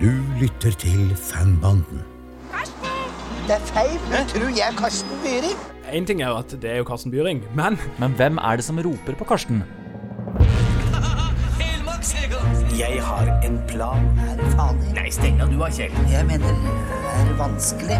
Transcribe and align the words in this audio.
Du 0.00 0.10
lytter 0.40 0.70
til 0.78 1.16
Fanbanden. 1.16 2.02
Det 3.46 3.54
er 3.54 3.58
feil. 3.58 3.98
Du 4.12 4.28
tror 4.28 4.48
jeg 4.48 4.66
er 4.68 4.76
Karsten 4.78 5.10
Byring? 5.24 5.58
En 5.92 6.06
ting 6.06 6.22
er 6.22 6.28
jo 6.28 6.36
at 6.36 6.54
det 6.62 6.70
er 6.70 6.76
jo 6.76 6.84
Karsten 6.84 7.10
Byring, 7.10 7.42
men 7.54 7.78
Men 7.98 8.12
hvem 8.12 8.38
er 8.38 8.56
det 8.56 8.64
som 8.64 8.78
roper 8.78 9.14
på 9.18 9.24
Karsten? 9.24 9.62
Jeg 12.78 13.02
har 13.02 13.40
en 13.44 13.60
plan, 13.68 14.18
herr 14.18 14.50
Fader. 14.50 14.94
Nei, 14.94 15.10
steng 15.10 15.40
av 15.42 15.50
du 15.50 15.58
har 15.58 15.70
Kjell. 15.70 15.92
Jeg 16.12 16.26
mener, 16.26 16.46
det 16.46 17.32
er 17.32 17.34
vanskelig. 17.40 17.98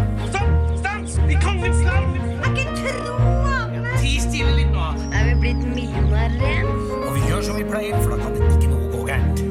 Ti 3.99 4.13
stille 4.23 4.55
litt 4.55 4.71
nå. 4.71 4.87
Er 5.11 5.27
vi 5.27 5.35
blitt 5.41 5.67
millionærer 5.75 6.39
igjen? 6.39 6.71
Og 7.03 7.11
vi 7.17 7.27
gjør 7.27 7.41
som 7.49 7.59
vi 7.59 7.67
pleier, 7.67 7.99
for 7.99 8.15
da 8.15 8.23
kan 8.23 8.39
det 8.39 8.49
ikke 8.55 8.71
noe 8.71 8.87
gå 8.95 9.05
gærent. 9.11 9.43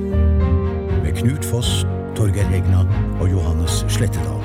Med 1.04 1.12
Knut 1.20 1.44
Foss, 1.44 1.84
Torgeir 2.18 2.50
Hegna 2.50 2.82
og 3.20 3.30
Johannes 3.30 3.84
Slettedal. 3.88 4.38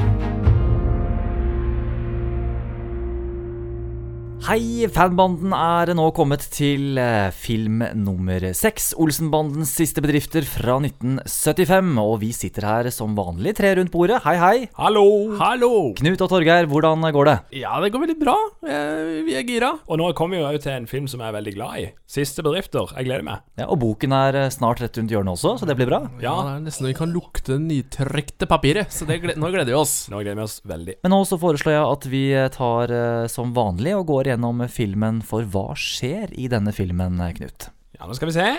Hei, 4.44 4.90
fanbanden 4.92 5.54
er 5.56 5.94
nå 5.96 6.10
kommet 6.12 6.42
til 6.52 6.98
eh, 7.00 7.30
film 7.32 7.80
nummer 7.96 8.44
seks. 8.58 8.90
Olsenbandens 9.00 9.70
siste 9.72 10.02
bedrifter 10.04 10.44
fra 10.44 10.74
1975. 10.84 11.94
Og 12.02 12.18
vi 12.20 12.34
sitter 12.36 12.66
her 12.68 12.90
som 12.92 13.14
vanlig 13.16 13.54
tre 13.56 13.70
rundt 13.80 13.94
bordet. 13.94 14.18
Hei, 14.26 14.34
hei. 14.42 14.58
hallo! 14.76 15.06
Hallo! 15.40 15.70
Knut 15.96 16.26
og 16.26 16.32
Torgeir, 16.34 16.68
hvordan 16.68 17.06
går 17.16 17.30
det? 17.30 17.36
Ja, 17.62 17.78
det 17.80 17.94
går 17.96 18.04
veldig 18.04 18.18
bra. 18.20 18.36
Eh, 18.68 19.22
Vi 19.30 19.38
er 19.40 19.46
gira. 19.48 19.70
Og 19.88 20.02
nå 20.02 20.10
kommer 20.18 20.42
vi 20.42 20.58
jo 20.58 20.64
til 20.66 20.76
en 20.76 20.90
film 20.92 21.08
som 21.08 21.24
jeg 21.24 21.32
er 21.32 21.38
veldig 21.38 21.56
glad 21.56 21.80
i. 21.80 21.88
Siste 22.18 22.44
bedrifter. 22.44 22.92
Jeg 23.00 23.08
gleder 23.08 23.24
meg. 23.30 23.48
Ja, 23.64 23.70
Og 23.72 23.80
boken 23.86 24.12
er 24.20 24.42
eh, 24.42 24.50
snart 24.52 24.84
rett 24.84 25.00
rundt 25.00 25.16
hjørnet 25.16 25.38
også, 25.38 25.56
så 25.64 25.72
det 25.72 25.78
blir 25.80 25.88
bra. 25.94 26.02
Ja, 26.20 26.36
det 26.50 26.58
er 26.58 26.68
nesten 26.68 26.90
vi 26.92 26.98
kan 27.00 27.16
lukte 27.16 27.62
nytrykte 27.64 28.52
papiret, 28.52 28.92
så 28.92 29.08
det 29.08 29.22
nå 29.40 29.54
gleder 29.56 29.72
vi 29.72 29.80
oss. 29.80 29.96
Nå 30.12 30.20
gleder 30.20 30.44
vi 30.44 30.48
oss 30.50 30.60
veldig. 30.68 31.00
Men 31.08 31.16
nå 31.16 31.24
så 31.32 31.40
foreslår 31.40 31.78
jeg 31.78 31.88
at 31.96 32.12
vi 32.12 32.26
tar 32.60 32.98
som 33.32 33.56
vanlig 33.56 33.96
og 33.96 34.10
går 34.12 34.33
gjennom 34.34 34.66
filmen 34.70 35.22
for 35.26 35.46
hva 35.48 35.72
skjer 35.80 36.34
i 36.36 36.50
denne 36.52 36.74
filmen, 36.76 37.22
Knut? 37.38 37.70
Ja, 37.96 38.08
nå 38.10 38.18
skal 38.18 38.32
vi 38.32 38.38
se. 38.38 38.50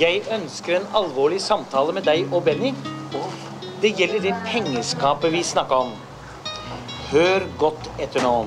Jeg 0.00 0.22
ønsker 0.32 0.78
en 0.78 0.88
alvorlig 0.96 1.42
samtale 1.44 1.92
med 1.92 2.08
deg 2.08 2.30
og 2.32 2.46
Benny. 2.46 2.72
Det 3.82 3.92
gjelder 3.98 4.24
det 4.24 4.34
pengeskapet 4.46 5.34
vi 5.34 5.42
snakka 5.44 5.84
om. 5.84 5.94
Hør 7.12 7.44
godt 7.60 7.90
etter 8.00 8.24
nå. 8.24 8.46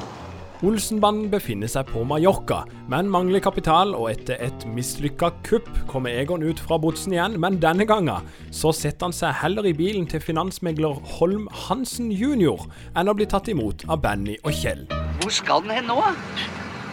Olsenbanden 0.66 1.28
befinner 1.30 1.70
seg 1.70 1.90
på 1.92 2.02
Mallorca, 2.08 2.62
men 2.90 3.10
mangler 3.12 3.44
kapital, 3.44 3.92
og 3.94 4.08
etter 4.10 4.40
et 4.42 4.66
mislykka 4.72 5.30
kupp 5.46 5.68
kommer 5.92 6.16
Egon 6.16 6.46
ut 6.48 6.62
fra 6.64 6.80
botsen 6.82 7.14
igjen, 7.14 7.36
men 7.44 7.60
denne 7.62 7.86
gangen 7.86 8.26
så 8.56 8.72
setter 8.74 9.12
han 9.12 9.16
seg 9.16 9.36
heller 9.44 9.68
i 9.68 9.76
bilen 9.78 10.08
til 10.10 10.24
finansmegler 10.24 10.98
Holm 11.20 11.46
Hansen 11.68 12.10
jr. 12.10 12.66
enn 12.96 13.12
å 13.12 13.18
bli 13.18 13.30
tatt 13.30 13.52
imot 13.52 13.86
av 13.86 14.02
Benny 14.08 14.40
og 14.42 14.56
Kjell. 14.56 14.88
Hvor 15.26 15.34
skal 15.34 15.64
den 15.66 15.72
hen 15.74 15.88
nå? 15.90 15.96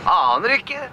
Aner 0.08 0.54
ikke. 0.54 0.86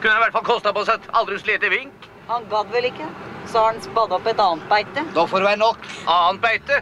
Kunne 0.00 0.14
i 0.14 0.20
hvert 0.22 0.32
fall 0.32 0.44
kosta 0.46 0.70
på 0.72 0.86
seg 0.88 1.02
et 1.02 1.10
aldri 1.18 1.36
så 1.36 1.50
lite 1.50 1.68
vink. 1.68 2.06
Han 2.30 2.46
gadd 2.48 2.70
vel 2.72 2.86
ikke. 2.88 3.04
Så 3.44 3.60
har 3.60 3.74
han 3.74 3.82
spadd 3.84 4.14
opp 4.16 4.28
et 4.30 4.40
annet 4.40 4.64
beite. 4.70 5.02
Da 5.12 5.26
får 5.28 5.44
det 5.44 5.48
være 5.50 5.60
nok. 5.60 5.84
Annet 6.08 6.40
beite? 6.46 6.78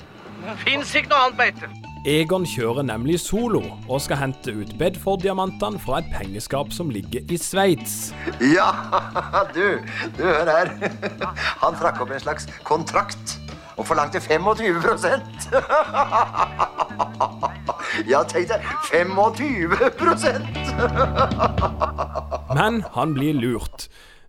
Fins 0.63 0.93
ikke 0.95 1.11
noe 1.11 1.25
annet 1.25 1.41
beite. 1.41 1.71
Egon 2.07 2.47
kjører 2.47 2.87
nemlig 2.87 3.19
solo 3.19 3.65
og 3.89 3.99
skal 4.05 4.21
hente 4.21 4.55
ut 4.55 4.71
Bedford-diamantene 4.79 5.83
fra 5.83 5.99
et 5.99 6.13
pengeskap 6.15 6.71
som 6.71 6.93
ligger 6.95 7.27
i 7.27 7.41
Sveits. 7.43 7.97
Ja, 8.47 8.69
du, 9.57 9.83
du 10.21 10.23
hør 10.23 10.53
her. 10.53 10.71
Han 11.65 11.83
trakk 11.83 11.99
opp 12.07 12.15
en 12.15 12.23
slags 12.29 12.47
kontrakt 12.63 13.41
og 13.77 13.87
forlangte 13.87 14.21
25 14.21 14.83
Ja, 18.11 18.21
tenk 18.29 18.49
deg, 18.51 18.61
25% 18.93 20.43
Men 22.57 22.83
han 22.97 23.15
blir 23.17 23.35
lurt. 23.37 23.87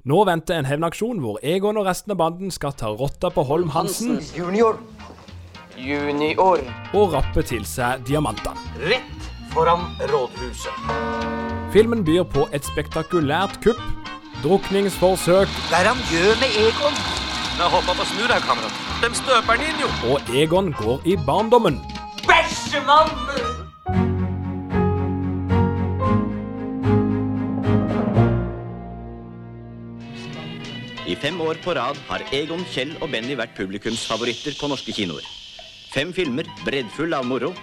Nå 0.07 0.21
venter 0.27 0.55
en 0.61 0.67
hevnaksjon 0.69 1.19
hvor 1.23 1.35
Egon 1.43 1.77
og 1.79 1.85
resten 1.87 2.11
av 2.15 2.19
banden 2.21 2.51
skal 2.53 2.73
ta 2.79 2.87
rotta 2.95 3.27
på 3.33 3.41
Holm 3.47 3.69
Hansen 3.75 4.19
Junior. 4.35 4.75
Junior. 5.77 6.57
og 6.97 7.13
rappe 7.13 7.41
til 7.45 7.65
seg 7.67 8.01
diamantene. 8.07 8.57
Rett 8.87 9.21
foran 9.53 9.81
rådhuset. 10.09 10.73
Filmen 11.75 12.01
byr 12.07 12.23
på 12.31 12.47
et 12.55 12.65
spektakulært 12.65 13.59
kupp, 13.63 13.81
drukningsforsøk 14.45 15.47
Hva 15.69 15.77
er 15.81 15.85
det 15.89 15.93
han 15.93 16.03
gjør 16.13 16.33
med 16.41 16.51
Egon? 16.63 16.95
Jeg 17.57 17.71
håper 17.73 17.95
på 17.97 18.03
å 18.03 18.05
snu 18.05 18.25
deg, 18.29 18.43
kamerat. 18.45 18.81
De 19.01 19.07
støper 19.17 19.57
den 19.57 19.71
inn, 19.71 19.79
jo. 19.81 19.87
og 20.13 20.27
Egon 20.29 20.67
går 20.77 21.07
i 21.09 21.15
barndommen. 21.25 21.79
Bæsjemann! 22.27 23.09
I 31.07 31.15
fem 31.17 31.41
år 31.41 31.57
på 31.63 31.73
rad 31.73 31.97
har 32.11 32.25
Egon, 32.35 32.61
Kjell 32.75 32.91
og 33.01 33.09
Benny 33.15 33.33
vært 33.39 33.57
publikumsfavoritter 33.57 34.53
på 34.59 34.69
norske 34.69 34.93
kinoer. 34.93 35.25
Fem 35.89 36.11
filmer 36.13 36.45
breddfull 36.61 37.17
av 37.17 37.25
moro. 37.25 37.55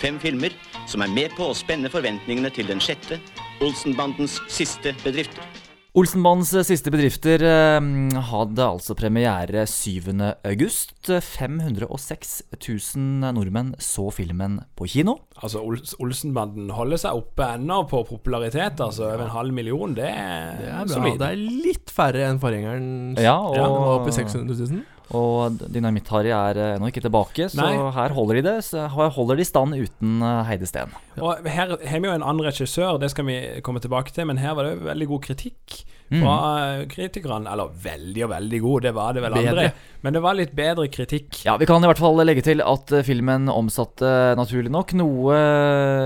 Fem 0.00 0.16
filmer 0.22 0.56
som 0.88 1.04
er 1.04 1.12
med 1.12 1.36
på 1.36 1.50
å 1.50 1.58
spenne 1.58 1.92
forventningene 1.92 2.48
til 2.54 2.72
den 2.72 2.80
sjette, 2.80 3.20
Olsenbandens 3.60 4.40
siste 4.48 4.96
bedrifter. 5.04 5.63
Olsenbandens 5.94 6.50
siste 6.66 6.90
bedrifter 6.90 7.38
eh, 7.46 7.84
hadde 8.26 8.64
altså 8.66 8.96
premiere 8.98 9.62
7. 9.70 10.08
august. 10.42 11.06
506 11.06 12.32
000 12.50 13.30
nordmenn 13.36 13.76
så 13.78 14.08
filmen 14.10 14.56
på 14.74 14.88
kino. 14.90 15.20
Altså, 15.42 15.58
Olsenbanden 15.98 16.68
holder 16.70 17.00
seg 17.02 17.18
oppe 17.18 17.46
ennå 17.56 17.80
på 17.90 18.04
popularitet. 18.06 18.78
Altså, 18.80 19.08
Over 19.10 19.24
en 19.26 19.32
halv 19.34 19.54
million, 19.56 19.94
det 19.96 20.06
er, 20.06 20.58
Det 20.60 20.68
er 20.70 20.90
solid. 20.92 21.16
Det 21.18 21.30
er 21.32 21.40
litt 21.66 21.90
færre 21.90 22.28
enn 22.28 22.38
forgjengeren. 22.42 22.90
Ja, 23.18 23.34
og, 23.42 23.56
ja, 23.58 23.64
var 23.66 23.96
oppe 23.98 24.12
i 24.12 24.14
600 24.14 24.54
000. 24.70 24.84
og 25.18 25.58
Dynamitt-Harry 25.74 26.30
er 26.32 26.60
eh, 26.62 26.70
ennå 26.76 26.88
ikke 26.92 27.02
tilbake, 27.04 27.48
så 27.52 27.60
Nei. 27.60 27.74
her 27.98 28.14
holder 28.14 28.38
de 28.38 28.44
det. 28.46 28.54
Så 28.68 28.86
her 28.94 29.10
holder 29.18 29.42
de 29.42 29.48
stand 29.50 29.74
uten 29.74 30.22
eh, 30.22 30.44
Heide 30.48 30.70
Steen. 30.70 30.94
Og 31.18 31.50
her 31.50 31.74
har 31.82 31.98
vi 32.00 32.08
jo 32.08 32.14
en 32.14 32.22
annen 32.24 32.46
regissør, 32.46 32.96
det 33.02 33.10
skal 33.12 33.26
vi 33.26 33.40
komme 33.66 33.82
tilbake 33.82 34.14
til, 34.14 34.30
men 34.30 34.38
her 34.38 34.54
var 34.54 34.70
det 34.70 34.78
veldig 34.86 35.10
god 35.16 35.26
kritikk. 35.26 35.82
Fra 36.08 36.36
mm. 36.80 36.88
kritikerne. 36.92 37.50
Eller 37.52 37.72
veldig 37.84 38.24
og 38.26 38.32
veldig 38.34 38.60
god, 38.64 38.86
det 38.86 38.94
var 38.96 39.16
det 39.16 39.24
vel 39.24 39.38
Bedre. 39.38 39.50
andre. 39.50 39.94
Men 40.04 40.16
det 40.16 40.22
var 40.24 40.38
litt 40.38 40.52
bedre 40.56 40.88
kritikk. 40.92 41.40
Ja, 41.46 41.56
Vi 41.56 41.68
kan 41.68 41.84
i 41.84 41.90
hvert 41.90 42.02
fall 42.02 42.20
legge 42.24 42.44
til 42.44 42.60
at 42.64 42.92
eh, 42.92 43.04
filmen 43.06 43.48
omsatte 43.52 44.34
naturlig 44.38 44.72
nok 44.74 44.94
noe, 45.00 45.38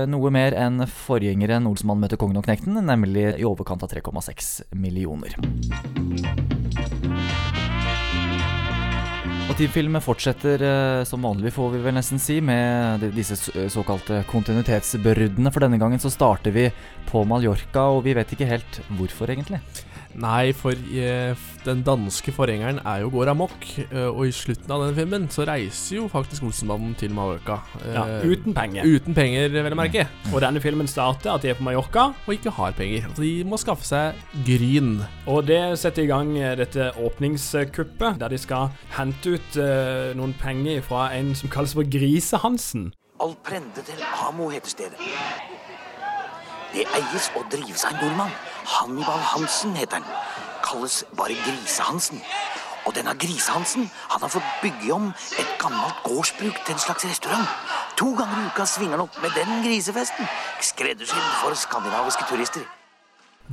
noe 0.09 0.33
mer 0.33 0.55
enn 0.57 0.85
forgjengeren 0.87 1.67
'Olsmann 1.67 1.99
møter 1.99 2.19
kongen 2.19 2.39
og 2.39 2.47
knekten', 2.47 2.79
nemlig 2.79 3.33
i 3.35 3.47
overkant 3.47 3.83
av 3.83 3.91
3,6 3.91 4.71
millioner. 4.71 5.35
Og 9.49 9.57
Teamfilm 9.57 9.97
fortsetter 10.05 10.61
eh, 10.61 11.03
som 11.09 11.23
vanlig, 11.25 11.49
får 11.55 11.71
vi 11.73 11.79
vel 11.81 11.95
nesten 11.97 12.21
si, 12.21 12.37
med 12.37 13.01
disse 13.15 13.33
såkalte 13.73 14.21
kontinuitetsbruddene. 14.29 15.49
For 15.49 15.65
denne 15.65 15.79
gangen 15.81 16.01
så 16.01 16.11
starter 16.13 16.53
vi 16.53 16.67
på 17.09 17.23
Mallorca, 17.25 17.87
og 17.95 18.03
vi 18.05 18.13
vet 18.13 18.35
ikke 18.35 18.49
helt 18.51 18.81
hvorfor, 18.99 19.33
egentlig. 19.33 19.57
Nei, 20.19 20.51
for 20.51 20.75
eh, 20.75 21.31
den 21.63 21.79
danske 21.87 22.33
forgjengeren 22.35 22.81
er 22.83 23.05
jo 23.05 23.11
går 23.13 23.29
amok, 23.31 23.53
eh, 23.85 24.07
og 24.09 24.25
i 24.27 24.33
slutten 24.35 24.71
av 24.75 24.81
den 24.83 24.97
filmen 24.97 25.27
så 25.31 25.45
reiser 25.47 25.95
jo 25.95 26.07
faktisk 26.11 26.43
Olsenmannen 26.43 26.91
til 26.99 27.13
Mallorca. 27.15 27.61
eh, 27.85 27.93
Ja, 27.95 28.03
uten 28.27 28.53
penger. 28.57 28.83
Uten 28.83 29.15
penger, 29.15 29.47
vel 29.53 29.71
å 29.71 29.79
merke. 29.79 30.03
Og 30.33 30.41
denne 30.43 30.59
filmen 30.59 30.87
starter 30.91 31.31
at 31.37 31.41
de 31.45 31.53
er 31.53 31.55
på 31.55 31.63
Mallorca, 31.63 32.09
Og 32.27 32.33
ikke 32.35 32.51
har 32.51 32.75
penger. 32.75 33.07
Altså, 33.07 33.21
de 33.23 33.43
må 33.47 33.55
skaffe 33.61 33.87
seg 33.87 34.15
gryn. 34.45 35.05
og 35.25 35.45
det 35.47 35.61
setter 35.79 36.03
i 36.03 36.07
gang 36.11 36.33
dette 36.59 36.91
åpningskuppet, 36.99 38.19
der 38.19 38.27
de 38.27 38.37
skal 38.37 38.69
hente 38.97 39.37
ut 39.39 39.55
noen 40.19 40.33
penger 40.41 40.81
fra 40.83 41.13
en 41.15 41.33
som 41.33 41.47
kalles 41.49 41.73
for 41.73 41.83
Grise-Hansen. 41.87 42.91
Alprende 43.21 43.83
del 43.87 44.03
Amo 44.27 44.49
heter 44.49 44.69
stedet. 44.69 44.99
Det 46.73 46.85
eies 46.85 47.31
og 47.35 47.45
drives 47.51 47.85
av 47.85 47.93
en 47.95 48.03
nordmann. 48.03 48.31
Hannibal 48.69 49.21
Hansen 49.33 49.75
heter 49.75 49.99
han. 49.99 50.07
Kalles 50.63 51.03
bare 51.17 51.35
Grisehansen. 51.45 52.21
Og 52.85 52.95
denne 52.95 53.13
Grisehansen 53.21 53.89
han 54.11 54.21
har 54.21 54.31
fått 54.33 54.51
bygge 54.63 54.93
om 54.93 55.09
et 55.41 55.55
gammelt 55.61 56.03
gårdsbruk 56.05 56.59
til 56.65 56.75
en 56.75 56.83
slags 56.85 57.05
restaurant. 57.05 57.47
To 57.99 58.13
ganger 58.17 58.43
i 58.43 58.51
uka 58.51 58.65
svinger 58.69 58.97
han 58.97 59.05
opp 59.07 59.17
med 59.23 59.33
den 59.37 59.63
grisefesten. 59.65 60.29
Skreddersydd 60.61 61.31
for 61.41 61.57
skandinaviske 61.57 62.29
turister. 62.29 62.67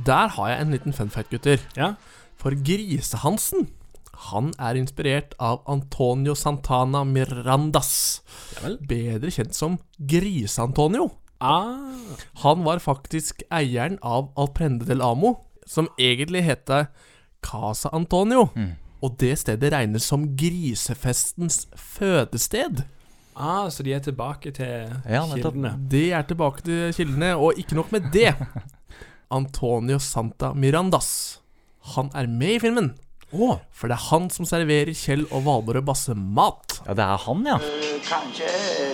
Der 0.05 0.29
har 0.37 0.49
jeg 0.49 0.61
en 0.61 0.71
liten 0.71 0.93
fun 0.93 1.09
fact, 1.09 1.29
gutter. 1.33 1.57
Ja. 1.75 1.93
For 2.37 2.53
Grisehansen 2.53 3.67
han 4.31 4.51
er 4.57 4.77
inspirert 4.79 5.35
av 5.39 5.61
Antonio 5.69 6.33
Santana 6.37 7.03
Mirandas. 7.05 8.21
Bedre 8.89 9.31
kjent 9.33 9.57
som 9.57 9.77
Grise-Antonio. 9.97 11.11
Ah, 11.39 11.93
Han 12.43 12.63
var 12.65 12.79
faktisk 12.79 13.43
eieren 13.53 13.99
av 14.01 14.31
Alprende 14.37 14.85
del 14.85 15.01
Amo, 15.01 15.35
som 15.65 15.87
egentlig 15.99 16.43
het 16.43 16.69
Casa 17.41 17.89
Antonio. 17.93 18.49
Og 19.01 19.17
det 19.21 19.35
stedet 19.37 19.71
regnes 19.73 20.03
som 20.09 20.23
grisefestens 20.37 21.67
fødested. 21.75 22.83
Ah, 23.37 23.69
så 23.69 23.83
de 23.85 23.93
er 23.93 23.99
tilbake 24.01 24.51
til 24.51 24.89
Ja, 25.05 25.21
kildene. 25.29 25.75
De 25.91 26.11
er 26.11 26.23
tilbake 26.25 26.63
til 26.65 26.93
kildene, 26.97 27.35
og 27.37 27.53
ikke 27.57 27.75
nok 27.77 27.91
med 27.91 28.09
det. 28.13 28.33
Antonio 29.31 29.99
Santa 29.99 30.53
Mirandas. 30.53 31.41
Han 31.93 32.09
er 32.15 32.27
med 32.27 32.55
i 32.55 32.59
filmen. 32.59 32.95
For 33.31 33.89
det 33.91 33.95
er 33.97 34.03
han 34.07 34.29
som 34.31 34.47
serverer 34.47 34.93
Kjell 34.95 35.25
og 35.35 35.43
Valborg 35.43 35.83
Basse 35.85 36.13
mat. 36.15 36.77
Ja, 36.85 36.93
det 36.95 37.03
er 37.03 37.23
han, 37.25 37.41
ja. 37.43 37.57
Kanskje 38.07 38.47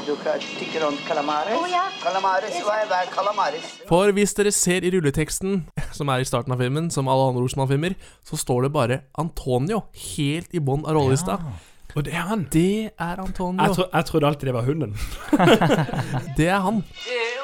du 0.07 0.15
tykker 0.57 0.87
om 0.87 0.95
calamares? 1.05 1.53
Oh, 1.53 1.67
ja. 1.69 1.83
Calamares, 2.01 2.55
hva 2.65 2.79
er 2.81 2.87
det? 2.89 3.01
Calamares. 3.13 3.67
For 3.89 4.09
hvis 4.17 4.33
dere 4.33 4.51
ser 4.51 4.81
i 4.87 4.89
rulleteksten, 4.95 5.67
som 5.97 6.09
er 6.09 6.23
i 6.23 6.25
starten 6.25 6.55
av 6.55 6.63
filmen, 6.63 6.89
som 6.91 7.11
alle 7.11 7.27
andre 7.29 7.43
Olsmann-filmer, 7.45 7.93
så 8.25 8.39
står 8.41 8.65
det 8.65 8.71
bare 8.73 8.97
Antonio 9.21 9.83
helt 10.15 10.49
i 10.57 10.61
bånn 10.63 10.81
av 10.87 10.97
rollelista. 10.97 11.37
Og 11.93 12.07
det 12.07 12.15
er 12.17 12.25
han. 12.25 12.47
Det 12.49 12.89
er 12.97 13.21
Antonio. 13.21 13.61
Jeg, 13.61 13.75
tro, 13.77 13.85
jeg 13.93 14.07
trodde 14.09 14.31
alltid 14.31 14.49
det 14.49 14.55
var 14.55 14.65
hunden. 14.65 14.95
Det 16.39 16.47
er 16.49 16.63
han. 16.65 16.81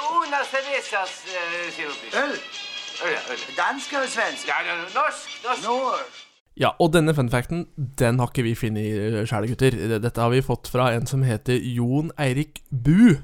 Una 0.10 0.42
cervezas, 0.50 1.14
eh. 1.30 1.84
Øl? 1.86 2.34
Øl, 2.34 3.14
ja, 3.14 3.22
øl. 3.30 3.46
Dansk 3.60 3.94
eller 3.94 4.10
svensk? 4.10 4.50
Ja, 4.50 4.58
ja, 4.66 4.80
norsk, 4.98 5.38
norsk. 5.46 5.70
Norsk. 5.70 6.26
Ja, 6.60 6.74
og 6.84 6.92
denne 6.92 7.16
funfacten, 7.16 7.68
den 8.00 8.20
har 8.20 8.32
ikke 8.34 8.44
vi 8.44 8.56
funnet 8.60 9.30
sjæl, 9.32 9.48
gutter. 9.48 9.78
Dette 10.04 10.20
har 10.20 10.34
vi 10.34 10.44
fått 10.44 10.68
fra 10.68 10.90
en 10.92 11.08
som 11.08 11.24
heter 11.24 11.56
Jon 11.56 12.12
Eirik 12.20 12.60
Bu. 12.68 13.16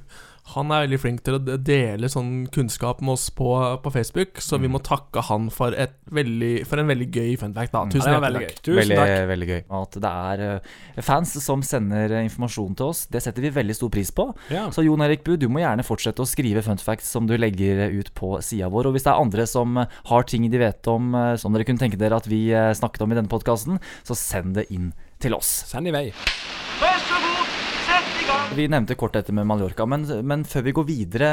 Han 0.53 0.69
er 0.69 0.83
veldig 0.86 0.97
flink 1.01 1.24
til 1.25 1.36
å 1.39 1.39
dele 1.42 2.06
sånn 2.12 2.45
kunnskap 2.53 3.00
med 3.01 3.15
oss 3.15 3.31
på, 3.33 3.47
på 3.81 3.92
Facebook, 3.92 4.38
så 4.45 4.59
vi 4.62 4.69
må 4.69 4.77
takke 4.86 5.24
han 5.25 5.47
for, 5.53 5.74
et 5.74 5.95
veldig, 6.13 6.51
for 6.69 6.81
en 6.83 6.92
veldig 6.92 7.07
gøy 7.09 7.31
funfact. 7.42 7.74
Da. 7.74 7.81
Tusen 7.92 8.13
Ja, 8.13 8.19
veldig 8.21 8.44
takk. 8.44 8.51
gøy. 8.53 8.62
Tusen 8.68 8.80
veldig, 8.83 8.97
takk. 9.00 9.13
veldig 9.31 9.47
gøy. 9.50 9.63
At 9.80 9.97
det 10.06 10.12
er 10.12 10.44
eh, 10.45 11.01
fans 11.07 11.33
som 11.44 11.65
sender 11.65 12.13
eh, 12.13 12.27
informasjon 12.27 12.77
til 12.77 12.92
oss, 12.94 13.06
det 13.09 13.24
setter 13.25 13.47
vi 13.47 13.51
veldig 13.56 13.75
stor 13.80 13.89
pris 13.95 14.13
på. 14.15 14.27
Ja. 14.53 14.68
Så 14.75 14.86
Jon 14.86 15.01
Erik 15.07 15.25
Bu, 15.25 15.33
du 15.42 15.47
må 15.50 15.63
gjerne 15.63 15.86
fortsette 15.88 16.21
å 16.21 16.30
skrive 16.30 16.62
funfacts 16.65 17.09
som 17.15 17.25
du 17.25 17.33
legger 17.42 17.88
ut 17.97 18.13
på 18.15 18.36
sida 18.45 18.69
vår. 18.69 18.92
Og 18.92 18.95
hvis 19.00 19.07
det 19.07 19.15
er 19.15 19.24
andre 19.25 19.47
som 19.50 19.81
eh, 19.81 19.97
har 20.12 20.30
ting 20.30 20.45
de 20.51 20.62
vet 20.62 20.92
om 20.94 21.09
eh, 21.18 21.33
som 21.42 21.57
dere 21.57 21.65
kunne 21.68 21.81
tenke 21.81 21.97
dere 22.00 22.21
at 22.21 22.30
vi 22.30 22.45
eh, 22.53 22.69
snakket 22.77 23.01
om 23.07 23.12
i 23.12 23.18
denne 23.18 23.31
podkasten, 23.33 23.81
så 24.06 24.13
send 24.19 24.59
det 24.62 24.69
inn 24.69 24.94
til 25.24 25.33
oss. 25.33 25.50
Send 25.74 25.89
i 25.89 25.95
vei. 25.95 26.06
Vær 26.80 27.01
så 27.09 27.18
god, 27.24 27.57
sett 27.89 28.06
i 28.06 28.13
gang. 28.13 28.14
Vi 28.56 28.68
nevnte 28.72 28.95
kort 28.95 29.16
dette 29.18 29.33
med 29.36 29.48
Mallorca, 29.50 29.83
men, 29.89 30.06
men 30.24 30.45
før 30.48 30.63
vi 30.68 30.74
går 30.77 30.86
videre 30.88 31.30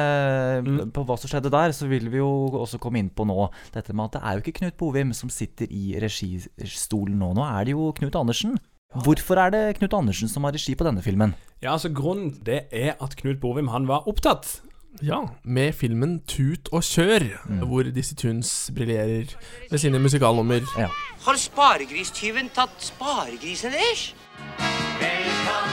eh, 0.59 0.71
på 0.91 1.05
hva 1.07 1.17
som 1.21 1.31
skjedde 1.31 1.53
der, 1.55 1.75
så 1.77 1.87
vil 1.91 2.09
vi 2.11 2.19
jo 2.19 2.31
også 2.63 2.81
komme 2.83 2.99
inn 2.99 3.13
på 3.15 3.27
nå 3.29 3.47
dette 3.75 3.95
med 3.95 4.09
at 4.09 4.17
det 4.17 4.23
er 4.25 4.35
jo 4.35 4.43
ikke 4.43 4.57
Knut 4.59 4.79
Bovim 4.81 5.13
som 5.15 5.31
sitter 5.31 5.71
i 5.71 5.95
registolen 6.03 7.21
nå. 7.23 7.31
Nå 7.39 7.47
er 7.47 7.69
det 7.69 7.77
jo 7.77 7.93
Knut 8.01 8.19
Andersen. 8.19 8.59
Hvorfor 9.05 9.39
er 9.41 9.55
det 9.55 9.63
Knut 9.79 9.95
Andersen 9.97 10.29
som 10.29 10.45
har 10.45 10.57
regi 10.57 10.75
på 10.77 10.85
denne 10.89 11.05
filmen? 11.05 11.37
Ja, 11.63 11.77
altså 11.77 11.93
Grunnen 11.95 12.35
det 12.45 12.65
er 12.75 12.97
at 12.99 13.17
Knut 13.21 13.41
Bovim 13.41 13.71
han 13.73 13.87
var 13.89 14.09
opptatt. 14.11 14.59
Ja, 15.01 15.23
med 15.45 15.73
filmen 15.79 16.19
Tut 16.29 16.69
og 16.75 16.83
kjør, 16.85 17.25
hvor 17.65 17.87
Dizzie 17.89 18.19
Tunes 18.19 18.51
briljerer 18.77 19.33
med 19.71 19.81
sine 19.81 20.03
musikalnummer. 20.03 20.67
Ja. 20.77 20.91
Har 21.25 21.41
sparegristyven 21.41 22.53
tatt 22.53 22.77
sparegrisen 22.93 23.73
deres? 23.73 24.11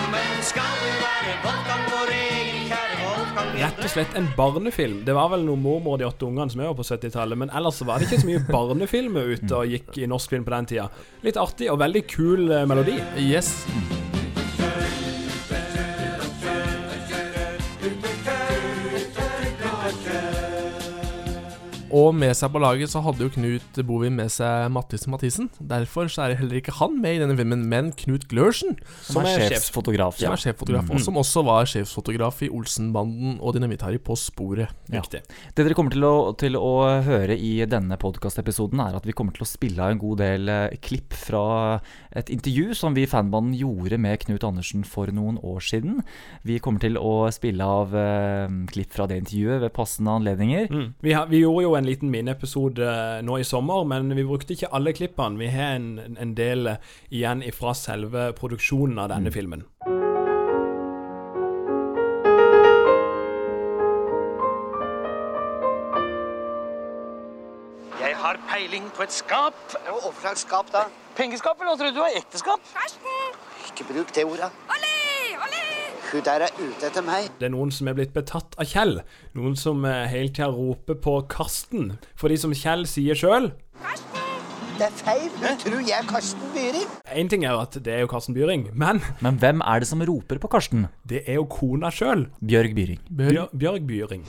Velkommen 0.09 0.41
skal 0.41 0.69
du 0.81 0.85
være, 1.03 1.33
Wolfgang, 1.43 1.81
vår 1.91 2.11
egen 2.15 2.63
kjære 2.65 2.95
Wolfgang. 3.03 3.51
Rett 3.59 3.83
og 3.85 3.91
slett 3.93 4.15
en 4.17 4.29
barnefilm. 4.33 5.03
Det 5.05 5.13
var 5.13 5.29
vel 5.35 5.45
noe 5.45 5.59
mormor 5.61 5.99
og 5.99 6.01
de 6.01 6.07
åtte 6.07 6.25
ungene 6.25 6.49
som 6.49 6.63
jeg 6.63 6.71
var 6.71 6.79
på 6.79 6.87
70-tallet, 6.87 7.37
men 7.43 7.53
ellers 7.53 7.77
så 7.77 7.85
var 7.85 8.01
det 8.01 8.09
ikke 8.09 8.23
så 8.23 8.31
mye 8.31 8.41
barnefilmer 8.49 9.29
ute 9.35 9.53
og 9.53 9.69
gikk 9.69 10.01
i 10.01 10.09
norsk 10.09 10.33
film 10.33 10.49
på 10.49 10.55
den 10.55 10.71
tida. 10.73 10.89
Litt 11.21 11.37
artig 11.37 11.69
og 11.69 11.77
veldig 11.83 12.07
kul 12.09 12.49
eh, 12.49 12.65
melodi. 12.65 12.97
Yes. 13.21 13.53
Og 21.99 22.13
med 22.15 22.31
seg 22.37 22.51
på 22.53 22.59
laget 22.63 22.91
så 22.91 23.01
hadde 23.03 23.25
jo 23.25 23.31
Knut 23.33 23.79
Bovim 23.87 24.15
med 24.19 24.31
seg 24.31 24.69
Mattis 24.73 25.03
Mathisen. 25.11 25.49
Derfor 25.59 26.07
så 26.11 26.25
er 26.29 26.37
heller 26.39 26.59
ikke 26.61 26.75
han 26.79 26.95
med 27.01 27.17
i 27.17 27.21
denne 27.21 27.35
filmen, 27.39 27.65
men 27.71 27.91
Knut 27.99 28.27
Glørsen. 28.31 28.77
Som 29.03 29.23
er 29.25 29.43
sjefsfotograf. 29.49 30.17
Som 30.19 30.29
Ja. 30.29 30.33
er 30.37 30.43
sjeffotograf, 30.43 30.89
og 30.93 31.01
som 31.03 31.17
også 31.19 31.43
var 31.47 31.65
sjefsfotograf 31.69 32.41
i 32.45 32.49
Olsenbanden 32.53 33.39
og 33.41 33.55
Dynamitt-Harry 33.57 33.99
på 33.99 34.15
sporet. 34.19 34.69
Ja. 34.93 35.01
Det 35.09 35.23
dere 35.55 35.73
kommer 35.77 35.91
til 35.91 36.05
å, 36.07 36.13
til 36.39 36.55
å 36.55 37.01
høre 37.03 37.35
i 37.37 37.65
denne 37.69 37.97
podkastepisoden, 37.99 38.79
er 38.79 38.95
at 38.95 39.05
vi 39.09 39.15
kommer 39.17 39.33
til 39.35 39.43
å 39.43 39.49
spille 39.49 39.81
av 39.83 39.91
en 39.95 40.01
god 40.01 40.21
del 40.23 40.49
eh, 40.49 40.77
klipp 40.81 41.13
fra 41.17 41.81
et 42.15 42.29
intervju 42.33 42.73
som 42.77 42.95
vi 42.95 43.03
i 43.03 43.09
fanbanden 43.09 43.57
gjorde 43.57 43.99
med 44.01 44.19
Knut 44.23 44.43
Andersen 44.47 44.85
for 44.87 45.09
noen 45.13 45.37
år 45.43 45.59
siden. 45.65 46.03
Vi 46.45 46.59
kommer 46.63 46.79
til 46.83 46.97
å 47.01 47.27
spille 47.33 47.65
av 47.65 47.93
eh, 47.97 48.47
klipp 48.71 48.93
fra 48.95 49.07
det 49.09 49.19
intervjuet 49.23 49.61
ved 49.65 49.73
passende 49.75 50.15
anledninger. 50.19 50.69
Mm. 50.71 50.87
Vi, 51.01 51.13
har, 51.17 51.27
vi 51.31 51.41
gjorde 51.43 51.65
jo 51.65 51.75
en 51.79 51.88
liten 51.89 52.11
miniepisode 52.13 52.85
eh, 52.85 53.21
nå 53.25 53.39
i 53.39 53.47
sommer, 53.47 53.83
men 53.89 54.13
vi 54.15 54.25
brukte 54.27 54.55
ikke 54.55 54.71
alle 54.75 54.93
klippene. 54.95 55.39
Vi 55.39 55.49
har 55.53 55.77
en, 55.79 56.17
en 56.17 56.35
del 56.37 56.75
eh, 56.75 56.91
igjen 57.11 57.43
fra 57.55 57.73
selve 57.77 58.29
produksjonen 58.37 59.01
av 59.01 59.11
denne 59.13 59.33
filmen. 59.33 59.65
Jeg 67.99 68.15
har 68.15 68.39
peiling 68.49 68.87
på 68.95 69.03
et 69.03 69.13
skap. 69.13 69.59
Hva 69.89 70.13
slags 70.21 70.45
skap 70.47 70.71
da? 70.75 70.87
Pengeskap, 71.19 71.59
eller 71.59 71.75
hva 71.75 71.81
tror 71.81 71.97
du 71.97 72.19
ekteskap? 72.21 72.73
Ikke 73.67 73.91
bruk 73.91 74.15
det 74.15 74.25
ordet. 74.27 74.53
Hun 76.09 76.23
der 76.25 76.41
er 76.47 76.53
ute 76.57 76.87
etter 76.87 77.03
meg. 77.05 77.27
Det 77.37 77.45
er 77.45 77.51
noen 77.53 77.69
som 77.73 77.89
er 77.89 77.93
blitt 77.97 78.15
betatt 78.15 78.55
av 78.57 78.65
Kjell. 78.65 78.95
Noen 79.37 79.57
som 79.59 79.83
helt 79.85 80.09
hele 80.09 80.31
tida 80.33 80.47
roper 80.49 80.97
på 80.97 81.19
Karsten. 81.29 81.91
Fordi 82.17 82.37
som 82.41 82.55
Kjell 82.57 82.87
sier 82.89 83.17
sjøl 83.19 83.51
Det 84.79 84.87
er 84.87 84.95
feil. 84.95 85.27
Hun 85.43 85.59
tror 85.61 85.83
jeg 85.83 85.97
er 85.99 86.07
Karsten 86.09 86.53
Byring. 86.55 86.87
Én 87.13 87.29
ting 87.29 87.43
er 87.45 87.53
jo 87.53 87.61
at 87.61 87.77
det 87.83 87.93
er 87.93 88.01
jo 88.05 88.09
Karsten 88.09 88.33
Byring, 88.33 88.69
men 88.73 89.03
Men 89.21 89.37
hvem 89.37 89.61
er 89.61 89.83
det 89.83 89.89
som 89.91 90.01
roper 90.01 90.39
på 90.41 90.49
Karsten? 90.49 90.87
det 91.05 91.25
er 91.27 91.35
jo 91.37 91.45
kona 91.45 91.91
sjøl. 91.91 92.25
Bjørg 92.41 92.73
Byring. 92.73 92.99
Bjør, 93.11 93.49
Bjørg 93.53 93.85
Byring. 93.85 94.25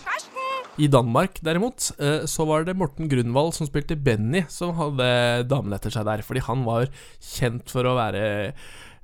I 0.80 0.86
Danmark 0.88 1.40
derimot, 1.44 1.90
eh, 1.98 2.26
så 2.26 2.46
var 2.46 2.64
det 2.64 2.76
Morten 2.76 3.08
Grunwald 3.08 3.52
som 3.54 3.66
spilte 3.66 3.96
Benny, 3.96 4.44
som 4.48 4.74
hadde 4.74 5.46
damen 5.48 5.72
etter 5.76 5.90
seg 5.90 6.04
der. 6.04 6.22
Fordi 6.22 6.40
han 6.46 6.64
var 6.64 6.88
kjent 7.20 7.68
for 7.70 7.84
å 7.84 7.96
være 7.98 8.54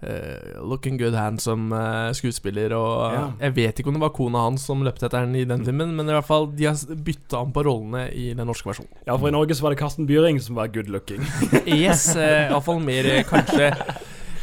eh, 0.03 0.57
looking 0.61 0.99
good 1.01 1.15
handsome 1.15 1.73
uh, 1.73 2.13
skuespiller. 2.13 2.73
Og 2.77 3.13
Ja. 3.13 3.23
jeg 3.47 3.55
vet 3.57 3.79
ikke 3.81 3.89
om 3.89 3.95
det 3.97 4.03
var 4.03 4.13
kona 4.17 4.39
hans 4.45 4.67
som 4.67 4.83
løpte 4.85 5.07
etter 5.09 5.25
den 5.25 5.35
i 5.37 5.45
den 5.45 5.65
filmen, 5.65 5.95
men 5.97 6.09
i 6.09 6.13
hvert 6.17 6.27
fall 6.29 6.47
de 6.53 6.67
har 6.69 6.77
bytta 7.07 7.39
om 7.43 7.53
på 7.53 7.65
rollene 7.65 8.09
i 8.13 8.33
den 8.35 8.47
norske 8.47 8.69
versjonen. 8.69 8.93
Ja, 9.07 9.17
for 9.17 9.29
i 9.29 9.33
Norge 9.35 9.55
så 9.57 9.63
var 9.67 9.71
det 9.75 9.81
Karsten 9.81 10.07
Byring 10.07 10.41
som 10.41 10.57
var 10.57 10.69
good 10.69 10.89
looking. 10.89 11.25
Yes, 11.67 12.11
uh, 12.17 12.51
iallfall 12.51 12.81
mer 12.85 13.07
eh, 13.07 13.25
kanskje 13.27 13.73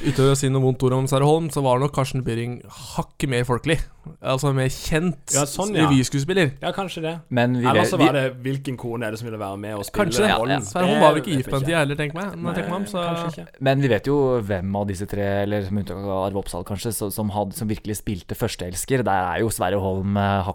Uten 0.03 0.33
å 0.33 0.35
si 0.35 0.49
noe 0.51 0.59
vondt 0.59 0.81
ord 0.83 0.91
om 0.97 1.05
Sverre 1.07 1.23
Holm, 1.23 1.45
så 1.53 1.61
var 1.63 1.79
nok 1.79 1.93
Karsten 1.95 2.25
Byring 2.27 2.57
hakket 2.67 3.29
mer 3.31 3.45
folkelig. 3.47 3.77
Altså 4.21 4.51
mer 4.55 4.67
kjent 4.73 5.31
Ja, 5.35 5.45
sånn, 5.47 5.71
ja. 5.75 5.85
revyskuespiller. 5.87 6.51
Ja, 6.61 6.71
kanskje 6.75 7.01
det. 7.05 7.13
Men 7.29 7.53
vi 7.59 7.65
Eller 7.67 7.85
så 7.87 7.97
var 7.99 8.11
det 8.15 8.23
hvilken 8.43 8.75
kone 8.79 9.07
er 9.07 9.11
det 9.15 9.19
som 9.21 9.27
ville 9.29 9.39
være 9.39 9.57
med 9.59 9.75
og 9.77 9.85
spille 9.87 10.05
Kanskje 10.05 10.25
det. 10.27 10.35
rollen. 10.37 10.63
Ja, 10.75 10.83
Hun 10.87 11.01
var 11.01 11.13
vel 11.15 11.21
ikke 11.23 11.37
gift 11.37 11.49
på 11.49 11.59
den 11.59 11.67
tida 11.69 11.79
heller, 11.83 11.95
tenker 11.99 12.19
meg. 12.19 12.55
Tenker 12.57 12.75
om, 12.75 12.85
så 12.85 13.47
Men 13.63 13.81
vi 13.81 13.87
vet 13.91 14.07
jo 14.11 14.17
hvem 14.43 14.75
av 14.75 14.87
disse 14.91 15.07
tre, 15.07 15.27
eller 15.45 15.69
med 15.71 15.83
unntak 15.85 16.03
av 16.03 16.25
Arve 16.27 16.41
Oppsal 16.43 16.63
kanskje, 16.67 16.91
som, 17.11 17.29
hadde, 17.35 17.55
som 17.55 17.67
virkelig 17.71 17.97
spilte 18.01 18.35
førsteelsker. 18.35 19.03
Der 19.07 19.31
er 19.33 19.39
jo 19.43 19.49
Sverre 19.49 19.79
Holm 19.79 20.17
eh, 20.17 20.51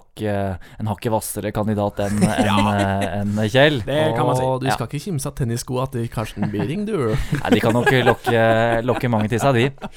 en 0.79 0.87
hakket 0.93 1.11
hvassere 1.13 1.53
kandidat 1.53 2.01
enn 2.05 2.21
enn, 2.29 2.71
eh, 2.75 3.19
enn 3.23 3.35
Kjell. 3.49 3.81
Og 3.89 4.61
du 4.61 4.67
Ja. 4.69 4.75
skal 4.77 4.87
ikke 4.89 5.05
kimse 5.09 5.27
av 5.27 5.35
tennisskoa 5.41 5.91
til 5.93 6.09
Karsten 6.13 6.51
Byring, 6.53 6.85
du. 6.87 7.15
Nei, 7.15 7.51
de 7.55 7.61
kan 7.61 7.73
nok 7.73 7.91
lokke, 8.05 8.47
lokke 8.85 9.09
mange 9.11 9.29
til 9.33 9.41
seg, 9.41 9.55
de. 9.55 9.89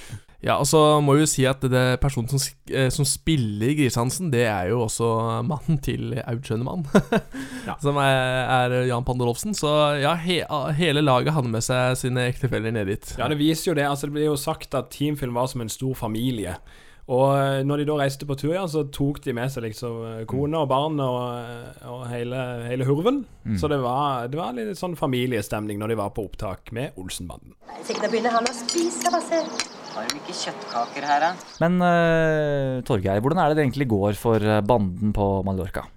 Ja, 0.41 0.55
og 0.57 0.65
så 0.65 0.79
må 1.05 1.13
vi 1.13 1.21
jo 1.21 1.29
si 1.29 1.43
at 1.45 1.61
det 1.69 1.99
personen 2.01 2.25
som, 2.31 2.39
sk- 2.41 2.73
eh, 2.73 2.87
som 2.89 3.05
spiller 3.05 3.75
Grisehansen, 3.77 4.31
det 4.33 4.47
er 4.49 4.71
jo 4.71 4.79
også 4.87 5.09
mannen 5.45 5.77
til 5.85 6.15
Aud 6.25 6.41
Schønemann. 6.47 6.81
Som 7.83 7.97
er, 8.01 8.41
er 8.49 8.73
Jan 8.89 9.05
Pandolofsen. 9.05 9.53
Så 9.57 9.69
ja, 10.01 10.15
he, 10.17 10.39
hele 10.79 11.03
laget 11.05 11.35
hadde 11.35 11.51
med 11.53 11.61
seg 11.65 11.93
sine 12.01 12.25
ektefeller 12.31 12.73
ned 12.73 12.89
dit. 12.89 13.11
Ja, 13.21 13.27
det 13.29 13.37
viser 13.37 13.69
jo 13.71 13.75
det. 13.77 13.85
Altså, 13.85 14.09
det 14.09 14.17
blir 14.17 14.31
jo 14.31 14.37
sagt 14.39 14.73
at 14.77 14.89
Teamfilm 14.93 15.37
var 15.37 15.45
som 15.51 15.61
en 15.61 15.69
stor 15.69 15.93
familie. 15.99 16.55
Og 17.11 17.31
eh, 17.35 17.61
når 17.67 17.81
de 17.81 17.85
da 17.89 17.95
reiste 18.01 18.25
på 18.29 18.35
tur, 18.39 18.53
ja, 18.55 18.63
så 18.69 18.83
tok 18.93 19.19
de 19.25 19.33
med 19.37 19.49
seg 19.53 19.65
liksom 19.67 19.95
eh, 20.09 20.19
kone 20.29 20.57
og 20.63 20.69
barn 20.71 20.97
og, 21.05 21.85
og 21.89 22.03
hele, 22.09 22.41
hele 22.69 22.85
hurven. 22.89 23.23
Mm. 23.45 23.57
Så 23.61 23.69
det 23.71 23.77
var, 23.83 24.25
det 24.31 24.39
var 24.41 24.57
litt 24.57 24.73
sånn 24.79 24.97
familiestemning 24.97 25.81
når 25.81 25.93
de 25.93 25.99
var 26.01 26.13
på 26.17 26.25
opptak 26.29 26.73
med 26.77 26.97
Olsenbanden. 27.01 27.53
Sikkert 27.85 28.07
da 28.07 28.11
begynner 28.15 28.37
han 28.39 28.49
å 28.49 28.57
spise, 28.57 29.05
bare 29.11 29.21
se. 29.29 29.43
Har 29.91 30.07
de 30.07 30.19
ikke 30.21 30.35
kjøttkaker 30.37 31.07
her, 31.07 31.25
da? 31.25 31.31
Men 31.63 31.79
uh, 31.83 32.83
Torgeir, 32.87 33.19
hvordan 33.23 33.41
er 33.43 33.51
det 33.51 33.59
det 33.59 33.65
egentlig 33.67 33.89
går 33.91 34.19
for 34.19 34.39
eh, 34.39 34.61
banden 34.63 35.11
på 35.15 35.33
Mallorca? 35.47 35.87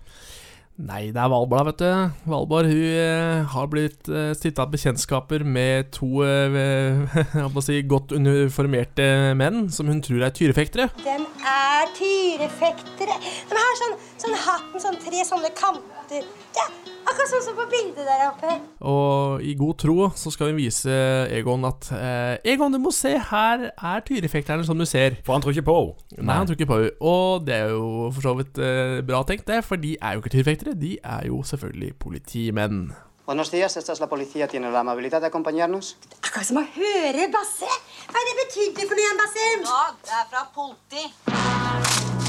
Nei, 0.74 1.12
det 1.14 1.20
er 1.22 1.28
Valborg, 1.30 1.68
vet 1.68 1.82
du. 1.84 2.14
Valborg 2.26 2.66
hun 2.66 2.80
eh, 2.98 3.44
har 3.52 3.68
blitt 3.70 4.08
uh, 4.10 4.32
stifta 4.34 4.64
bekjentskaper 4.66 5.44
med 5.46 5.92
to 5.94 6.24
uh, 6.26 7.14
jeg 7.14 7.62
si, 7.62 7.76
godt 7.86 8.16
uniformerte 8.16 9.06
menn 9.38 9.68
som 9.70 9.86
hun 9.86 10.02
tror 10.02 10.26
er 10.26 10.34
tyrefektere. 10.34 10.88
De 11.04 11.14
er 11.14 11.94
tyrefektere. 11.94 13.20
De 13.22 13.60
har 13.60 13.78
sånn, 13.84 13.94
sånn 14.24 14.36
hatten, 14.48 14.82
sånn 14.82 14.98
tre 15.06 15.22
sånne 15.30 15.54
kanter. 15.54 16.26
Ja, 16.58 16.66
akkurat 17.04 17.30
sånn 17.30 17.44
som 17.46 17.56
på 17.58 17.66
bildet 17.70 18.08
der 18.08 18.24
oppe. 18.28 18.56
Og 18.90 19.44
i 19.44 19.54
god 19.58 19.78
tro 19.84 20.08
så 20.18 20.32
skal 20.34 20.50
hun 20.50 20.58
vise 20.58 20.98
Egon 21.34 21.64
at 21.68 21.90
eh, 21.96 22.52
Egon, 22.54 22.74
du 22.74 22.80
må 22.82 22.92
se, 22.94 23.14
her 23.30 23.68
er 23.70 24.04
tyrefekterne 24.08 24.66
som 24.66 24.80
du 24.80 24.86
ser. 24.88 25.20
For 25.26 25.36
han 25.36 25.44
tror 25.44 25.54
ikke 25.54 25.68
på 25.70 25.78
henne. 25.80 26.26
Nei, 26.26 26.36
han 26.40 26.48
tror 26.48 26.58
ikke 26.58 26.70
på 26.70 26.80
henne. 26.82 26.92
Og 27.04 27.46
det 27.46 27.56
er 27.60 27.72
jo 27.74 28.10
for 28.14 28.28
så 28.28 28.36
vidt 28.40 28.60
eh, 28.60 29.00
bra 29.06 29.24
tenkt, 29.28 29.48
det, 29.50 29.62
for 29.66 29.80
de 29.80 29.96
er 30.00 30.16
jo 30.16 30.24
ikke 30.24 30.34
tyrefektere. 30.36 30.76
De 30.78 30.96
er 31.02 31.26
jo 31.30 31.42
selvfølgelig 31.46 31.96
politimenn. 32.02 32.86
Buenos 33.24 33.50
días, 33.50 33.74
esta 33.78 33.92
es 33.92 34.00
la 34.00 34.06
policía. 34.06 34.48
¿Tiene 34.48 34.70
la 34.70 34.80
amabilidad 34.80 35.22
de 35.22 35.28
acompañarnos? 35.28 35.96
Akkurat 36.20 36.44
som 36.44 36.60
å 36.60 36.66
høre 36.76 37.30
Basse. 37.32 37.70
Hva 38.10 38.20
er 38.20 38.28
det 38.28 38.36
betydde 38.42 38.84
for 38.84 38.92
noe 38.92 39.06
igjen, 39.06 39.22
Basse? 39.22 39.48
Ja, 39.64 39.80
det 40.04 40.20
er 40.20 40.28
fra 40.28 40.44
politi. 40.52 42.23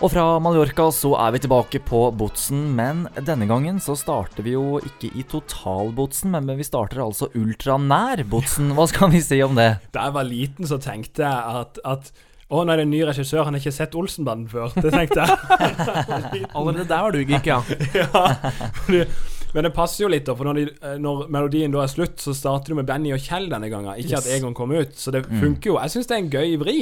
Og 0.00 0.08
fra 0.14 0.22
Mallorca 0.40 0.86
så 0.96 1.10
er 1.20 1.34
vi 1.34 1.40
tilbake 1.44 1.80
på 1.84 1.98
Botsen, 2.16 2.70
men 2.76 3.02
denne 3.26 3.44
gangen 3.50 3.76
så 3.84 3.92
starter 4.00 4.46
vi 4.46 4.54
jo 4.54 4.78
ikke 4.80 5.10
i 5.12 5.24
totalbotsen, 5.28 6.32
men 6.32 6.48
vi 6.56 6.64
starter 6.64 7.02
altså 7.04 7.28
ultranær 7.36 8.22
Botsen. 8.32 8.70
Hva 8.78 8.86
skal 8.88 9.12
vi 9.12 9.20
si 9.24 9.42
om 9.44 9.58
det? 9.58 9.74
Da 9.92 10.06
jeg 10.08 10.14
var 10.16 10.24
liten, 10.28 10.68
så 10.70 10.78
tenkte 10.80 11.26
jeg 11.26 11.60
at, 11.60 11.82
at 11.84 12.08
å, 12.48 12.62
det 12.64 12.78
er 12.78 12.82
en 12.86 12.90
ny 12.94 13.02
regissør, 13.10 13.44
han 13.44 13.54
har 13.54 13.60
ikke 13.60 13.74
sett 13.76 13.92
Olsenbanden 14.00 14.48
før. 14.50 14.72
Det 14.80 14.88
tenkte 14.94 15.20
jeg. 15.20 15.36
Allerede 16.56 16.88
der 16.88 17.04
var 17.04 17.12
du 17.14 17.20
geek, 17.20 17.52
ja. 17.52 17.60
ja 18.96 19.04
men 19.50 19.66
det 19.66 19.72
passer 19.74 20.04
jo 20.04 20.08
litt, 20.12 20.24
da, 20.28 20.34
for 20.38 20.46
når, 20.46 20.58
de, 20.62 20.90
når 21.02 21.24
melodien 21.34 21.72
da 21.74 21.80
er 21.84 21.90
slutt, 21.90 22.20
så 22.22 22.32
starter 22.38 22.70
du 22.72 22.76
med 22.80 22.86
Benny 22.88 23.10
og 23.14 23.20
Kjell 23.20 23.48
denne 23.50 23.66
gangen. 23.72 23.92
Ikke 23.98 24.14
Yes. 24.16 24.24
at 24.28 24.32
Egon 24.36 24.54
kom 24.56 24.70
ut. 24.72 24.92
Så 24.96 25.10
det 25.12 25.24
Mm. 25.26 25.40
funker 25.42 25.72
jo. 25.72 25.78
Jeg 25.82 25.90
syns 25.90 26.06
det 26.06 26.14
er 26.16 26.20
en 26.22 26.30
gøy 26.30 26.52
vri. 26.62 26.76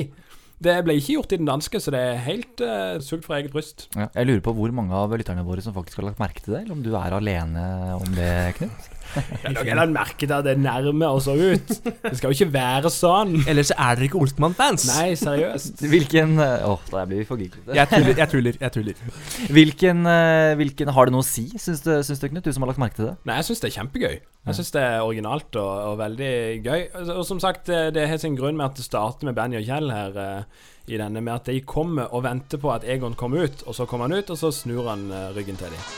Det 0.59 0.75
ble 0.83 0.97
ikke 0.99 1.15
gjort 1.15 1.33
i 1.35 1.39
den 1.39 1.47
danske, 1.47 1.79
så 1.79 1.93
det 1.95 2.01
er 2.03 2.23
helt 2.25 2.63
uh, 2.67 2.99
sugd 3.05 3.23
fra 3.27 3.39
eget 3.39 3.53
bryst. 3.55 3.87
Ja, 3.95 4.09
jeg 4.11 4.27
lurer 4.27 4.43
på 4.43 4.55
hvor 4.59 4.75
mange 4.75 4.97
av 4.99 5.15
lytterne 5.15 5.47
våre 5.47 5.63
som 5.63 5.77
faktisk 5.77 6.01
har 6.01 6.09
lagt 6.09 6.23
merke 6.23 6.43
til 6.43 6.57
det, 6.57 6.65
eller 6.65 6.75
om 6.75 6.83
du 6.83 6.91
er 6.99 7.15
alene 7.15 7.67
om 7.95 8.11
det, 8.17 8.33
Knut? 8.59 8.89
Dere 9.45 9.79
har 9.79 9.91
merket 9.93 10.33
at 10.35 10.47
det 10.47 10.55
nærmer 10.61 11.17
oss 11.17 11.29
ut. 11.29 11.73
Det 12.03 12.15
skal 12.19 12.33
jo 12.33 12.37
ikke 12.37 12.53
være 12.55 12.93
sånn. 12.93 13.35
Ellers 13.51 13.73
er 13.75 13.99
dere 13.99 14.09
ikke 14.09 14.21
Oltmann-fans. 14.23 14.89
Nei, 14.93 15.13
seriøst. 15.19 15.83
Hvilken 15.93 16.37
Å, 16.39 16.75
Åh, 16.75 16.87
da 16.93 17.05
blir 17.09 17.23
vi 17.23 17.29
for 17.29 17.41
giglete. 17.41 17.77
Jeg 17.77 17.91
tuller, 17.93 18.15
jeg 18.19 18.33
tuller. 18.33 18.59
jeg 18.63 18.75
tuller 18.75 19.53
Hvilken, 19.55 20.03
eh, 20.11 20.55
hvilken 20.61 20.93
Har 20.95 21.09
det 21.09 21.17
noe 21.17 21.25
å 21.25 21.29
si, 21.29 21.49
syns 21.57 21.85
du, 21.85 21.93
syns 22.07 22.23
du, 22.23 22.29
Knut? 22.29 22.45
Du 22.45 22.55
som 22.55 22.65
har 22.65 22.73
lagt 22.73 22.83
merke 22.83 22.99
til 22.99 23.11
det? 23.11 23.15
Nei, 23.29 23.39
jeg 23.41 23.49
syns 23.51 23.63
det 23.65 23.71
er 23.71 23.77
kjempegøy. 23.81 24.17
Jeg 24.49 24.57
syns 24.57 24.73
det 24.73 24.81
er 24.85 25.05
originalt 25.05 25.59
og, 25.61 25.73
og 25.91 25.99
veldig 26.01 26.33
gøy. 26.65 26.87
Og, 27.01 27.13
og 27.19 27.25
som 27.29 27.41
sagt, 27.43 27.69
det, 27.69 28.01
er 28.01 28.11
har 28.13 28.21
sin 28.21 28.37
grunn 28.39 28.57
med 28.57 28.71
at 28.71 28.81
det 28.81 28.87
starter 28.87 29.29
med 29.29 29.37
Benny 29.37 29.61
og 29.61 29.67
Kjell 29.67 29.93
her 29.93 30.19
eh, 30.25 30.67
i 30.89 31.01
denne, 31.01 31.21
med 31.21 31.35
at 31.35 31.51
de 31.53 31.61
kommer 31.69 32.09
og 32.17 32.25
venter 32.25 32.61
på 32.61 32.73
at 32.73 32.87
Egon 32.89 33.17
kommer 33.19 33.45
ut, 33.45 33.67
og 33.67 33.77
så 33.77 33.89
kommer 33.89 34.09
han 34.09 34.19
ut, 34.19 34.33
og 34.33 34.41
så 34.41 34.53
snur 34.55 34.89
han 34.89 35.09
eh, 35.13 35.31
ryggen 35.37 35.61
til 35.61 35.73
dem. 35.75 35.89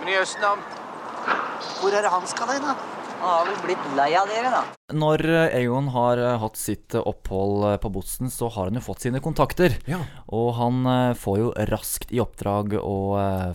Men 0.00 0.14
i 0.14 0.18
Østen, 0.22 0.44
da? 0.44 0.83
Hvor 1.80 1.94
er 1.94 2.04
det 2.04 2.12
han 2.12 2.28
skal 2.28 2.54
hen, 2.54 2.68
da? 2.68 2.76
Han 3.24 3.30
har 3.30 3.46
vel 3.48 3.60
blitt 3.64 3.84
lei 3.96 4.10
av 4.20 4.28
dere, 4.28 4.50
da. 4.52 4.62
Når 4.92 5.24
eh, 5.32 5.56
Egon 5.62 5.86
har 5.94 6.20
eh, 6.20 6.36
hatt 6.42 6.58
sitt 6.60 6.96
eh, 6.96 7.06
opphold 7.08 7.64
på 7.80 7.90
Botsen, 7.94 8.28
så 8.32 8.50
har 8.52 8.68
han 8.68 8.76
jo 8.76 8.84
fått 8.84 9.06
sine 9.06 9.22
kontakter. 9.24 9.78
Ja. 9.88 10.02
Og 10.28 10.52
han 10.58 10.84
får 11.16 11.40
jo 11.40 11.50
raskt 11.72 12.12
i 12.12 12.20
oppdrag 12.20 12.76
å 12.82 12.96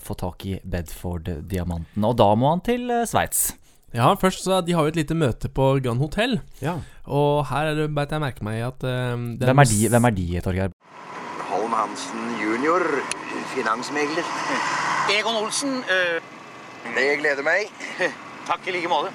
få 0.02 0.18
tak 0.18 0.48
i 0.50 0.58
Bedford-diamanten. 0.64 2.06
Og 2.08 2.18
da 2.18 2.32
må 2.40 2.56
han 2.56 2.66
til 2.66 2.90
Sveits. 3.10 3.52
Ja, 3.96 4.12
først 4.22 4.44
så 4.46 4.62
De 4.62 4.76
har 4.78 4.86
jo 4.86 4.94
et 4.94 5.00
lite 5.00 5.18
møte 5.18 5.50
på 5.50 5.72
Grand 5.82 6.02
Hotel. 6.02 6.40
Ja. 6.62 6.78
Og 7.10 7.48
her 7.50 7.72
er 7.72 7.78
det 7.78 7.90
beit 7.96 8.12
jeg 8.14 8.22
merke 8.22 8.46
meg 8.46 8.62
at 8.68 8.86
eh, 8.86 9.16
Hvem 9.42 9.64
er 9.64 9.70
de, 9.70 9.80
hvem 9.90 10.10
er 10.10 10.18
de 10.18 10.28
Torgeir? 10.46 10.76
Holm 11.50 11.74
Hansen 11.74 12.36
junior, 12.38 12.86
finansmegler. 13.56 14.28
Egon 15.10 15.40
Olsen, 15.40 15.80
øh, 15.90 16.20
Det 16.96 17.08
gleder 17.22 17.46
meg. 17.46 17.70
takk 18.50 18.68
i 18.68 18.76
like 18.76 18.92
måte. 18.92 19.14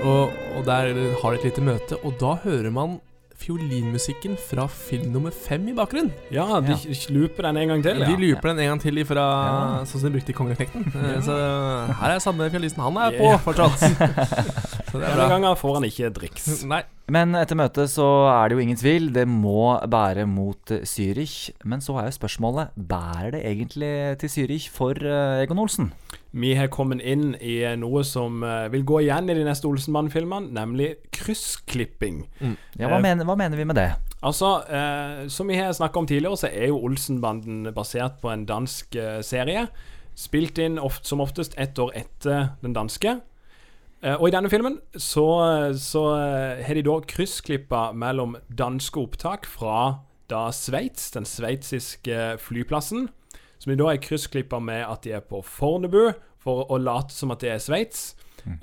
Og, 0.00 0.32
og 0.56 0.64
der 0.64 0.94
har 1.20 1.34
de 1.34 1.38
et 1.38 1.46
lite 1.50 1.64
møte, 1.64 1.98
og 2.00 2.16
da 2.20 2.36
hører 2.44 2.70
man 2.72 2.98
fiolinmusikken 3.40 4.36
fra 4.50 4.66
film 4.70 5.10
nummer 5.14 5.32
fem 5.34 5.64
i 5.70 5.74
bakgrunnen. 5.76 6.12
Ja, 6.34 6.60
de 6.64 6.76
looper 7.14 7.48
den 7.48 7.60
en 7.62 7.72
gang 7.74 7.84
til. 7.84 8.02
De 8.02 8.12
ja. 8.12 8.18
looper 8.20 8.52
den 8.52 8.62
en 8.64 8.70
gang 8.74 8.82
til 8.82 9.00
fra 9.08 9.24
sånn 9.88 10.02
som 10.02 10.08
de 10.08 10.14
brukte 10.18 10.34
i 10.34 10.36
Kongeknekten. 10.36 10.86
Ja. 11.10 11.18
Så 11.24 11.34
her 12.00 12.12
er 12.14 12.20
samme 12.22 12.46
fiolisten. 12.52 12.82
Han 12.84 12.98
er 13.00 13.16
på 13.16 13.30
Yeah. 13.30 13.40
fortsatt. 13.42 13.80
Så 14.90 14.98
det 14.98 15.06
er 15.06 15.14
Denne 15.14 15.28
gangen 15.30 15.58
får 15.58 15.76
han 15.78 15.86
ikke 15.86 16.10
driks. 16.14 16.48
Nei. 16.72 16.82
Men 17.10 17.34
etter 17.38 17.58
møtet 17.58 17.90
så 17.90 18.06
er 18.30 18.50
det 18.50 18.58
jo 18.58 18.64
ingen 18.64 18.78
tvil. 18.78 19.10
Det 19.14 19.26
må 19.30 19.72
bære 19.90 20.26
mot 20.30 20.72
Zürich. 20.86 21.50
Men 21.64 21.82
så 21.82 21.96
er 21.98 22.10
jo 22.10 22.16
spørsmålet 22.18 22.74
bærer 22.76 23.34
det 23.36 23.44
egentlig 23.46 23.92
til 24.22 24.34
Zürich 24.34 24.68
for 24.74 24.98
eh, 24.98 25.42
Egon 25.44 25.62
Olsen? 25.62 25.90
Vi 26.30 26.52
har 26.54 26.68
kommet 26.70 27.02
inn 27.02 27.32
i 27.42 27.56
noe 27.80 28.04
som 28.06 28.44
eh, 28.46 28.68
vil 28.70 28.84
gå 28.86 29.00
igjen 29.02 29.30
i 29.32 29.34
de 29.34 29.42
neste 29.46 29.66
Olsenmann-filmene, 29.66 30.52
nemlig 30.54 30.92
kryssklipping. 31.16 32.22
Ja, 32.78 32.86
hva, 32.86 33.00
Eh, 33.00 33.02
mener, 33.02 33.26
hva 33.26 33.34
mener 33.38 33.58
vi 33.58 33.66
med 33.66 33.76
det? 33.80 33.88
Altså, 34.22 34.60
eh, 34.70 35.26
som 35.28 35.48
vi 35.50 35.56
har 35.58 35.72
snakka 35.74 35.98
om 35.98 36.06
tidligere, 36.06 36.38
så 36.38 36.50
er 36.52 36.70
jo 36.70 36.78
Olsenbanden 36.86 37.72
basert 37.74 38.20
på 38.22 38.30
en 38.30 38.46
dansk 38.46 38.94
eh, 38.94 39.18
serie. 39.26 39.66
Spilt 40.14 40.58
inn 40.58 40.78
oft, 40.78 41.06
som 41.06 41.20
oftest 41.20 41.54
ett 41.58 41.78
år 41.78 41.90
etter 41.98 42.52
den 42.62 42.76
danske. 42.76 43.18
Eh, 44.02 44.14
og 44.14 44.28
i 44.28 44.32
denne 44.32 44.50
filmen 44.52 44.78
så, 44.96 45.26
så 45.76 46.04
eh, 46.14 46.62
har 46.64 46.78
de 46.78 46.84
da 46.86 47.00
kryssklippa 47.10 47.90
mellom 47.92 48.36
danske 48.48 49.00
opptak 49.02 49.48
fra 49.50 50.04
da 50.30 50.46
Sveits, 50.54 51.10
den 51.10 51.26
sveitsiske 51.26 52.36
flyplassen, 52.38 53.08
som 53.60 53.70
de 53.72 53.76
da 53.80 53.92
er 53.92 54.00
kryssklippa 54.02 54.58
med 54.64 54.82
at 54.88 55.04
de 55.04 55.12
er 55.18 55.22
på 55.24 55.42
Fornebu, 55.44 56.14
for 56.40 56.64
å 56.72 56.80
late 56.80 57.12
som 57.12 57.30
at 57.34 57.42
det 57.44 57.52
er 57.52 57.60
Sveits. 57.60 58.14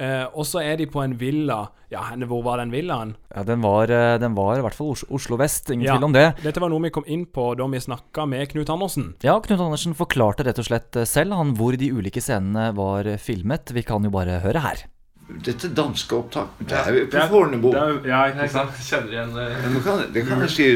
Eh, 0.01 0.25
og 0.33 0.41
så 0.49 0.63
er 0.65 0.79
de 0.79 0.87
på 0.89 1.03
en 1.03 1.11
villa 1.19 1.67
Ja, 1.93 2.01
henne, 2.09 2.25
hvor 2.25 2.41
var 2.41 2.57
den 2.57 2.71
villaen? 2.73 3.11
Ja, 3.29 3.43
den 3.45 3.61
var, 3.61 3.91
eh, 3.93 4.17
den 4.17 4.33
var 4.35 4.57
i 4.57 4.63
hvert 4.65 4.73
fall 4.73 4.89
Oslo 5.13 5.37
vest, 5.37 5.69
ingen 5.69 5.85
Ja, 5.85 5.93
tvil 5.95 6.07
om 6.09 6.15
det. 6.15 6.23
Dette 6.41 6.59
var 6.59 6.71
noe 6.73 6.81
vi 6.87 6.89
kom 6.95 7.05
inn 7.05 7.27
på 7.29 7.51
da 7.55 7.67
vi 7.69 7.79
snakka 7.79 8.25
med 8.27 8.49
Knut 8.51 8.71
Andersen. 8.73 9.11
Ja, 9.23 9.37
Knut 9.39 9.61
Andersen 9.61 9.93
forklarte 9.93 10.43
rett 10.49 10.57
og 10.59 10.65
slett 10.67 10.97
eh, 10.97 11.05
selv 11.05 11.37
han 11.37 11.53
hvor 11.55 11.77
de 11.77 11.91
ulike 11.93 12.19
scenene 12.25 12.71
var 12.75 13.05
filmet. 13.21 13.69
Vi 13.71 13.85
kan 13.85 14.03
jo 14.03 14.09
bare 14.11 14.41
høre 14.43 14.65
her. 14.65 14.83
Dette 15.27 15.67
danske 15.75 16.15
opptak, 16.15 16.53
det 16.63 16.77
er 16.77 16.93
jo 16.95 17.07
på 17.11 17.23
Fornebu. 17.27 17.73
ja, 18.07 18.21
sant? 18.47 18.77
Kjenner 18.79 19.11
igjen 19.11 19.33
Ja, 19.35 19.81
kan, 19.83 20.05
det 20.13 20.23
kan 20.27 20.39
jeg 20.45 20.53
si 20.53 20.67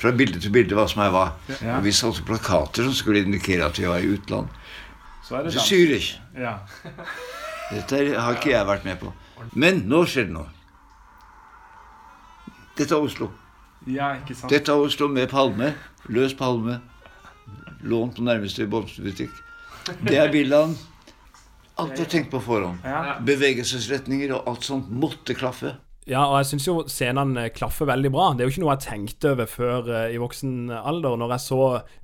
fra 0.00 0.10
bilde 0.18 0.40
til 0.42 0.50
bilde 0.50 0.74
hva 0.74 0.88
som 0.90 1.04
er 1.04 1.12
hva. 1.14 1.26
Ja. 1.62 1.78
Vi 1.84 1.92
satte 1.94 2.24
plakater 2.26 2.82
som 2.88 2.96
skulle 2.98 3.22
indikere 3.22 3.68
at 3.68 3.78
vi 3.78 3.86
var 3.86 4.02
i 4.02 4.10
utland. 4.16 4.50
Så 5.22 5.38
er 5.38 5.46
det 5.46 5.54
dans. 5.54 5.68
Zürich. 5.68 6.08
Ja. 6.34 6.56
Dette 7.70 8.02
har 8.18 8.34
ikke 8.34 8.50
jeg 8.50 8.66
vært 8.66 8.88
med 8.88 8.98
på. 9.00 9.12
Men 9.54 9.84
nå 9.86 10.02
skjer 10.10 10.26
det 10.28 10.34
noe. 10.34 10.50
Dette 12.76 12.96
er 12.96 13.06
Oslo. 13.06 13.30
ja, 13.86 14.16
ikke 14.18 14.34
sant? 14.34 14.50
Dette 14.50 14.72
er 14.72 14.82
Oslo 14.82 15.08
med 15.08 15.30
palme. 15.30 15.74
Løs 16.10 16.34
palme. 16.34 16.80
Lånt 17.86 18.18
på 18.18 18.26
nærmeste 18.26 18.66
blomsterbutikk. 18.66 19.30
Det 20.02 20.18
er 20.18 20.30
villaen. 20.34 20.74
Alt 21.80 21.96
var 21.98 22.10
tenkt 22.10 22.30
på 22.32 22.40
forhånd. 22.42 22.84
Ja. 22.84 23.16
Bevegelsesretninger 23.24 24.34
og 24.36 24.50
alt 24.52 24.68
sånt 24.68 24.92
måtte 24.92 25.36
klaffe. 25.38 25.76
Ja, 26.10 26.24
og 26.26 26.40
jeg 26.40 26.48
syns 26.48 26.64
jo 26.66 26.72
scenene 26.90 27.44
eh, 27.44 27.52
klaffer 27.54 27.86
veldig 27.86 28.10
bra. 28.10 28.24
Det 28.34 28.42
er 28.42 28.48
jo 28.48 28.52
ikke 28.56 28.62
noe 28.64 28.72
jeg 28.74 28.82
tenkte 28.88 29.30
over 29.36 29.46
før 29.46 29.90
eh, 30.00 30.14
i 30.16 30.18
voksen 30.18 30.72
alder, 30.74 31.14
når 31.20 31.36
jeg 31.36 31.44
så 31.44 31.58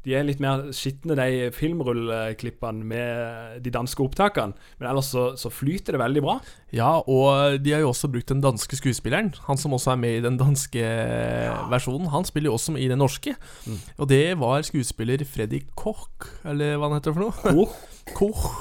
De 0.05 0.15
er 0.15 0.29
litt 0.29 0.43
mer 0.43 0.69
skitne, 0.77 1.17
de 1.19 1.49
filmrulleklippene 1.57 2.87
med 2.93 3.59
de 3.65 3.73
danske 3.75 4.05
opptakene. 4.05 4.55
Men 4.79 4.91
ellers 4.93 5.11
så, 5.11 5.33
så 5.41 5.51
flyter 5.51 5.97
det 5.97 6.03
veldig 6.05 6.23
bra. 6.23 6.37
Ja, 6.71 6.93
og 7.11 7.59
de 7.65 7.75
har 7.75 7.83
jo 7.83 7.91
også 7.91 8.13
brukt 8.13 8.31
den 8.31 8.45
danske 8.45 8.79
skuespilleren. 8.79 9.33
Han 9.49 9.59
som 9.59 9.75
også 9.75 9.97
er 9.97 10.01
med 10.05 10.21
i 10.21 10.25
den 10.29 10.39
danske 10.39 10.95
versjonen. 11.73 12.13
Han 12.15 12.29
spiller 12.29 12.53
jo 12.53 12.59
også 12.61 12.79
i 12.79 12.87
den 12.93 13.03
norske. 13.03 13.35
Mm. 13.67 13.83
Og 13.99 14.13
det 14.15 14.25
var 14.39 14.63
skuespiller 14.69 15.27
Freddy 15.27 15.65
Koch, 15.75 16.31
eller 16.47 16.79
hva 16.79 16.87
han 16.87 17.01
heter 17.01 17.19
for 17.19 17.27
noe? 17.27 17.35
Koch. 17.51 17.79
Koch. 18.19 18.53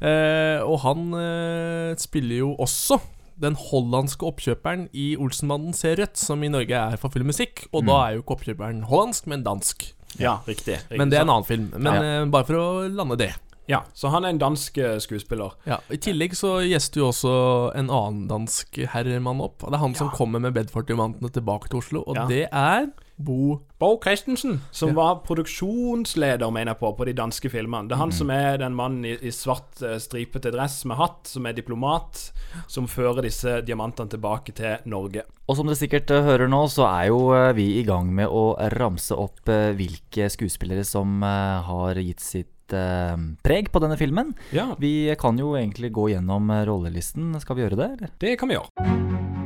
Eh, 0.00 0.60
og 0.62 0.78
han 0.84 1.12
eh, 1.18 1.94
spiller 1.98 2.38
jo 2.44 2.52
også 2.58 3.00
den 3.38 3.54
hollandske 3.54 4.26
oppkjøperen 4.26 4.88
i 4.92 5.16
'Olsenmannen 5.16 5.72
ser 5.74 5.96
rødt, 5.96 6.16
som 6.18 6.42
i 6.42 6.48
Norge 6.48 6.74
er 6.74 6.96
for 6.96 7.08
filmmusikk. 7.08 7.66
Og 7.72 7.84
Mm. 7.84 7.86
da 7.86 7.98
er 8.06 8.14
jo 8.14 8.22
ikke 8.22 8.36
oppkjøperen 8.36 8.84
hollandsk, 8.86 9.26
men 9.26 9.44
dansk. 9.44 9.92
Ja, 10.18 10.38
riktig, 10.46 10.78
riktig. 10.78 10.98
Men 10.98 11.10
det 11.10 11.18
er 11.18 11.22
en 11.22 11.30
annen 11.30 11.44
film. 11.46 11.70
Men 11.76 11.94
Ja. 11.94 12.02
eh, 12.22 12.24
bare 12.26 12.44
for 12.44 12.54
å 12.54 12.88
lande 12.94 13.16
det. 13.18 13.34
Ja, 13.68 13.82
så 13.94 14.08
han 14.10 14.24
er 14.24 14.28
en 14.30 14.38
dansk 14.38 14.72
skuespiller. 14.98 15.52
Ja, 15.66 15.76
I 15.90 15.96
tillegg 15.98 16.32
så 16.34 16.58
gjester 16.66 17.00
jo 17.00 17.08
også 17.12 17.76
en 17.76 17.90
annen 17.90 18.26
dansk 18.26 18.74
herremann 18.88 19.40
opp. 19.42 19.62
Og 19.62 19.70
Det 19.70 19.74
er 19.74 19.82
han 19.84 19.94
som 19.94 20.08
kommer 20.08 20.40
med 20.40 20.54
Bedford-diamantene 20.54 21.30
tilbake 21.30 21.68
til 21.68 21.78
Oslo, 21.78 22.02
og 22.06 22.16
Ja. 22.16 22.26
det 22.26 22.48
er 22.50 22.86
Bo 23.18 23.58
Bo 23.78 24.00
Christensen, 24.02 24.60
som 24.70 24.88
Ja. 24.88 24.94
var 24.94 25.20
produksjonsleder, 25.26 26.50
mener 26.50 26.72
jeg 26.72 26.78
på, 26.80 26.92
på 26.96 27.06
de 27.06 27.12
danske 27.12 27.50
filmene. 27.50 27.88
Det 27.88 27.94
er 27.94 28.02
han 28.02 28.10
mm. 28.10 28.16
som 28.18 28.30
er 28.30 28.58
den 28.58 28.74
mannen 28.74 29.04
i, 29.06 29.14
i 29.22 29.30
svart 29.30 29.82
eh, 29.82 29.98
stripete 30.02 30.50
dress 30.54 30.84
med 30.84 30.98
hatt, 30.98 31.30
som 31.30 31.46
er 31.46 31.54
diplomat, 31.54 32.32
som 32.66 32.88
fører 32.90 33.22
disse 33.22 33.60
diamantene 33.62 34.10
tilbake 34.10 34.54
til 34.58 34.82
Norge. 34.90 35.22
Og 35.46 35.58
som 35.58 35.70
dere 35.70 35.78
sikkert 35.78 36.10
eh, 36.10 36.26
hører 36.26 36.50
nå, 36.50 36.64
så 36.70 36.88
er 36.90 37.08
jo 37.12 37.22
eh, 37.36 37.52
vi 37.58 37.68
i 37.78 37.86
gang 37.86 38.10
med 38.14 38.26
å 38.30 38.56
ramse 38.74 39.14
opp 39.14 39.46
hvilke 39.48 40.26
skuespillere 40.30 40.84
som 40.84 41.22
har 41.22 41.98
gitt 42.02 42.20
sitt 42.20 42.54
preg 42.68 43.70
på 43.72 43.80
denne 43.80 43.96
filmen. 43.96 44.34
Ja. 44.52 44.74
Vi 44.76 45.08
kan 45.20 45.38
jo 45.40 45.54
egentlig 45.56 45.88
gå 45.96 46.10
gjennom 46.12 46.52
rollelisten. 46.68 47.32
Skal 47.40 47.56
vi 47.56 47.64
gjøre 47.64 47.80
det, 47.80 47.90
eller? 47.96 48.16
Det 48.20 48.36
kan 48.36 48.52
vi 48.52 48.58
gjøre. 48.58 49.37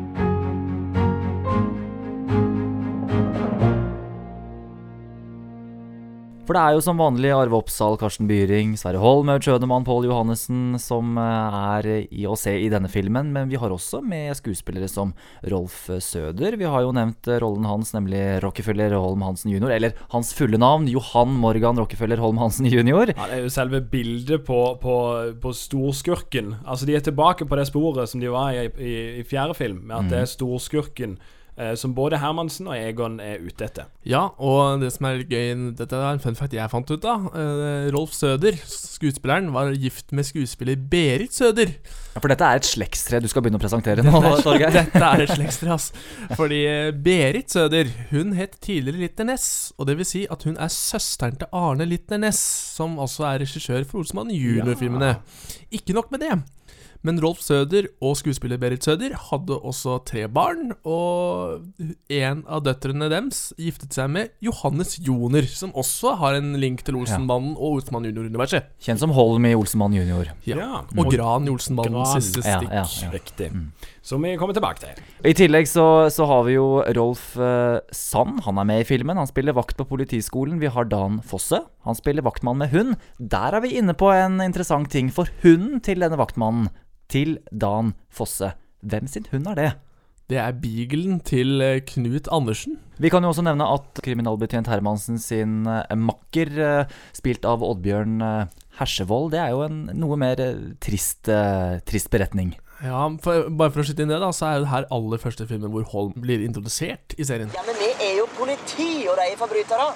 For 6.52 6.59
det 6.59 6.68
er 6.68 6.75
jo 6.76 6.82
som 6.85 6.99
vanlig 7.00 7.30
Arve 7.32 7.56
Oppsal, 7.56 7.94
Karsten 7.97 8.26
Byring, 8.28 8.75
Sverre 8.76 9.00
Holm, 9.00 9.30
Aud 9.32 9.40
Schønemann, 9.40 9.87
Pål 9.87 10.04
Johannessen 10.04 10.75
som 10.76 11.16
eh, 11.16 11.54
er 11.78 11.88
i 12.12 12.26
å 12.28 12.37
se 12.37 12.52
i 12.61 12.66
denne 12.68 12.90
filmen. 12.92 13.30
Men 13.32 13.49
vi 13.49 13.56
har 13.56 13.73
også 13.73 14.02
med 14.04 14.37
skuespillere 14.37 14.85
som 14.92 15.14
Rolf 15.49 15.87
Søder. 16.04 16.59
Vi 16.61 16.68
har 16.68 16.85
jo 16.85 16.92
nevnt 16.92 17.30
eh, 17.32 17.40
rollen 17.40 17.64
hans, 17.64 17.94
nemlig 17.97 18.21
Rockefeller 18.44 18.92
Holm 19.00 19.25
Hansen 19.25 19.49
jr. 19.49 19.73
Eller 19.78 19.97
hans 20.12 20.35
fulle 20.37 20.61
navn, 20.61 20.90
Johan 20.92 21.32
Morgan 21.40 21.80
Rockefeller 21.80 22.21
Holm 22.21 22.44
Hansen 22.44 22.68
jr. 22.68 23.14
Ja, 23.14 23.30
det 23.32 23.38
er 23.38 23.47
jo 23.47 23.56
selve 23.56 23.80
bildet 23.80 24.44
på, 24.44 24.61
på, 24.82 24.97
på 25.40 25.56
storskurken. 25.56 26.59
Altså 26.66 26.85
De 26.85 27.00
er 27.00 27.09
tilbake 27.09 27.49
på 27.49 27.56
det 27.56 27.71
sporet 27.73 28.12
som 28.12 28.21
de 28.21 28.28
var 28.28 28.52
i, 28.52 28.68
i, 28.76 28.99
i 29.23 29.25
fjerde 29.25 29.56
film, 29.56 29.87
med 29.87 30.02
at 30.02 30.12
det 30.12 30.26
er 30.26 30.35
storskurken 30.37 31.16
som 31.76 31.92
både 31.94 32.16
Hermansen 32.16 32.68
og 32.71 32.76
Egon 32.78 33.18
er 33.21 33.42
ute 33.44 33.66
etter. 33.66 33.88
Ja, 34.09 34.30
og 34.40 34.80
det 34.82 34.88
som 34.94 35.06
er 35.06 35.21
litt 35.21 35.30
gøy 35.30 35.50
Dette 35.78 35.99
er 35.99 36.14
en 36.16 36.23
fun 36.23 36.37
fact 36.38 36.54
jeg 36.56 36.71
fant 36.73 36.88
ut 36.90 37.04
av. 37.09 37.26
Eh, 37.38 37.88
Rolf 37.94 38.14
Søder, 38.16 38.56
skuespilleren, 38.66 39.50
var 39.54 39.73
gift 39.76 40.14
med 40.16 40.26
skuespiller 40.26 40.80
Berit 40.90 41.37
Søder. 41.37 41.75
Ja, 42.12 42.21
for 42.21 42.32
dette 42.32 42.49
er 42.49 42.61
et 42.61 42.68
slektstre 42.68 43.21
du 43.23 43.28
skal 43.30 43.44
begynne 43.44 43.61
å 43.61 43.62
presentere 43.62 44.04
nå, 44.06 44.23
Torgeir. 44.44 44.73
dette 44.80 45.04
er 45.06 45.25
et 45.25 45.35
slektstre, 45.35 45.76
ass. 45.76 45.90
Fordi 46.38 46.62
eh, 46.71 46.88
Berit 47.04 47.52
Søder 47.52 47.90
hun 48.11 48.35
het 48.38 48.56
tidligere 48.64 49.04
Litner 49.04 49.32
Næss. 49.32 49.47
Og 49.76 49.90
det 49.90 49.99
vil 50.00 50.09
si 50.09 50.25
at 50.32 50.49
hun 50.49 50.56
er 50.56 50.73
søsteren 50.73 51.38
til 51.40 51.52
Arne 51.52 51.87
Litner 51.88 52.25
Næss, 52.25 52.40
som 52.78 52.99
også 53.02 53.28
er 53.28 53.44
regissør 53.44 53.85
for 53.88 54.02
Olsmann 54.02 54.32
junior-filmene. 54.35 55.14
Ikke 55.73 55.97
nok 55.97 56.11
med 56.14 56.25
det. 56.26 56.40
Men 57.02 57.18
Rolf 57.18 57.40
Søder 57.42 57.88
og 57.98 58.14
skuespiller 58.20 58.60
Berit 58.62 58.84
Søder 58.86 59.16
hadde 59.18 59.56
også 59.58 59.96
tre 60.06 60.28
barn, 60.30 60.70
og 60.86 61.64
en 62.06 62.44
av 62.46 62.62
døtrene 62.62 63.08
deres 63.10 63.48
giftet 63.58 63.96
seg 63.96 64.12
med 64.14 64.30
Johannes 64.44 64.94
Joner, 65.02 65.48
som 65.50 65.74
også 65.74 66.14
har 66.20 66.38
en 66.38 66.52
link 66.62 66.84
til 66.86 67.00
Olsenmannen 67.00 67.56
og 67.56 67.80
Olsenmann 67.80 68.06
junior-universet. 68.06 68.70
Kjent 68.86 69.02
som 69.02 69.14
Holm 69.16 69.50
i 69.50 69.54
Olsenmann 69.58 69.96
junior. 69.98 70.30
Ja. 70.46 70.60
Ja. 70.62 70.84
Og 70.94 71.10
Gran 71.10 71.50
i 71.50 71.50
Olsenmannens 71.50 72.14
siste 72.20 72.44
stikk. 72.46 72.70
ja, 72.70 72.86
ja. 72.86 73.10
Riktig. 73.10 73.50
Som 74.02 74.25
vi 74.26 74.35
kommer 74.38 74.56
tilbake 74.56 74.82
til. 74.82 75.02
I 75.23 75.35
tillegg 75.38 75.68
så, 75.71 75.87
så 76.11 76.26
har 76.26 76.42
vi 76.49 76.56
jo 76.56 76.82
Rolf 76.99 77.37
eh, 77.38 77.78
Sand. 77.94 78.42
Han 78.49 78.59
er 78.59 78.66
med 78.66 78.82
i 78.82 78.88
filmen. 78.88 79.21
Han 79.21 79.30
spiller 79.30 79.54
vakt 79.54 79.78
på 79.78 79.87
Politiskolen. 79.87 80.59
Vi 80.62 80.73
har 80.75 80.90
Dan 80.90 81.21
Fosse. 81.23 81.62
Han 81.87 81.99
spiller 81.99 82.26
vaktmann 82.26 82.59
med 82.59 82.75
hund. 82.75 82.97
Der 83.18 83.54
er 83.54 83.62
vi 83.62 83.76
inne 83.78 83.94
på 83.94 84.11
en 84.11 84.42
interessant 84.42 84.90
ting, 84.90 85.12
for 85.14 85.30
hunden 85.44 85.78
til 85.87 86.02
denne 86.02 86.18
vaktmannen, 86.18 86.73
til 87.12 87.38
Dan 87.52 87.94
Fosse, 88.11 88.54
hvem 88.82 89.06
sin 89.11 89.26
hund 89.30 89.47
er 89.52 89.59
det? 89.59 89.71
Det 90.32 90.38
er 90.40 90.54
beaglen 90.56 91.18
til 91.26 91.61
eh, 91.61 91.82
Knut 91.85 92.30
Andersen. 92.32 92.78
Vi 93.02 93.11
kan 93.12 93.25
jo 93.25 93.32
også 93.32 93.44
nevne 93.44 93.66
at 93.68 94.00
kriminalbetjent 94.04 94.71
Hermansen 94.71 95.18
sin 95.21 95.66
eh, 95.68 95.97
makker, 95.99 96.52
eh, 96.56 96.94
spilt 97.16 97.44
av 97.49 97.64
Oddbjørn 97.66 98.23
Hersevold, 98.78 99.32
det 99.35 99.42
er 99.42 99.52
jo 99.52 99.66
en 99.66 99.82
noe 100.00 100.16
mer 100.16 100.40
trist, 100.80 101.28
trist 101.85 102.09
beretning. 102.12 102.54
Ja, 102.82 103.02
for, 103.22 103.46
Bare 103.54 103.70
for 103.74 103.82
å 103.82 103.86
skyte 103.86 104.02
inn 104.04 104.10
det, 104.10 104.18
da, 104.22 104.30
så 104.34 104.48
er 104.50 104.64
det 104.64 104.70
her 104.72 104.86
aller 104.94 105.20
første 105.22 105.46
filmen 105.46 105.70
hvor 105.70 105.84
Holm 105.92 106.12
blir 106.18 106.42
introdusert 106.42 107.14
i 107.18 107.26
serien. 107.28 107.50
Ja, 107.54 107.62
men 107.66 107.78
vi 107.78 107.90
er 108.08 108.16
jo 108.18 108.26
politi, 108.38 108.90
og 109.10 109.18
de 109.20 109.28
er 109.30 109.38
forbrytere. 109.40 109.87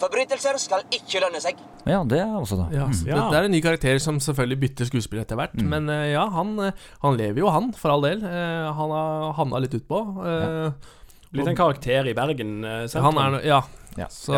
Forbrytelser 0.00 0.56
skal 0.62 0.86
ikke 0.96 1.20
lønne 1.20 1.42
seg. 1.44 1.58
Ja, 1.84 1.98
det 2.08 2.22
er 2.22 2.30
også 2.38 2.56
da. 2.56 2.68
Ja, 2.72 2.86
Mm. 2.88 3.02
det, 3.04 3.18
det 3.32 3.36
er 3.40 3.44
en 3.48 3.52
ny 3.52 3.60
karakter 3.60 3.98
som 4.00 4.16
selvfølgelig 4.20 4.60
bytter 4.62 4.88
skuespill 4.88 5.20
etter 5.20 5.36
hvert. 5.36 5.58
Men 5.60 5.88
eh, 5.92 6.12
ja, 6.14 6.24
han, 6.32 6.54
eh, 6.64 6.72
han 7.02 7.18
lever 7.20 7.42
jo, 7.44 7.50
han, 7.52 7.72
for 7.76 7.92
all 7.92 8.00
del. 8.08 8.24
Eh, 8.24 8.70
han 8.78 8.94
har 8.96 9.34
havna 9.36 9.60
litt 9.60 9.76
utpå. 9.76 10.00
Uh, 10.24 10.72
Blitt 11.30 11.46
en 11.52 11.58
karakter 11.60 12.08
i 12.10 12.14
Bergen 12.16 12.56
sentrum? 12.90 13.14
Ja, 13.14 13.22
han 13.28 13.36
er, 13.36 13.44
ja. 13.46 13.60
Ja. 13.98 14.06
Så, 14.12 14.34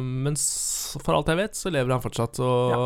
Men 0.00 0.36
for 1.02 1.16
alt 1.16 1.30
jeg 1.32 1.38
vet, 1.38 1.56
så 1.56 1.72
lever 1.72 1.92
han 1.94 2.02
fortsatt 2.04 2.40
og 2.42 2.72
ja. 2.72 2.80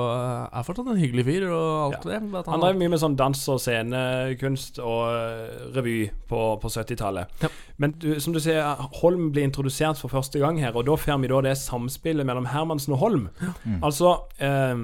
er 0.51 0.67
fortsatt 0.67 0.91
en 0.93 1.01
hyggelig 1.01 1.27
fyr 1.27 1.47
og 1.49 1.69
alt 1.87 2.07
det. 2.09 2.21
Han 2.49 2.63
drev 2.63 2.79
mye 2.81 2.93
med 2.93 3.03
sånn 3.03 3.17
dans 3.19 3.43
og 3.53 3.61
scenekunst 3.63 4.81
og 4.83 5.03
eh, 5.13 5.65
revy 5.77 5.97
på, 6.31 6.43
på 6.63 6.73
70-tallet. 6.73 7.47
Men 7.83 7.95
du, 8.01 8.09
som 8.23 8.35
du 8.35 8.41
ser, 8.43 8.63
Holm 9.01 9.31
blir 9.35 9.47
introdusert 9.47 10.01
for 10.01 10.13
første 10.13 10.41
gang 10.43 10.61
her, 10.63 10.77
og 10.77 10.87
da 10.89 10.97
får 11.01 11.21
vi 11.23 11.31
da 11.33 11.43
det 11.49 11.57
samspillet 11.61 12.27
mellom 12.29 12.49
Hermansen 12.51 12.97
og 12.97 13.03
Holm. 13.03 13.29
Mm. 13.65 13.81
Altså, 13.85 14.17
eh, 14.43 14.75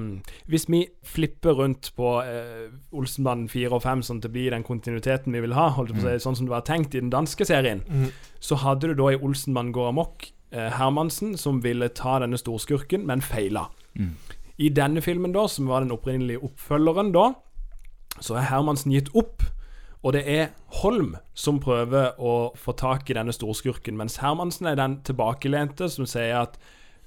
hvis 0.51 0.67
vi 0.69 0.85
flipper 1.03 1.57
rundt 1.59 1.91
på 1.97 2.15
eh, 2.21 2.69
Olsenbanden 2.93 3.49
4 3.51 3.73
og 3.73 3.83
5, 3.85 4.05
sånn 4.07 4.21
at 4.21 4.27
det 4.27 4.33
blir 4.35 4.53
den 4.53 4.65
kontinuiteten 4.67 5.33
vi 5.33 5.43
vil 5.43 5.57
ha, 5.57 5.69
holdt 5.77 5.95
på 5.95 6.03
å 6.03 6.07
si, 6.07 6.19
sånn 6.23 6.37
som 6.39 6.47
det 6.47 6.55
var 6.55 6.67
tenkt 6.67 6.95
i 6.95 7.01
den 7.01 7.13
danske 7.13 7.47
serien, 7.47 7.83
mm. 7.87 8.09
så 8.43 8.59
hadde 8.63 8.91
du 8.91 8.97
da 8.99 9.13
i 9.13 9.19
Olsenbanden 9.19 9.73
går 9.75 9.91
amok 9.93 10.27
eh, 10.27 10.33
Hermansen 10.53 11.37
som 11.37 11.63
ville 11.63 11.89
ta 11.89 12.19
denne 12.21 12.37
storskurken, 12.37 13.07
men 13.09 13.23
feila. 13.25 13.67
Mm. 13.97 14.13
I 14.61 14.69
denne 14.69 15.01
filmen, 15.01 15.33
da, 15.33 15.47
som 15.49 15.67
var 15.67 15.81
den 15.81 15.93
opprinnelige 15.95 16.43
oppfølgeren, 16.45 17.11
da, 17.15 17.31
så 18.21 18.37
er 18.37 18.49
Hermansen 18.51 18.93
gitt 18.93 19.09
opp. 19.17 19.41
Og 20.03 20.13
det 20.13 20.25
er 20.27 20.49
Holm 20.81 21.13
som 21.33 21.61
prøver 21.63 22.17
å 22.19 22.51
få 22.59 22.75
tak 22.75 23.09
i 23.09 23.15
denne 23.15 23.33
storskurken, 23.33 23.95
mens 23.97 24.19
Hermansen 24.21 24.67
er 24.67 24.77
den 24.77 24.99
tilbakelente 25.07 25.87
som 25.89 26.05
sier 26.09 26.41
at 26.43 26.57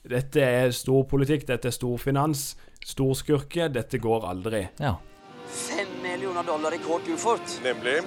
dette 0.06 0.40
er 0.40 0.72
storpolitikk, 0.74 1.44
dette 1.48 1.68
er 1.68 1.74
storfinans, 1.74 2.54
storskurke, 2.86 3.68
dette 3.74 4.00
går 4.00 4.26
aldri. 4.30 4.62
Ja. 4.80 4.94
Fem 5.46 5.90
millioner 6.02 6.46
dollar 6.46 6.74
i 6.74 6.80
kort 6.82 7.06
ufort. 7.10 7.58
Nemlig. 7.64 8.00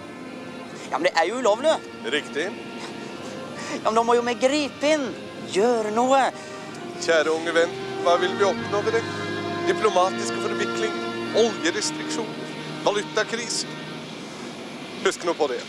Ja, 0.89 0.97
men 0.97 1.09
det 1.09 1.13
er 1.19 1.27
jo 1.29 1.39
ulovlig. 1.43 1.75
Riktig. 2.09 2.47
Ja, 3.83 3.91
men 3.91 3.99
da 3.99 4.03
må 4.07 4.15
jo 4.17 4.23
vi 4.25 4.35
gripe 4.41 4.95
inn. 4.95 5.09
Gjøre 5.53 5.91
noe. 5.95 6.21
Kjære 7.01 7.31
unge 7.33 7.53
venn, 7.55 7.71
hva 8.03 8.15
vil 8.21 8.33
vi 8.37 8.45
oppnå 8.45 8.81
ved 8.85 8.97
det? 8.99 9.03
Diplomatiske 9.69 10.37
forvikling, 10.43 10.95
oljerestriksjoner, 11.39 12.55
valutakrise. 12.85 13.69
Husk 15.05 15.23
nå 15.25 15.33
på 15.39 15.47
det, 15.51 15.59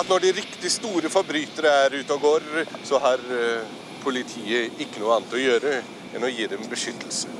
at 0.00 0.08
når 0.10 0.24
de 0.26 0.32
riktig 0.40 0.72
store 0.74 1.10
forbrytere 1.12 1.72
er 1.86 1.98
ute 2.00 2.16
og 2.16 2.24
går, 2.26 2.48
så 2.88 2.98
har 3.02 3.22
eh, 3.32 3.68
politiet 4.02 4.80
ikke 4.82 5.02
noe 5.02 5.18
annet 5.20 5.36
å 5.36 5.42
gjøre 5.44 5.76
enn 6.16 6.26
å 6.26 6.32
gi 6.32 6.48
dem 6.50 6.66
beskyttelse. 6.70 7.30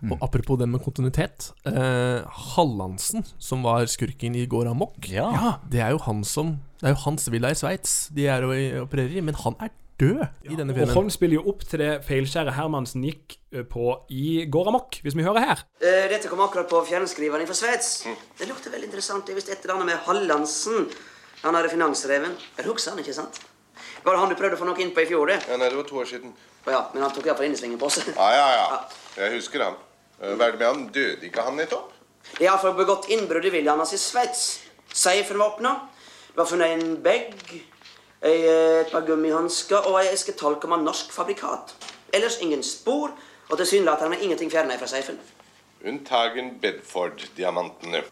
Og 0.00 0.22
apropos 0.24 0.56
det 0.56 0.64
med 0.72 0.80
kontinuitet. 0.80 1.50
Eh, 1.68 2.24
Hallandsen, 2.54 3.26
som 3.36 3.60
var 3.66 3.84
skurken 3.92 4.38
i 4.40 4.46
Går 4.48 4.70
amok, 4.70 4.96
Ja. 5.12 5.58
det 5.68 5.82
er 5.84 5.92
jo 5.92 6.00
han 6.06 6.24
som 6.24 6.58
Det 6.80 6.88
er 6.88 6.94
jo 6.94 7.02
hans 7.04 7.28
villa 7.28 7.50
i 7.52 7.58
Sveits 7.60 8.08
de 8.08 8.24
er 8.32 8.40
og 8.46 8.56
opererer 8.86 9.18
i, 9.18 9.20
men 9.20 9.34
han 9.36 9.54
er 9.60 9.68
død 10.00 10.22
i 10.48 10.56
denne 10.56 10.72
Og 10.72 10.80
filmen. 10.80 10.94
Holm 10.96 11.12
spiller 11.12 11.38
jo 11.38 11.44
opp 11.52 11.62
til 11.68 11.82
det 11.82 11.90
feilskjæret 12.08 12.56
Hermansen 12.56 13.04
gikk 13.04 13.36
eh, 13.52 13.66
på 13.68 13.92
i 14.10 14.46
Går 14.50 14.72
amok, 14.72 15.00
hvis 15.04 15.16
vi 15.18 15.26
hører 15.26 15.46
her. 15.46 15.62
Uh, 15.84 16.08
dette 16.12 16.32
kom 16.32 16.42
akkurat 16.44 16.68
på 16.70 16.80
fjernskriveren 16.88 17.48
fra 17.48 17.58
Sveits. 17.58 17.92
Det 18.38 18.48
lukter 18.48 18.72
veldig 18.74 18.90
interessant. 18.90 19.26
Det 19.26 19.36
er 19.36 19.40
visst 19.42 19.52
et 19.52 19.64
eller 19.64 19.78
annet 19.78 19.92
med 19.92 20.04
Hallandsen. 20.08 20.88
Han 21.44 21.56
er 21.56 21.68
finansreven. 21.72 22.34
Jeg 22.58 22.68
husker 22.68 22.96
han, 22.96 23.04
ikke 23.04 23.16
sant? 23.16 23.40
Var 24.04 24.16
det 24.16 24.20
han 24.20 24.32
du 24.32 24.36
prøvde 24.36 24.56
å 24.56 24.60
få 24.60 24.66
noe 24.68 24.80
inn 24.80 24.92
på 24.96 25.04
i 25.04 25.08
fjor, 25.08 25.28
det? 25.28 25.38
Ja, 25.48 25.56
nei, 25.60 25.68
det 25.72 25.76
var 25.78 25.86
to 25.88 26.00
år 26.00 26.08
siden. 26.08 26.32
Oh, 26.64 26.72
ja, 26.72 26.80
men 26.94 27.04
han 27.04 27.12
tok 27.12 27.28
iallfall 27.28 27.48
innesvingen 27.48 27.80
på 27.80 27.88
oss. 27.88 28.00
Ja, 28.08 28.28
ja, 28.36 28.48
ja. 28.56 28.80
Jeg 29.16 29.38
husker 29.38 29.64
han. 29.64 29.78
Eh, 30.20 30.34
Hva 30.36 30.48
er 30.48 30.56
det 30.56 30.60
med 30.60 30.66
han? 30.68 30.86
Døde 30.94 31.28
ikke 31.28 31.44
han 31.44 31.56
nettopp? 31.60 31.92
Er 32.38 32.46
iallfall 32.46 32.76
begått 32.78 33.08
innbrudd 33.12 33.48
i 33.48 33.52
villaen 33.52 33.80
hans 33.80 33.94
i 33.96 34.00
Sveits. 34.00 34.44
Safen 34.92 35.40
var 35.40 35.54
åpna. 35.54 35.74
Det 36.30 36.38
var 36.40 36.48
funnet 36.48 36.74
en 36.76 36.96
bag, 37.04 37.32
et 38.20 38.90
par 38.92 39.06
gummihansker 39.08 39.88
og 39.88 40.00
ei 40.02 40.10
eske 40.12 40.34
talk 40.36 40.64
om 40.68 40.76
en 40.76 40.84
norsk 40.84 41.12
fabrikat. 41.14 41.72
Ellers 42.12 42.40
ingen 42.42 42.62
spor, 42.62 43.14
og 43.50 43.58
tilsynelatende 43.58 44.20
ingenting 44.20 44.50
fjerna 44.52 44.76
fra 44.78 44.86
safen. 44.90 45.18
Unntagen 45.80 46.58
Bedford-diamantene. 46.60 48.04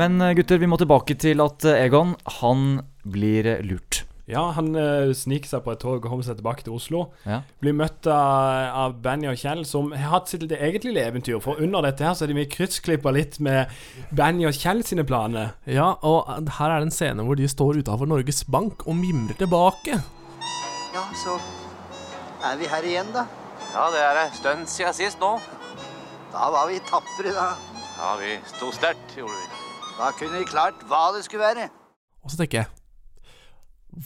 Men 0.00 0.20
eh, 0.20 0.32
gutter, 0.38 0.60
vi 0.62 0.68
må 0.70 0.78
tilbake 0.80 1.18
til 1.20 1.42
at 1.44 1.66
eh, 1.68 1.82
Egon, 1.88 2.14
han 2.40 2.80
blir 3.04 3.58
lurt. 3.66 4.04
Ja, 4.30 4.44
han 4.56 4.70
uh, 4.76 5.10
sniker 5.16 5.50
seg 5.50 5.64
på 5.64 5.72
et 5.74 5.80
tog 5.82 5.98
og 5.98 6.06
kommer 6.06 6.26
seg 6.26 6.38
tilbake 6.38 6.64
til 6.66 6.76
Oslo. 6.76 7.02
Ja. 7.26 7.40
Blir 7.62 7.74
møtt 7.76 8.06
av, 8.10 8.70
av 8.84 8.96
Benny 9.02 9.28
og 9.30 9.38
Kjell, 9.40 9.64
som 9.68 9.90
har 9.94 10.14
hatt 10.14 10.30
sitt 10.30 10.44
eget 10.46 10.86
lille 10.86 11.02
eventyr. 11.02 11.40
For 11.42 11.60
under 11.62 11.84
dette 11.88 12.06
her 12.06 12.14
så 12.16 12.26
er 12.26 12.32
de 12.32 12.38
mye 12.38 12.50
kryssklippa 12.50 13.12
litt 13.16 13.40
med 13.42 13.72
Benny 14.14 14.46
og 14.48 14.56
Kjell 14.56 14.84
sine 14.86 15.06
planer. 15.08 15.54
Ja, 15.66 15.92
og 16.06 16.30
her 16.58 16.70
er 16.70 16.78
det 16.78 16.90
en 16.90 16.94
scene 16.94 17.26
hvor 17.26 17.38
de 17.38 17.50
står 17.50 17.82
utafor 17.82 18.10
Norges 18.10 18.44
Bank 18.50 18.86
og 18.86 18.98
mimrer 19.00 19.38
tilbake. 19.40 19.98
Ja, 20.94 21.04
så 21.18 21.36
er 22.46 22.58
vi 22.60 22.70
her 22.70 22.86
igjen, 22.86 23.10
da. 23.14 23.26
Ja, 23.74 23.86
det 23.94 24.02
er 24.02 24.24
en 24.24 24.34
stund 24.34 24.66
siden 24.70 24.96
sist 24.96 25.20
nå. 25.22 25.36
Da 26.30 26.50
var 26.54 26.70
vi 26.70 26.80
tapre, 26.86 27.34
da. 27.34 27.52
Ja, 28.00 28.14
vi 28.22 28.36
sto 28.48 28.70
sterkt, 28.74 29.16
gjorde 29.18 29.36
vi. 29.36 29.48
Da 29.98 30.10
kunne 30.16 30.40
vi 30.40 30.48
klart 30.48 30.86
hva 30.88 31.10
det 31.16 31.26
skulle 31.26 31.44
være. 31.50 31.70
Og 32.24 32.32
så 32.32 32.40
tenker 32.40 32.62
jeg 32.62 32.79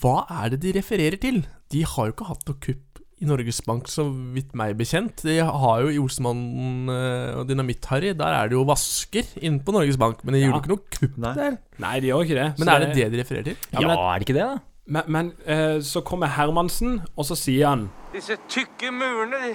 Hva 0.01 0.25
er 0.43 0.51
det 0.55 0.61
de 0.65 0.73
refererer 0.79 1.17
til? 1.21 1.43
De 1.73 1.85
har 1.85 2.07
jo 2.09 2.13
ikke 2.15 2.29
hatt 2.31 2.45
noe 2.49 2.61
kupp 2.61 3.01
i 3.23 3.27
Norges 3.29 3.61
Bank, 3.65 3.87
så 3.89 4.05
vidt 4.35 4.55
meg 4.59 4.75
bekjent. 4.77 5.23
De 5.23 5.37
har 5.39 5.81
jo 5.85 5.89
i 5.93 5.99
Olsemannen 6.03 6.89
eh, 6.91 7.37
og 7.39 7.47
Dynamitt-Harry, 7.49 8.11
der 8.19 8.27
er 8.41 8.49
det 8.51 8.57
jo 8.59 8.65
vasker 8.69 9.25
inne 9.41 9.63
på 9.65 9.73
Norges 9.73 9.97
Bank, 10.01 10.25
men 10.25 10.35
de 10.35 10.41
Ja. 10.41 10.49
gjorde 10.51 10.63
ikke 10.65 10.73
noe 10.75 10.99
kupp 10.99 11.37
der. 11.37 11.59
Nei, 11.79 12.01
de 12.01 12.07
gjør 12.11 12.25
ikke 12.27 12.35
det. 12.41 12.49
Men 12.59 12.67
Så 12.69 12.75
er 12.75 12.79
det 12.87 12.95
det 12.97 13.13
de 13.13 13.21
refererer 13.23 13.45
til? 13.45 13.57
Ja, 13.73 13.81
men- 13.81 13.91
er 13.99 14.19
det 14.19 14.29
ikke 14.29 14.39
det, 14.41 14.49
da? 14.51 14.59
Men, 14.87 15.03
men 15.09 15.33
eh, 15.47 15.79
så 15.81 16.03
kommer 16.05 16.27
Hermansen, 16.29 16.99
og 17.17 17.25
så 17.25 17.35
sier 17.37 17.69
han 17.69 17.87
Disse 18.13 18.37
tykke 18.49 18.91
murene 18.93 19.39
de 19.47 19.55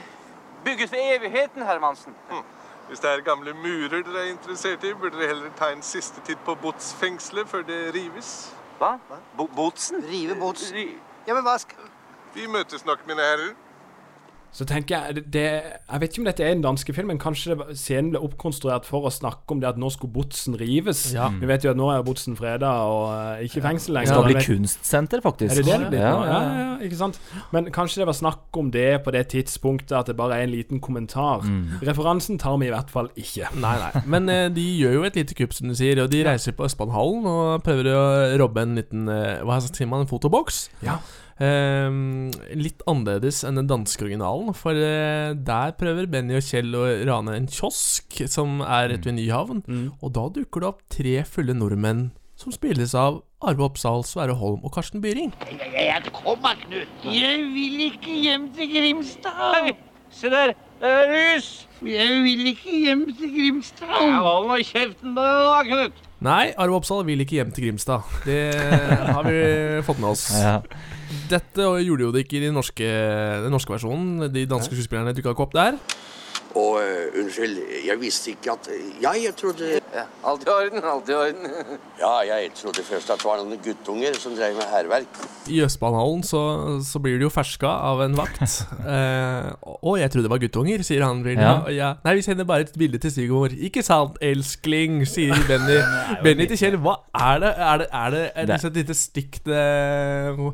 bygget 0.66 0.90
for 0.90 0.98
evigheten, 0.98 1.62
Hermansen. 1.68 2.14
Hvis 2.90 3.00
det 3.04 3.10
er 3.12 3.22
gamle 3.22 3.54
murer 3.54 4.02
dere 4.02 4.24
er 4.26 4.32
interessert 4.32 4.84
i, 4.84 4.94
burde 4.98 5.20
dere 5.20 5.28
heller 5.36 5.52
ta 5.60 5.70
en 5.76 5.84
siste 5.86 6.24
titt 6.26 6.40
på 6.46 6.56
botsfengselet 6.64 7.46
før 7.48 7.62
det 7.68 7.94
rives. 7.94 8.56
Hva? 8.80 8.98
Bo 9.36 9.48
Botsen? 9.48 10.04
Rive 10.08 10.36
Botsen? 10.40 10.78
Ja, 11.28 11.34
men 11.36 11.44
hva 11.44 11.58
skal 11.60 11.90
Vi 12.34 12.46
møtes 12.48 12.86
nok, 12.86 13.02
mine 13.10 13.26
herrer. 13.26 13.56
Så 14.52 14.66
tenker 14.66 14.96
jeg 14.96 15.16
det, 15.16 15.24
det, 15.34 15.44
Jeg 15.92 16.02
vet 16.02 16.10
ikke 16.14 16.22
om 16.24 16.28
dette 16.30 16.44
er 16.46 16.56
en 16.56 16.64
danske 16.64 16.94
film, 16.96 17.12
men 17.12 17.20
kanskje 17.22 17.54
det, 17.54 17.76
scenen 17.78 18.10
ble 18.14 18.22
oppkonstruert 18.26 18.88
for 18.88 19.06
å 19.06 19.12
snakke 19.14 19.54
om 19.54 19.60
det 19.62 19.70
at 19.70 19.78
nå 19.80 19.92
skulle 19.94 20.14
Botsen 20.16 20.58
rives. 20.60 21.04
Ja. 21.14 21.28
Vi 21.30 21.46
vet 21.50 21.68
jo 21.68 21.74
at 21.76 21.78
nå 21.80 21.90
er 21.94 22.02
Botsen 22.08 22.38
freda 22.40 22.72
og 22.90 23.04
eh, 23.14 23.44
ikke 23.46 23.62
i 23.62 23.66
fengsel 23.68 23.94
Det 23.94 24.00
lenger. 24.00 24.16
skal 24.16 24.26
bli 24.30 24.46
kunstsenter, 24.48 25.22
faktisk. 25.26 25.54
Er 25.54 25.62
det 25.62 25.68
det 25.70 25.78
det 25.84 25.92
blir 25.94 26.02
Ja, 26.02 26.10
ja, 26.10 26.26
Ja, 26.26 26.40
ja. 26.42 26.64
ja, 26.64 26.74
ikke 26.90 27.00
sant? 27.04 27.22
Men 27.54 27.70
kanskje 27.76 28.02
det 28.02 28.10
var 28.10 28.18
snakk 28.18 28.60
om 28.64 28.74
det 28.74 28.88
på 29.06 29.14
det 29.16 29.28
tidspunktet, 29.36 29.94
at 30.02 30.10
det 30.10 30.18
bare 30.18 30.40
er 30.40 30.48
en 30.50 30.54
liten 30.56 30.82
kommentar. 30.82 31.46
Mm. 31.46 31.80
Referansen 31.86 32.42
tar 32.42 32.58
vi 32.58 32.72
i 32.72 32.74
hvert 32.74 32.90
fall 32.90 33.12
ikke. 33.20 33.54
Nei, 33.62 33.76
nei. 33.86 34.04
Men 34.10 34.30
eh, 34.34 34.48
de 34.56 34.66
gjør 34.82 35.00
jo 35.00 35.08
et 35.12 35.22
lite 35.22 35.38
kupp, 35.38 35.54
som 35.54 35.70
du 35.70 35.76
sier. 35.78 36.02
Og 36.04 36.10
de 36.10 36.24
reiser 36.26 36.58
på 36.58 36.66
Østbanehallen 36.66 37.30
og 37.30 37.64
prøver 37.66 37.94
å 37.94 38.04
robbe 38.42 38.66
en 38.66 38.78
liten 38.80 39.10
eh, 39.14 39.42
Hva 39.46 39.62
sier 39.62 39.90
man? 39.90 40.08
En 40.08 40.10
fotoboks. 40.10 40.70
Ja. 40.86 40.98
Eh, 41.40 41.88
litt 42.60 42.82
annerledes 42.88 43.44
enn 43.48 43.60
den 43.60 43.68
danske 43.68 44.04
originalen. 44.06 44.39
For 44.58 44.76
eh, 44.78 45.34
der 45.36 45.74
prøver 45.80 46.08
Benny 46.12 46.38
og 46.40 46.46
Kjell 46.46 46.74
å 46.78 46.86
rane 47.10 47.36
en 47.38 47.50
kiosk 47.52 48.22
som 48.32 48.62
er 48.66 48.90
rett 48.94 49.06
ved 49.08 49.18
Nyhavn. 49.20 49.64
Og 50.00 50.14
da 50.16 50.28
dukker 50.40 50.64
det 50.64 50.72
opp 50.74 50.86
tre 50.94 51.20
fulle 51.28 51.56
nordmenn 51.58 52.10
som 52.40 52.54
spilles 52.56 52.94
av 52.96 53.20
Arve 53.44 53.66
Oppsal, 53.68 54.04
Sverre 54.08 54.36
Holm 54.40 54.64
og 54.64 54.72
Karsten 54.76 55.02
Byring. 55.04 55.34
Kom 56.16 56.40
da, 56.44 56.54
Knut. 56.60 57.06
Jeg 57.08 57.44
vil 57.52 57.86
ikke 57.90 58.16
hjem 58.24 58.50
til 58.56 58.72
Grimstad. 58.72 59.74
Se 60.12 60.32
der, 60.32 60.54
det 60.82 60.90
er 60.90 61.12
lys. 61.14 61.50
Jeg 61.86 62.22
vil 62.26 62.48
ikke 62.54 62.78
hjem 62.86 63.04
til 63.16 63.34
Grimstad. 63.36 63.92
Ja, 63.92 64.22
hold 64.24 64.48
nå 64.50 64.60
kjeften 64.68 65.16
da, 65.20 65.28
Knut. 65.68 66.00
Nei, 66.24 66.50
Arve 66.60 66.80
Oppsal 66.80 67.06
vil 67.08 67.24
ikke 67.24 67.38
hjem 67.40 67.52
til 67.56 67.70
Grimstad. 67.70 68.08
Det 68.28 68.42
har 68.56 69.28
vi 69.28 69.44
fått 69.88 70.02
med 70.04 70.10
oss. 70.12 70.26
Ja. 70.36 70.58
Dette 71.30 71.66
gjorde 71.86 72.08
jo 72.08 72.12
det 72.14 72.24
ikke 72.26 72.40
i 72.40 72.46
den 72.48 72.56
norske, 72.58 72.86
den 73.44 73.54
norske 73.54 73.76
versjonen. 73.76 74.30
De 74.34 74.48
danske 74.50 74.74
skuespillerne 74.74 75.14
dukka 75.14 75.36
ikke 75.36 75.46
opp 75.46 75.58
der. 75.58 75.78
Og 76.58 76.80
uh, 76.82 77.20
unnskyld, 77.22 77.60
jeg 77.86 78.00
visste 78.02 78.32
ikke 78.34 78.56
at 78.56 78.70
Ja, 79.04 79.12
jeg 79.14 79.36
trodde 79.38 79.68
Ja, 79.94 80.06
alt 80.26 80.44
i 80.48 80.50
orden, 80.50 80.82
alt 80.86 81.10
i 81.10 81.14
orden. 81.14 81.46
Ja, 82.00 82.14
jeg 82.26 82.52
trodde 82.58 82.84
først 82.86 83.10
at 83.14 83.22
det 83.22 83.26
var 83.28 83.42
noen 83.44 83.60
guttunger 83.64 84.18
som 84.18 84.34
drev 84.38 84.56
med 84.58 84.66
hærverk. 84.72 85.20
I 85.50 85.62
Østbanehallen 85.66 86.24
så, 86.26 86.42
så 86.86 87.02
blir 87.02 87.18
du 87.22 87.28
jo 87.28 87.32
ferska 87.34 87.70
av 87.92 88.02
en 88.06 88.18
vakt. 88.18 88.40
Eh, 88.90 89.50
å, 89.62 89.92
jeg 90.00 90.10
trodde 90.10 90.26
det 90.26 90.32
var 90.32 90.40
guttunger, 90.42 90.82
sier 90.86 91.04
han. 91.06 91.20
Ja. 91.36 91.52
ja. 91.74 91.90
Nei, 92.06 92.14
vi 92.18 92.24
sender 92.26 92.48
bare 92.48 92.64
et 92.66 92.72
bilde 92.80 92.98
til 93.02 93.12
Sigurd. 93.14 93.54
Ikke 93.54 93.84
sant, 93.86 94.16
elskling, 94.24 95.04
sier 95.10 95.36
Benny. 95.50 95.76
Benny 96.26 96.48
til 96.50 96.58
Kjell, 96.58 96.78
hva 96.82 96.96
er 97.14 97.44
det? 97.44 97.52
Er 97.60 97.82
det, 97.84 97.88
er 97.92 98.14
det, 98.16 98.24
er 98.34 98.50
det 98.50 98.56
Det- 98.56 98.70
et 98.72 98.80
lite 98.82 98.96
stikk 98.98 99.40
til, 99.46 100.50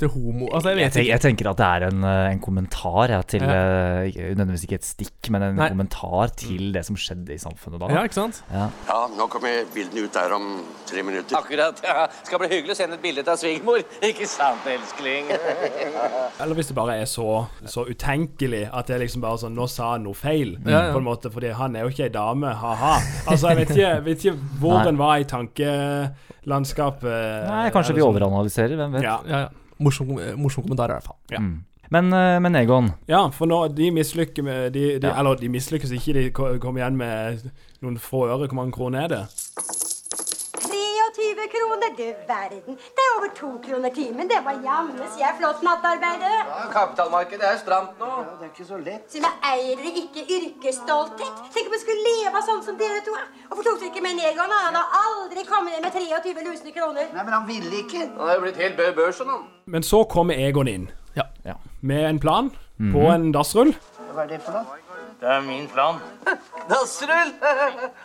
til 0.00 0.10
homo 0.14 0.48
Altså, 0.54 0.72
jeg 0.72 0.78
Jeg, 0.78 0.84
vet 0.88 0.96
tenker, 0.96 1.10
jeg 1.12 1.24
tenker 1.26 1.50
at 1.52 1.60
det 1.60 1.68
er 1.68 1.86
en, 1.90 2.02
eh, 2.08 2.24
en 2.32 2.42
kommentar 2.42 3.14
ja, 3.14 3.20
til 3.22 3.44
Ja. 3.46 3.60
Uh, 4.02 4.18
Nødvendigvis 4.38 4.64
ikke 4.66 4.78
et 4.80 4.86
stikk, 4.88 5.27
men 5.34 5.42
en 5.46 5.56
Nei. 5.58 5.68
kommentar 5.72 6.32
til 6.38 6.72
det 6.74 6.82
som 6.86 6.96
skjedde 6.98 7.34
i 7.34 7.38
samfunnet 7.40 7.80
da. 7.82 7.88
Ja, 7.92 8.04
ikke 8.08 8.18
sant? 8.18 8.40
Ja. 8.52 8.66
Ja, 8.88 8.98
nå 9.14 9.26
kommer 9.32 9.64
bildene 9.74 10.06
ut 10.06 10.14
der 10.14 10.34
om 10.36 10.46
tre 10.88 11.02
minutter. 11.06 11.36
Akkurat, 11.38 11.76
ja. 11.84 12.06
Skal 12.26 12.38
bli 12.42 12.48
hyggelig 12.52 12.74
å 12.74 12.78
sende 12.78 12.98
et 12.98 13.04
bilde 13.04 13.24
til 13.26 13.36
svigermor. 13.42 13.80
Ikke 14.08 14.26
sant, 14.30 14.62
elskling? 14.70 15.24
Eller 16.40 16.54
hvis 16.58 16.70
det 16.70 16.76
bare 16.78 16.94
er 17.02 17.08
så, 17.10 17.28
så 17.68 17.80
utenkelig 17.88 18.64
at 18.72 18.88
det 18.88 18.94
er 18.96 19.02
liksom 19.04 19.24
bare 19.24 19.40
sånn 19.42 19.56
Nå 19.58 19.66
sa 19.70 19.84
han 19.94 20.02
noe 20.06 20.16
feil, 20.16 20.50
ja. 20.62 20.92
på 20.94 21.00
en 21.00 21.06
måte, 21.06 21.30
fordi 21.34 21.50
han 21.58 21.70
er 21.76 21.86
jo 21.86 21.92
ikke 21.92 22.06
ei 22.08 22.14
dame, 22.14 22.48
ha-ha. 22.62 22.94
Altså, 23.26 23.44
jeg 23.50 23.56
vet 23.62 23.70
ikke, 23.74 23.92
vet 24.06 24.18
ikke 24.24 24.36
hvor 24.62 24.78
den 24.86 24.98
var 25.00 25.14
i 25.18 25.26
tankelandskapet. 25.28 27.48
Nei, 27.48 27.66
kanskje 27.74 27.96
vi 27.96 28.04
sånn. 28.04 28.12
overanalyserer, 28.14 28.74
hvem 28.78 28.90
vet. 28.98 29.08
Ja. 29.08 29.16
Ja, 29.28 29.38
ja. 29.46 29.50
Morsom, 29.82 30.06
morsom 30.38 30.64
kommentar, 30.66 30.90
i 30.90 30.92
hvert 30.98 31.06
fall. 31.06 31.18
Ja. 31.32 31.40
Mm. 31.42 31.56
Men, 31.90 32.12
eh, 32.12 32.38
men 32.40 32.54
Egon, 32.54 32.92
Ja, 33.08 33.28
for 33.28 33.46
nå, 33.46 33.68
de 33.68 33.90
mislykkes 33.90 34.44
med 34.44 34.72
de, 34.72 34.98
de, 34.98 35.06
Ja. 35.06 35.18
Eller 35.18 35.34
de 35.34 35.48
mislykkes 35.48 35.90
ikke, 35.90 36.12
de 36.12 36.30
kommer 36.32 36.80
igjen 36.80 36.96
med 36.96 37.50
noen 37.80 37.98
få 37.98 38.26
øre. 38.28 38.46
Hvor 38.46 38.54
mange 38.54 38.72
kroner 38.72 39.04
er 39.04 39.08
det? 39.08 39.26
23 41.18 41.48
kroner, 41.54 41.88
du 41.96 42.08
verden. 42.28 42.74
Det 42.96 43.02
er 43.06 43.12
over 43.18 43.30
to 43.40 43.48
kroner 43.66 43.90
timen. 43.90 44.28
Det 44.28 44.40
var 44.44 44.56
jammen 44.68 45.00
er 45.28 45.32
flott 45.38 45.62
nattarbeide. 45.66 46.30
Kapitalmarkedet 46.72 47.46
er 47.52 47.56
stramt 47.64 47.98
nå. 47.98 48.06
Ja, 48.06 48.36
Det 48.38 48.44
er 48.46 48.52
ikke 48.54 48.68
så 48.74 48.78
lett. 48.88 49.04
Så 49.12 49.18
jeg 49.24 49.34
eier 49.52 49.76
dere 49.82 49.92
ikke 50.04 50.22
yrkesstolthet? 50.36 51.34
Tenk 51.54 51.66
om 51.70 51.74
jeg 51.76 51.82
skulle 51.84 52.04
leve 52.10 52.44
sånn 52.48 52.62
som 52.68 52.78
dere 52.82 53.00
to. 53.06 53.16
Hvorfor 53.48 53.64
tok 53.66 53.80
dere 53.80 53.90
ikke 53.92 54.04
med 54.06 54.14
Negon? 54.20 54.54
Han 54.66 54.78
har 54.80 54.88
aldri 55.04 55.44
kommet 55.48 55.74
ned 55.74 55.82
med 55.88 55.92
23 55.96 56.46
lusne 56.46 56.70
kroner. 56.76 57.04
Nei, 57.14 57.24
men 57.24 57.32
han 57.38 57.48
ville 57.48 57.74
ikke. 57.82 58.02
Han 58.20 58.28
er 58.28 58.34
jo 58.38 58.44
blitt 58.46 58.62
helt 58.62 58.76
bø 58.76 58.88
børsen, 59.00 59.26
han. 59.32 59.42
Men 59.66 59.82
så 59.82 60.04
kommer 60.04 60.34
Egon 60.48 60.68
inn 60.68 60.86
Ja. 60.88 60.92
Ja. 60.92 61.07
Med 61.80 62.04
en 62.10 62.18
plan 62.18 62.50
Mhm. 62.78 62.92
på 62.94 63.00
en 63.10 63.32
dassrull. 63.34 63.72
Hva 64.14 64.22
er 64.24 64.28
det 64.28 64.42
for 64.42 64.52
noe? 64.52 64.76
Det 65.20 65.26
er 65.28 65.40
min 65.42 65.66
plan. 65.66 65.96
Dassrull! 66.70 67.32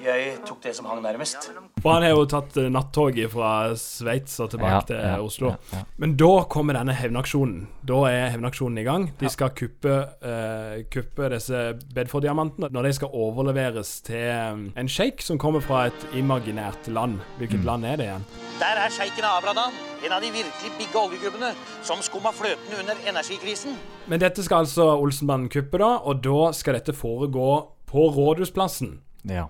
Jeg 0.00 0.36
tok 0.46 0.60
det 0.62 0.72
som 0.76 0.86
hang 0.86 1.00
nærmest. 1.02 1.50
For 1.82 1.92
han 1.96 2.04
har 2.06 2.12
jo 2.14 2.22
tatt 2.30 2.56
eh, 2.56 2.68
nattoget 2.72 3.28
fra 3.32 3.74
Sveits 3.76 4.38
og 4.40 4.48
tilbake 4.52 4.70
Ja, 4.72 4.80
til 4.86 4.96
ja, 4.96 5.16
Oslo. 5.20 5.50
ja, 5.50 5.78
ja. 5.80 5.82
Men 6.00 6.14
da 6.16 6.28
kommer 6.48 6.78
denne 6.78 6.94
hevnaksjonen. 6.96 7.66
Da 7.84 7.98
er 8.08 8.30
hevnaksjonen 8.32 8.78
i 8.80 8.84
gang. 8.86 9.08
De 9.20 9.28
skal 9.28 9.50
kuppe, 9.50 9.96
uh, 10.22 10.78
kuppe 10.94 11.28
disse 11.34 11.64
Bedford-diamantene 11.96 12.70
når 12.72 12.88
de 12.88 12.92
skal 13.00 13.12
overleveres 13.12 13.98
til 14.06 14.16
eh, 14.30 14.62
en 14.80 14.88
sjeik 14.88 15.20
som 15.26 15.38
kommer 15.42 15.60
fra 15.60 15.88
et 15.90 16.06
imaginært 16.16 16.88
land. 16.88 17.18
Hvilket 17.38 17.60
Mm. 17.60 17.66
land 17.66 17.84
er 17.84 17.96
det 17.96 18.06
igjen? 18.08 18.24
Der 18.60 18.76
er 18.76 18.92
sjeiken 18.92 19.24
Abradan, 19.24 19.72
en 20.04 20.12
av 20.12 20.20
de 20.20 20.28
virkelig 20.34 20.70
bigge 20.76 20.98
oljegubbene, 21.00 21.54
som 21.82 22.02
skumma 22.04 22.28
fløten 22.36 22.74
under 22.76 22.98
energikrisen. 23.08 23.78
Men 24.06 24.20
dette 24.20 24.44
skal 24.44 24.66
altså 24.66 24.84
Olsenbanden 25.00 25.48
kuppe, 25.48 25.80
da, 25.80 25.94
og 26.04 26.20
da 26.24 26.50
skal 26.52 26.76
dette 26.76 26.92
foregå 26.92 27.48
på 27.88 28.10
Rådhusplassen. 28.16 28.98
ja. 29.24 29.46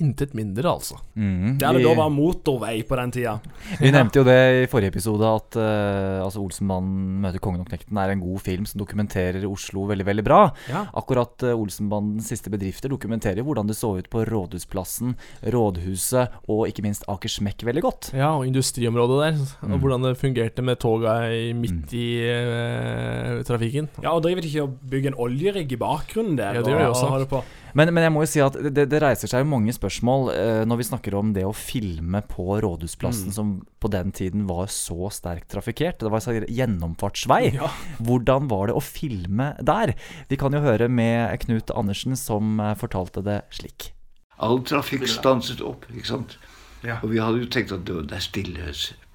Intet 0.00 0.32
mindre, 0.32 0.64
altså. 0.70 0.96
Det 1.14 1.60
er 1.60 1.72
det 1.76 1.82
Vi- 1.82 1.84
da 1.84 1.94
var 1.94 2.08
motorvei 2.08 2.82
på 2.88 2.96
den 2.96 3.10
tida. 3.12 3.34
Vi 3.78 3.90
nevnte 3.92 4.16
jo 4.16 4.24
det 4.24 4.64
i 4.64 4.66
forrige 4.66 4.88
episode 4.88 5.20
at 5.20 5.56
uh, 5.60 6.24
altså 6.24 6.40
Olsenbanden 6.40 7.20
møter 7.20 7.38
kongen 7.44 7.60
og 7.60 7.68
knekten 7.68 7.98
er 8.00 8.14
en 8.14 8.20
god 8.20 8.40
film 8.40 8.64
som 8.64 8.80
dokumenterer 8.80 9.44
Oslo 9.44 9.84
veldig 9.90 10.06
veldig 10.06 10.24
bra. 10.24 10.40
Ja. 10.70 10.86
Akkurat 10.96 11.44
uh, 11.44 11.52
Olsenbandens 11.60 12.30
siste 12.32 12.48
bedrifter 12.48 12.88
dokumenterer 12.88 13.44
hvordan 13.44 13.68
det 13.68 13.76
så 13.76 13.92
ut 13.98 14.08
på 14.08 14.24
Rådhusplassen, 14.24 15.12
Rådhuset 15.44 16.40
og 16.48 16.64
ikke 16.72 16.86
minst 16.88 17.04
Akersmekk 17.06 17.60
veldig 17.68 17.82
godt. 17.84 18.10
Ja, 18.16 18.32
og 18.38 18.46
industriområdet 18.48 19.20
der. 19.20 19.44
Mm. 19.68 19.74
Og 19.76 19.78
hvordan 19.84 20.08
det 20.08 20.16
fungerte 20.16 20.64
med 20.64 20.80
toga 20.80 21.20
midt 21.52 21.72
midt 21.72 21.92
i 21.92 22.06
uh, 22.32 23.42
trafikken. 23.44 23.92
Ja, 24.02 24.16
og 24.16 24.22
driver 24.24 24.40
de 24.40 24.48
ikke 24.48 24.64
og 24.64 24.78
bygger 24.88 25.12
en 25.12 25.20
oljerigg 25.20 25.72
i 25.72 25.76
bakgrunnen 25.76 26.38
der? 26.40 26.56
Ja, 26.56 26.64
det 26.64 26.72
gjør 26.72 26.86
de 26.86 26.94
også. 26.96 27.42
Men, 27.74 27.88
men 27.94 28.04
jeg 28.04 28.12
må 28.12 28.20
jo 28.20 28.28
si 28.28 28.40
at 28.44 28.52
det, 28.52 28.84
det 28.92 28.98
reiser 29.00 29.30
seg 29.30 29.40
jo 29.40 29.48
mange 29.48 29.72
spørsmål 29.72 29.81
eh, 29.82 30.64
når 30.68 30.76
vi 30.78 30.86
snakker 30.86 31.14
om 31.18 31.32
det 31.34 31.44
å 31.44 31.52
filme 31.56 32.20
på 32.28 32.60
Rådhusplassen, 32.62 33.30
Mm. 33.30 33.32
som 33.32 33.66
på 33.80 33.90
den 33.90 34.12
tiden 34.12 34.46
var 34.46 34.66
så 34.66 35.10
sterkt 35.10 35.48
trafikkert. 35.50 35.98
Det 35.98 36.10
var 36.10 36.20
en 36.28 36.46
gjennomfartsvei. 36.46 37.54
Ja. 37.54 37.68
Hvordan 37.98 38.48
var 38.48 38.66
det 38.68 38.74
å 38.76 38.82
filme 38.82 39.56
der? 39.60 39.94
Vi 40.28 40.36
kan 40.36 40.52
jo 40.52 40.60
høre 40.60 40.88
med 40.88 41.40
Knut 41.40 41.70
Andersen 41.74 42.16
som 42.16 42.60
eh, 42.60 42.74
fortalte 42.74 43.22
det 43.22 43.42
slik. 43.50 43.92
All 44.38 44.60
trafikk 44.62 45.06
stanset 45.08 45.60
opp, 45.60 45.84
ikke 45.92 46.06
sant? 46.06 46.38
Ja. 46.82 46.98
Og 47.02 47.10
vi 47.10 47.18
hadde 47.22 47.38
jo 47.44 47.46
tenkt 47.46 47.72
at 47.72 47.84
det 47.86 48.08
det 48.10 48.16
er 48.16 48.24
stille 48.24 48.72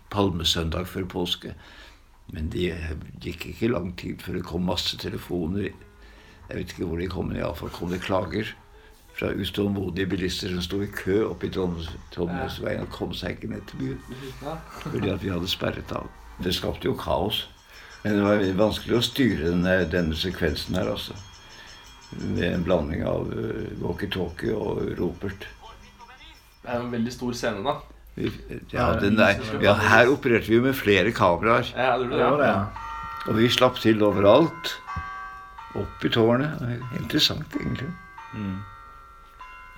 palmesøndag 0.09 0.87
før 0.87 1.03
påske. 1.11 1.53
Men 2.31 2.49
det 2.49 2.73
gikk 3.23 3.47
ikke 3.53 3.71
lang 3.71 3.93
tid 3.99 4.21
før 4.23 4.33
det 4.39 4.45
kom 4.47 4.65
masse 4.67 4.97
telefoner. 4.99 5.71
Jeg 6.47 6.55
vet 6.57 6.71
ikke 6.71 6.87
hvor 6.87 6.99
de 6.99 7.07
kom, 7.11 7.27
men 7.27 7.37
iallfall 7.41 7.69
kom 7.75 7.91
det 7.91 8.01
klager 8.03 8.53
fra 9.17 9.31
utålmodige 9.33 10.09
bilister 10.11 10.51
som 10.53 10.61
sto 10.61 10.81
i 10.85 10.89
kø 10.93 11.23
oppe 11.31 11.47
i 11.47 11.53
Trondheimsveien 11.53 12.85
og 12.85 12.93
kom 12.93 13.13
seg 13.17 13.37
ikke 13.37 13.49
ned 13.55 13.65
til 13.69 13.81
byen. 13.81 14.17
Fordi 14.83 15.09
at 15.09 15.23
vi 15.23 15.33
hadde 15.33 15.49
sperret 15.49 15.93
av. 15.97 16.09
Det 16.43 16.53
skapte 16.53 16.85
jo 16.85 16.93
kaos. 16.99 17.47
Men 18.03 18.19
det 18.19 18.27
var 18.27 18.43
vanskelig 18.61 18.99
å 18.99 19.05
styre 19.05 19.49
denne, 19.49 19.73
denne 19.89 20.17
sekvensen 20.17 20.77
her, 20.77 20.91
altså. 20.93 21.17
Med 22.21 22.45
en 22.51 22.63
blanding 22.63 23.01
av 23.09 23.25
uh, 23.33 23.65
walkietalkie 23.81 24.53
og 24.55 24.93
ropert. 24.99 25.49
Det 26.61 26.69
er 26.69 26.77
en 26.83 26.93
veldig 26.93 27.13
stor 27.15 27.33
scene, 27.35 27.65
da. 27.65 27.79
Ja, 28.73 28.93
den 29.01 29.17
der, 29.17 29.41
ja, 29.61 29.75
her 29.77 30.09
opererte 30.09 30.49
vi 30.49 30.61
med 30.61 30.77
flere 30.77 31.11
kameraer. 31.13 31.67
Ja, 31.73 31.97
det 31.99 32.07
gjorde 32.13 32.39
det, 32.41 32.47
ja. 32.53 32.63
Og 33.27 33.37
vi 33.41 33.49
slapp 33.51 33.81
til 33.81 34.01
overalt. 34.05 34.77
Opp 35.77 36.05
i 36.05 36.09
tårnet. 36.13 36.61
Er 36.63 37.01
Interessant, 37.01 37.57
egentlig. 37.59 37.91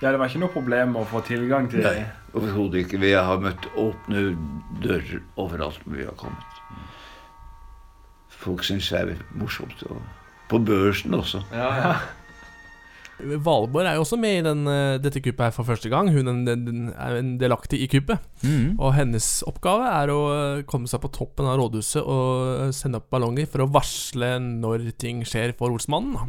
Ja, 0.00 0.10
det 0.14 0.18
var 0.18 0.30
ikke 0.30 0.40
noe 0.40 0.52
problem 0.54 0.94
å 0.96 1.02
få 1.04 1.20
tilgang 1.26 1.66
til 1.70 1.82
Nei, 1.84 2.06
overhodet 2.32 2.86
ikke. 2.86 3.00
Vi 3.02 3.10
har 3.12 3.40
møtt 3.42 3.66
åpne 3.76 4.22
dører 4.80 5.20
overalt 5.36 5.82
hvor 5.84 5.98
vi 5.98 6.06
har 6.08 6.16
kommet. 6.16 6.46
Folk 8.40 8.64
syns 8.64 8.88
det 8.88 9.02
er 9.02 9.18
morsomt. 9.36 9.82
Og 9.90 10.00
på 10.48 10.58
børsen 10.64 11.12
også. 11.18 11.42
Valborg 13.20 13.84
er 13.84 13.98
jo 13.98 14.00
også 14.06 14.16
med 14.16 14.38
i 14.38 14.44
den, 14.46 14.62
eh, 14.72 14.94
dette 15.04 15.20
kuppet 15.20 15.44
her 15.44 15.52
for 15.52 15.68
første 15.68 15.90
gang. 15.92 16.08
Hun 16.08 16.26
er 16.26 16.32
en- 16.32 16.64
den 16.64 16.88
er 16.96 17.16
en 17.18 17.36
delaktig 17.38 17.82
i 17.82 17.86
kuppet. 17.86 18.18
Mm. 18.42 18.78
Og 18.80 18.94
hennes 18.96 19.42
oppgave 19.46 19.84
er 19.92 20.08
å 20.08 20.20
eh, 20.60 20.62
komme 20.62 20.88
seg 20.88 21.02
på 21.02 21.10
toppen 21.12 21.44
av 21.44 21.58
rådhuset 21.60 22.00
og 22.00 22.68
eh, 22.68 22.70
sende 22.72 22.96
opp 22.96 23.10
ballonger 23.12 23.44
for 23.46 23.60
å 23.66 23.70
varsle 23.70 24.38
når 24.40 24.96
ting 24.96 25.20
skjer 25.22 25.52
for 25.58 25.68
Olsmannen. 25.68 26.14
da. 26.16 26.24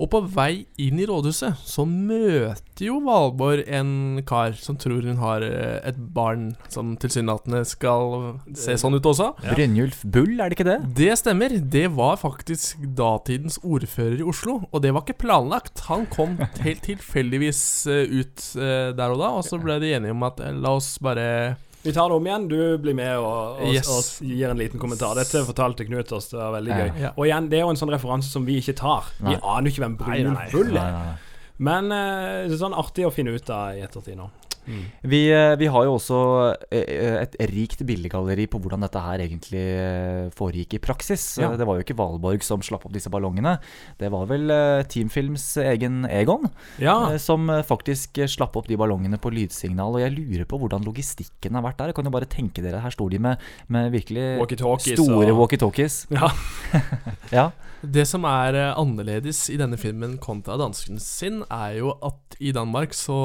Og 0.00 0.08
på 0.12 0.22
vei 0.32 0.64
inn 0.80 1.00
i 1.00 1.06
rådhuset 1.08 1.60
så 1.68 1.84
møter 1.84 2.86
jo 2.86 2.96
Valborg 3.04 3.66
en 3.68 4.22
kar 4.28 4.54
som 4.56 4.78
tror 4.80 5.04
hun 5.04 5.20
har 5.20 5.44
eh, 5.44 5.76
et 5.90 5.98
barn 6.14 6.54
som 6.72 6.94
tilsynelatende 7.00 7.62
skal 7.68 8.40
se 8.56 8.78
sånn 8.80 8.96
ut 8.96 9.10
også. 9.10 9.34
Brynjulf 9.44 10.00
Bull, 10.08 10.38
er 10.40 10.48
det 10.48 10.56
ikke 10.56 10.68
det? 10.70 10.78
Det 11.02 11.12
stemmer. 11.20 11.58
Det 11.60 11.86
var 11.98 12.16
faktisk 12.22 12.80
datidens 12.96 13.60
ordfører 13.60 14.22
i 14.22 14.28
Oslo. 14.32 14.62
Og 14.70 14.84
det 14.84 14.94
var 14.96 15.04
ikke 15.04 15.20
planlagt. 15.26 15.84
Han 15.90 16.08
kom 16.12 16.38
helt 16.64 16.84
tilfeldigvis 16.88 17.62
eh, 17.92 18.20
ut 18.20 18.46
eh, 18.56 18.92
der 18.96 19.12
og 19.12 19.20
da, 19.20 19.34
og 19.36 19.44
så 19.44 19.60
ble 19.60 19.76
de 19.82 19.92
enige 19.98 20.16
om 20.16 20.24
at 20.30 20.40
la 20.56 20.78
oss 20.80 20.94
bare 21.04 21.58
Vi 21.82 21.92
tar 21.96 22.08
det 22.10 22.16
om 22.16 22.26
igjen. 22.26 22.48
Du 22.48 22.78
blir 22.78 22.94
med 22.94 23.16
og, 23.18 23.60
og, 23.62 23.72
Yes. 23.72 23.88
og 23.88 24.26
gir 24.28 24.50
en 24.50 24.58
liten 24.60 24.78
kommentar. 24.80 25.14
Dette 25.16 25.40
fortalte 25.48 25.86
Knut 25.88 26.12
oss. 26.12 26.28
Det 26.28 26.36
var 26.38 26.52
veldig 26.58 26.68
Ja. 26.74 26.76
gøy. 26.84 27.00
Ja. 27.00 27.10
Og 27.16 27.24
igjen, 27.26 27.48
det 27.48 27.58
er 27.58 27.62
jo 27.64 27.70
en 27.70 27.76
sånn 27.80 27.92
referanse 27.94 28.28
som 28.30 28.44
vi 28.44 28.58
ikke 28.60 28.76
tar. 28.76 29.04
Vi 29.18 29.30
Nei. 29.32 29.40
aner 29.42 29.70
jo 29.70 29.72
ikke 29.74 29.84
hvem 29.86 29.96
nei, 30.34 30.48
Bull 30.52 30.76
er. 30.76 31.18
Men 31.58 31.90
eh, 31.92 32.48
det 32.48 32.52
er 32.52 32.60
sånn 32.60 32.76
artig 32.76 33.04
å 33.06 33.12
finne 33.12 33.34
ut 33.34 33.48
av 33.50 33.76
i 33.76 33.80
ettertid 33.84 34.16
nå. 34.16 34.30
Vi, 35.02 35.20
eh, 35.32 35.54
vi 35.60 35.66
har 35.72 35.84
jo 35.88 35.94
også 35.98 36.18
eh, 36.70 37.22
et 37.22 37.36
rikt 37.50 37.82
bildegalleri 37.86 38.46
på 38.50 38.60
hvordan 38.62 38.84
dette 38.84 39.00
her 39.04 39.22
egentlig 39.24 39.62
eh, 39.80 40.28
foregikk 40.36 40.76
i 40.78 40.82
praksis. 40.82 41.24
Ja. 41.40 41.50
Eh, 41.52 41.56
Det 41.60 41.66
var 41.68 41.78
jo 41.78 41.84
ikke 41.84 41.96
Valborg 41.98 42.42
som 42.46 42.62
slapp 42.62 42.86
opp 42.86 42.92
disse 42.94 43.10
ballongene. 43.12 43.56
Det 44.00 44.10
var 44.12 44.26
vel 44.30 44.50
eh, 44.54 44.82
Teamfilms 44.90 45.46
egen 45.64 46.04
Egon 46.10 46.48
Ja. 46.82 47.12
eh, 47.12 47.18
som 47.18 47.48
eh, 47.50 47.62
faktisk 47.66 48.18
eh, 48.18 48.30
slapp 48.30 48.56
opp 48.60 48.68
de 48.70 48.76
ballongene 48.80 49.18
på 49.20 49.32
lydsignal. 49.34 49.96
Og 49.98 50.04
jeg 50.04 50.14
lurer 50.18 50.44
på 50.48 50.58
hvordan 50.60 50.84
logistikken 50.86 51.54
har 51.58 51.64
vært 51.66 51.78
der. 51.80 51.92
Jeg 51.92 51.98
kan 52.00 52.04
jo 52.10 52.14
bare 52.14 52.30
tenke 52.30 52.62
dere, 52.64 52.80
Her 52.84 52.90
sto 52.94 53.08
de 53.12 53.18
med, 53.18 53.40
med 53.68 53.90
virkelig 53.92 54.38
Walkie-talkies 54.40 54.96
store 55.00 55.32
walkietalkies. 55.36 56.06
Ja. 56.20 56.28
ja. 57.38 57.48
Det 57.80 58.02
som 58.08 58.26
er 58.28 58.56
eh, 58.60 58.74
annerledes 58.76 59.46
i 59.52 59.56
denne 59.56 59.78
filmen 59.80 60.18
kontra 60.20 60.58
dansken 60.60 60.98
sin, 61.00 61.38
er 61.48 61.78
jo 61.78 61.94
at 62.04 62.36
i 62.40 62.52
Danmark 62.52 62.92
så, 62.96 63.16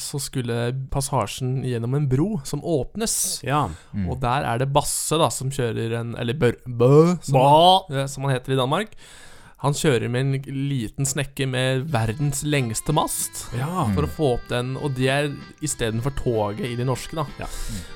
så 0.00 0.20
skulle 0.20 0.63
passasjen 0.92 1.58
gjennom 1.66 1.96
en 1.98 2.08
bro 2.10 2.28
som 2.46 2.62
åpnes. 2.64 3.16
Ja. 3.46 3.66
Mm. 3.92 4.08
Og 4.10 4.20
der 4.22 4.46
er 4.48 4.62
det 4.62 4.70
Basse 4.74 5.18
da 5.20 5.30
som 5.32 5.52
kjører 5.54 5.98
en 6.00 6.14
Eller 6.20 6.38
Bør, 6.38 6.56
Bø, 6.64 6.94
som, 7.24 8.08
som 8.10 8.26
han 8.26 8.36
heter 8.36 8.54
i 8.54 8.60
Danmark. 8.60 8.96
Han 9.64 9.72
kjører 9.76 10.10
med 10.12 10.20
en 10.26 10.68
liten 10.68 11.06
snekke 11.08 11.46
med 11.48 11.86
verdens 11.92 12.42
lengste 12.44 12.92
mast 12.96 13.46
Ja. 13.56 13.86
for 13.94 14.04
å 14.04 14.10
få 14.12 14.28
opp 14.36 14.48
den, 14.50 14.74
og 14.76 14.94
det 14.98 15.08
er 15.08 15.30
istedenfor 15.64 16.12
toget 16.18 16.66
i 16.68 16.76
det 16.76 16.84
norske, 16.86 17.16
da. 17.16 17.24
Ja. 17.40 17.48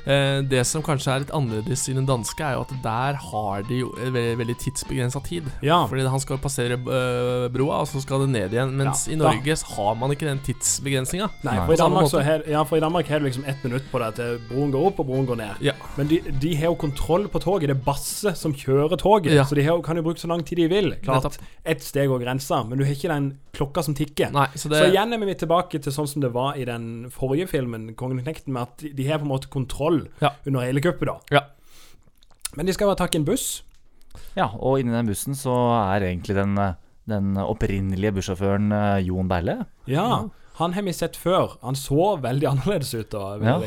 Eh, 0.08 0.40
det 0.48 0.64
som 0.66 0.82
kanskje 0.82 1.12
er 1.14 1.24
litt 1.26 1.32
annerledes 1.36 1.84
i 1.90 1.94
den 1.96 2.06
danske, 2.08 2.40
er 2.44 2.56
jo 2.56 2.64
at 2.64 2.72
der 2.82 3.18
har 3.20 3.62
de 3.68 3.82
jo 3.82 3.90
en 4.00 4.12
veldig, 4.14 4.38
veldig 4.40 4.56
tidsbegrensa 4.64 5.20
tid. 5.26 5.44
Ja. 5.62 5.82
Fordi 5.90 6.06
han 6.08 6.20
skal 6.24 6.38
passere 6.40 6.78
øh, 6.80 7.48
broa, 7.52 7.82
og 7.84 7.88
så 7.90 8.00
skal 8.02 8.24
det 8.24 8.30
ned 8.32 8.56
igjen. 8.56 8.72
Mens 8.78 9.06
Ja, 9.08 9.12
i 9.14 9.16
Norge 9.20 9.56
så 9.60 9.66
har 9.76 9.94
man 10.00 10.10
ikke 10.14 10.26
den 10.28 10.40
tidsbegrensninga. 10.46 11.28
Nei, 11.44 11.56
for 11.66 11.74
i 11.74 11.80
Danmark, 11.80 12.08
så 12.10 12.22
har, 12.24 12.42
ja, 12.48 12.62
for 12.64 12.80
i 12.80 12.80
Danmark 12.84 13.06
har 13.12 13.20
du 13.20 13.28
liksom 13.28 13.44
ett 13.46 13.62
minutt 13.66 13.84
på 13.92 14.00
deg 14.02 14.16
til 14.18 14.38
broen 14.48 14.72
går 14.72 14.88
opp 14.90 15.00
og 15.04 15.06
broen 15.10 15.26
går 15.28 15.36
ned. 15.42 15.62
Ja. 15.68 15.74
Men 15.98 16.08
de, 16.08 16.20
de 16.40 16.54
har 16.56 16.72
jo 16.72 16.78
kontroll 16.80 17.28
på 17.28 17.42
toget. 17.44 17.68
Det 17.68 17.76
er 17.76 17.84
Basse 17.84 18.32
som 18.38 18.54
kjører 18.56 18.96
toget. 19.00 19.32
Ja. 19.36 19.44
Så 19.44 19.54
de 19.58 19.64
har, 19.68 19.80
kan 19.84 19.96
jo 20.00 20.02
bruke 20.08 20.20
så 20.22 20.30
lang 20.30 20.42
tid 20.46 20.62
de 20.62 20.68
vil. 20.72 20.94
Klart, 21.04 21.24
Nettopp. 21.28 21.38
Ett 21.64 21.82
steg 21.82 22.10
over 22.10 22.24
grensa, 22.24 22.62
men 22.64 22.78
du 22.78 22.84
har 22.84 22.92
ikke 22.94 23.08
den 23.10 23.38
klokka 23.52 23.82
som 23.84 23.94
tikker. 23.94 24.30
Nei, 24.32 24.46
så 24.54 24.68
så, 24.70 24.86
igjen 24.88 25.12
er 25.12 25.18
vi 25.24 25.34
tilbake 25.34 25.80
til 25.82 25.92
sånn 25.92 26.08
som 26.08 26.22
det 26.22 26.30
var 26.32 26.56
i 26.56 26.64
den 26.64 27.10
forrige 27.10 27.48
filmen, 27.48 27.94
'Kongen 27.94 28.18
og 28.20 28.24
knekten', 28.24 28.52
med 28.52 28.62
at 28.62 28.76
de, 28.78 28.92
de 28.92 29.08
har 29.08 29.18
på 29.18 29.26
en 29.28 29.32
måte 29.34 29.48
kontroll 29.50 30.08
Ja. 30.20 30.30
under 30.46 30.60
hele 30.60 30.80
kuppet, 30.80 31.06
da. 31.06 31.18
Ja. 31.30 31.40
Men 32.56 32.66
de 32.66 32.72
skal 32.72 32.86
bare 32.88 32.96
takke 33.04 33.16
en 33.18 33.24
buss. 33.28 33.62
Ja, 34.36 34.48
og 34.58 34.78
inni 34.80 34.92
den 34.92 35.06
bussen 35.06 35.34
så 35.34 35.54
er 35.94 36.00
egentlig 36.08 36.34
den, 36.34 36.54
den 37.08 37.36
opprinnelige 37.36 38.14
bussjåføren 38.16 38.72
eh, 38.72 39.04
Jon 39.06 39.28
Berle. 39.28 39.66
Ja. 39.86 40.28
Han 40.58 40.72
har 40.74 40.82
vi 40.82 40.92
sett 40.92 41.14
før. 41.16 41.56
Han 41.62 41.74
så 41.78 42.16
veldig 42.20 42.48
annerledes 42.48 42.94
ut. 42.94 43.10
da 43.10 43.36
Ja. 43.38 43.58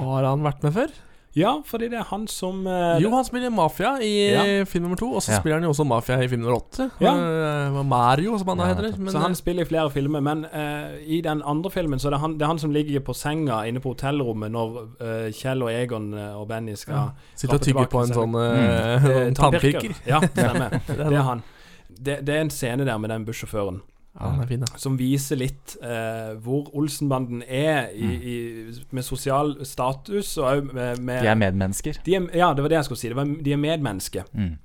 Har 0.00 0.24
han 0.24 0.42
vært 0.42 0.62
med 0.64 0.74
før? 0.74 0.90
Ja, 1.38 1.52
fordi 1.62 1.86
det 1.92 1.98
er 2.00 2.06
han 2.10 2.24
som 2.26 2.64
eh, 2.66 2.96
Jo, 3.04 3.10
han 3.14 3.24
spiller 3.24 3.50
mafia 3.54 3.92
i 4.02 4.32
Ja. 4.32 4.64
film 4.66 4.82
nummer 4.88 4.96
to, 4.98 5.12
og 5.14 5.22
så 5.22 5.30
Ja. 5.32 5.38
spiller 5.38 5.60
han 5.60 5.62
jo 5.62 5.70
også 5.70 5.84
mafia 5.86 6.16
i 6.22 6.26
film 6.28 6.40
nummer 6.42 6.56
åtte. 6.58 6.90
Ja. 7.00 7.12
Eh, 7.14 7.82
Mario, 7.86 8.36
som 8.38 8.48
han 8.48 8.58
da 8.58 8.64
Ja, 8.66 8.74
heter. 8.74 8.98
Men, 8.98 9.12
så 9.12 9.18
han 9.22 9.30
eh, 9.30 9.34
spiller 9.38 9.62
i 9.62 9.68
flere 9.68 9.90
filmer, 9.90 10.20
men 10.20 10.44
eh, 10.52 10.98
i 11.06 11.20
den 11.20 11.42
andre 11.46 11.70
filmen 11.70 11.98
Så 12.00 12.08
er 12.08 12.10
det 12.16 12.20
han, 12.20 12.32
det 12.38 12.42
er 12.42 12.46
han 12.46 12.58
som 12.58 12.70
ligger 12.74 13.00
på 13.00 13.14
senga 13.14 13.60
inne 13.68 13.78
på 13.80 13.94
hotellrommet 13.94 14.50
når 14.50 14.80
eh, 15.00 15.30
Kjell 15.32 15.62
og 15.62 15.70
Egon 15.70 16.14
eh, 16.14 16.34
og 16.40 16.48
Benny 16.48 16.74
skal 16.74 16.94
Ja, 16.94 17.04
sitter 17.36 17.54
og 17.54 17.60
tygge 17.60 17.78
tygger 17.78 17.90
på 17.94 18.02
en 18.02 18.14
sånn, 18.14 18.34
eh, 18.34 18.94
er 18.96 18.98
sånn 19.30 19.34
tannpirker. 19.38 19.94
Ja, 20.06 20.20
stemmer. 20.20 20.70
Det 20.86 20.98
er 20.98 21.10
det 21.10 21.18
er 21.18 21.22
han. 21.22 21.42
Det, 22.00 22.18
det 22.26 22.34
er 22.34 22.40
en 22.40 22.50
scene 22.50 22.84
der 22.84 22.98
med 22.98 23.10
den 23.10 23.24
bussjåføren. 23.26 23.80
Ja, 24.18 24.30
fin. 24.48 24.64
Som 24.76 24.96
viser 24.98 25.38
litt 25.38 25.76
eh, 25.86 26.32
hvor 26.42 26.66
Olsenbanden 26.76 27.44
er 27.46 27.92
i, 27.94 28.08
i, 28.32 28.36
med 28.90 29.06
sosial 29.06 29.52
status, 29.64 30.32
og 30.42 30.72
med, 30.74 30.98
med 30.98 31.22
De 31.22 31.30
er 31.30 31.38
medmennesker. 31.38 32.00
de 32.04 32.16
er, 32.18 32.26
ja, 32.34 32.48
det 32.54 32.64
var 32.64 32.72
det 32.72 32.80
jeg 32.80 32.88
skulle 32.88 32.98
si. 33.04 33.08
Det 33.12 33.16
var, 33.20 33.30
de 33.46 33.52
er 33.54 33.60
medmennesker. 33.62 34.26
Mm. 34.34 34.56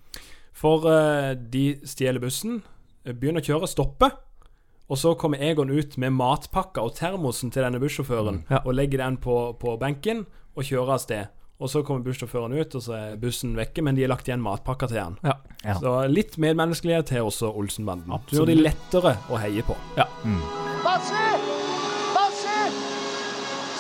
For 0.55 0.87
eh, 0.89 1.35
de 1.53 1.65
stjeler 1.85 2.19
bussen, 2.23 2.63
eh, 3.05 3.13
begynner 3.13 3.43
å 3.43 3.45
kjøre, 3.45 3.69
stopper. 3.69 4.17
Og 4.89 4.97
så 5.01 5.15
kommer 5.17 5.41
Egon 5.41 5.69
ut 5.73 5.95
med 5.97 6.13
matpakka 6.13 6.81
og 6.85 6.93
termosen 6.97 7.49
til 7.53 7.63
denne 7.65 7.79
bussjåføren 7.81 8.43
Ja. 8.49 8.59
og 8.65 8.75
legger 8.77 9.01
den 9.01 9.17
på, 9.17 9.53
på 9.61 9.77
benken 9.81 10.25
og 10.55 10.63
kjører 10.63 10.93
av 10.97 11.01
sted. 11.01 11.31
Og 11.55 11.69
så 11.71 11.81
kommer 11.87 12.03
bussjåføren 12.03 12.51
ut, 12.59 12.73
og 12.75 12.81
så 12.83 12.95
er 12.97 13.19
bussen 13.19 13.53
vekke, 13.55 13.83
men 13.85 13.95
de 13.95 14.03
har 14.03 14.11
lagt 14.11 14.27
igjen 14.27 14.41
matpakker 14.43 14.91
til 14.91 14.99
han. 14.99 15.15
Ja. 15.23 15.37
Ja. 15.63 15.77
Så 15.79 15.93
litt 16.11 16.35
medmenneskelighet 16.41 17.07
til 17.13 17.23
også 17.29 17.47
Olsenbanden. 17.55 18.09
Så 18.11 18.17
Absolutt. 18.19 18.35
gjør 18.41 18.49
de 18.51 18.57
lettere 18.65 19.13
å 19.31 19.39
heie 19.39 19.63
på. 19.65 19.77
Ja. 19.95 20.05
Basse! 20.83 21.23
Basse! 22.17 22.57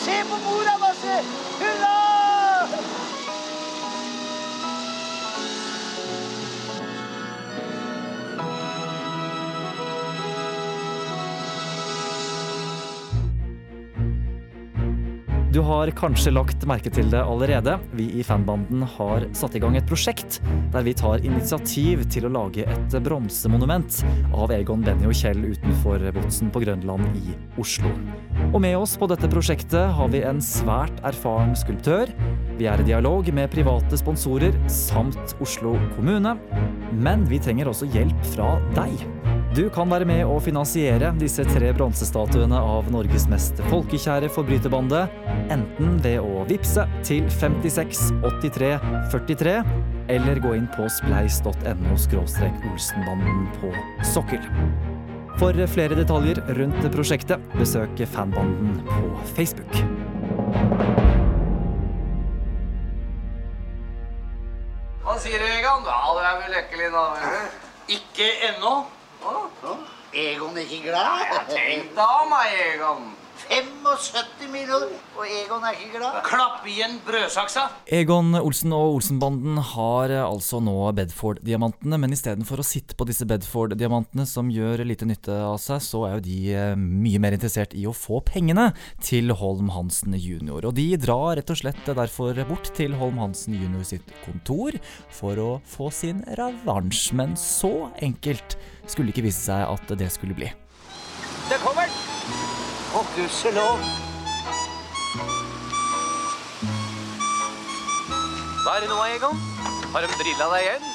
Se 0.05 0.15
på 0.31 0.39
bordet, 0.47 0.77
Basse! 0.85 1.19
Du 15.55 15.61
har 15.63 15.87
kanskje 15.95 16.33
lagt 16.35 16.65
merke 16.67 16.91
til 16.91 17.07
det 17.13 17.21
allerede. 17.23 17.77
Vi 17.95 18.09
i 18.19 18.23
fanbanden 18.27 18.81
har 18.97 19.23
satt 19.31 19.53
i 19.55 19.61
gang 19.63 19.77
et 19.79 19.87
prosjekt 19.87 20.41
der 20.73 20.83
vi 20.83 20.91
tar 20.99 21.23
initiativ 21.23 22.03
til 22.11 22.27
å 22.27 22.31
lage 22.33 22.65
et 22.67 22.97
bronsemonument 23.05 24.01
av 24.35 24.51
Egon, 24.51 24.83
Benny 24.83 25.07
og 25.07 25.15
Kjell 25.15 25.45
utenfor 25.47 26.03
Botsen 26.19 26.51
på 26.51 26.59
Grønland 26.65 27.07
i 27.21 27.37
Oslo. 27.61 27.93
Og 28.51 28.59
med 28.67 28.75
oss 28.75 28.97
på 28.99 29.07
dette 29.07 29.31
prosjektet 29.31 29.95
har 29.95 30.11
vi 30.11 30.25
en 30.27 30.43
svært 30.43 30.99
erfaren 31.07 31.55
skulptør. 31.55 32.11
Vi 32.59 32.67
er 32.67 32.83
i 32.83 32.91
dialog 32.91 33.31
med 33.31 33.53
private 33.55 34.03
sponsorer 34.03 34.59
samt 34.67 35.39
Oslo 35.39 35.77
kommune. 35.95 36.35
Men 36.91 37.23
vi 37.31 37.39
trenger 37.39 37.71
også 37.71 37.87
hjelp 37.95 38.33
fra 38.35 38.57
deg. 38.75 39.14
Du 39.55 39.69
kan 39.71 39.87
være 39.87 40.03
med 40.03 40.27
å 40.27 40.33
finansiere 40.43 41.13
disse 41.15 41.45
tre 41.47 41.69
bronsestatuene 41.77 42.57
av 42.59 42.89
Norges 42.91 43.23
mest 43.31 43.61
folkekjære 43.69 44.27
forbryterbande, 44.35 45.05
enten 45.53 45.93
ved 46.03 46.17
å 46.19 46.41
vippse 46.49 46.83
til 47.07 47.29
56 47.31 48.01
83 48.19 48.73
43, 49.13 49.53
eller 50.11 50.41
gå 50.43 50.51
inn 50.57 50.65
på 50.73 50.89
spleis.no 50.91 51.95
olsenbanden 51.95 53.45
på 53.61 53.71
sokkel. 54.09 54.43
For 55.39 55.55
flere 55.71 55.95
detaljer 56.01 56.43
rundt 56.59 56.89
prosjektet, 56.91 57.47
besøk 57.55 58.03
fanbanden 58.11 58.81
på 58.89 59.13
Facebook. 59.37 59.79
Hva 65.05 65.15
sier 65.23 65.39
du, 65.39 65.47
Egan? 65.47 65.87
Ja, 65.87 66.03
det 66.19 66.27
er 66.27 66.37
vel 66.43 66.53
lykkelig 66.59 66.91
da. 66.99 67.07
Ikke 68.01 68.31
ennå. 68.51 68.75
Egon 70.15 70.57
er 70.57 70.61
ikke 70.61 70.81
glad? 70.89 71.23
Ja, 71.31 71.41
tenk 71.49 71.95
da, 71.95 72.05
om, 72.23 72.33
Egon. 72.71 73.15
75 73.49 74.49
millioner, 74.51 74.91
og 75.15 75.29
Egon 75.29 75.63
er 75.67 75.77
ikke 75.77 75.99
glad. 75.99 76.17
Klapp 76.25 76.65
igjen 76.69 76.97
brødsaksa. 77.05 77.65
Egon 77.93 78.33
Olsen 78.39 78.73
og 78.75 78.97
Olsenbanden 78.97 79.59
har 79.73 80.13
eh, 80.13 80.23
altså 80.23 80.59
nå 80.63 80.73
Bedford-diamantene, 80.97 81.99
men 82.01 82.15
istedenfor 82.15 82.61
å 82.61 82.65
sitte 82.65 82.97
på 82.97 83.07
disse 83.09 83.27
Bedford-diamantene 83.29 84.25
som 84.29 84.49
gjør 84.53 84.85
lite 84.87 85.07
nytte 85.09 85.35
av 85.47 85.59
seg, 85.61 85.83
så 85.85 86.05
er 86.07 86.17
jo 86.17 86.25
de 86.25 86.39
eh, 86.55 86.73
mye 86.79 87.21
mer 87.23 87.37
interessert 87.37 87.75
i 87.77 87.85
å 87.87 87.95
få 87.95 88.21
pengene 88.25 88.71
til 89.03 89.33
Holm 89.37 89.69
Hansen 89.75 90.17
jr. 90.17 90.65
Og 90.65 90.73
de 90.77 90.89
drar 91.01 91.37
rett 91.39 91.53
og 91.53 91.61
slett 91.61 91.85
derfor 91.85 92.41
bort 92.49 92.73
til 92.77 92.97
Holm 92.99 93.21
Hansen 93.21 93.57
jr. 93.59 93.85
sitt 93.87 94.15
kontor 94.25 94.79
for 95.13 95.39
å 95.41 95.49
få 95.69 95.91
sin 95.93 96.23
revansj. 96.39 97.11
Men 97.15 97.37
så 97.39 97.91
enkelt 98.03 98.57
skulle 98.85 99.09
det 99.09 99.17
ikke 99.17 99.29
vise 99.29 99.47
seg 99.47 99.65
at 99.69 99.97
det 99.99 100.11
skulle 100.13 100.37
bli. 100.37 100.51
Det 101.49 101.61
kommer. 101.61 102.14
Å, 102.95 103.01
gudskjelov. 103.11 103.81
Hva 108.63 108.75
er 108.77 108.85
det 108.85 108.87
nå, 108.87 108.99
Egon? 109.11 109.41
Har 109.91 110.05
de 110.05 110.15
drilla 110.15 110.47
deg 110.53 110.63
igjen? 110.63 110.85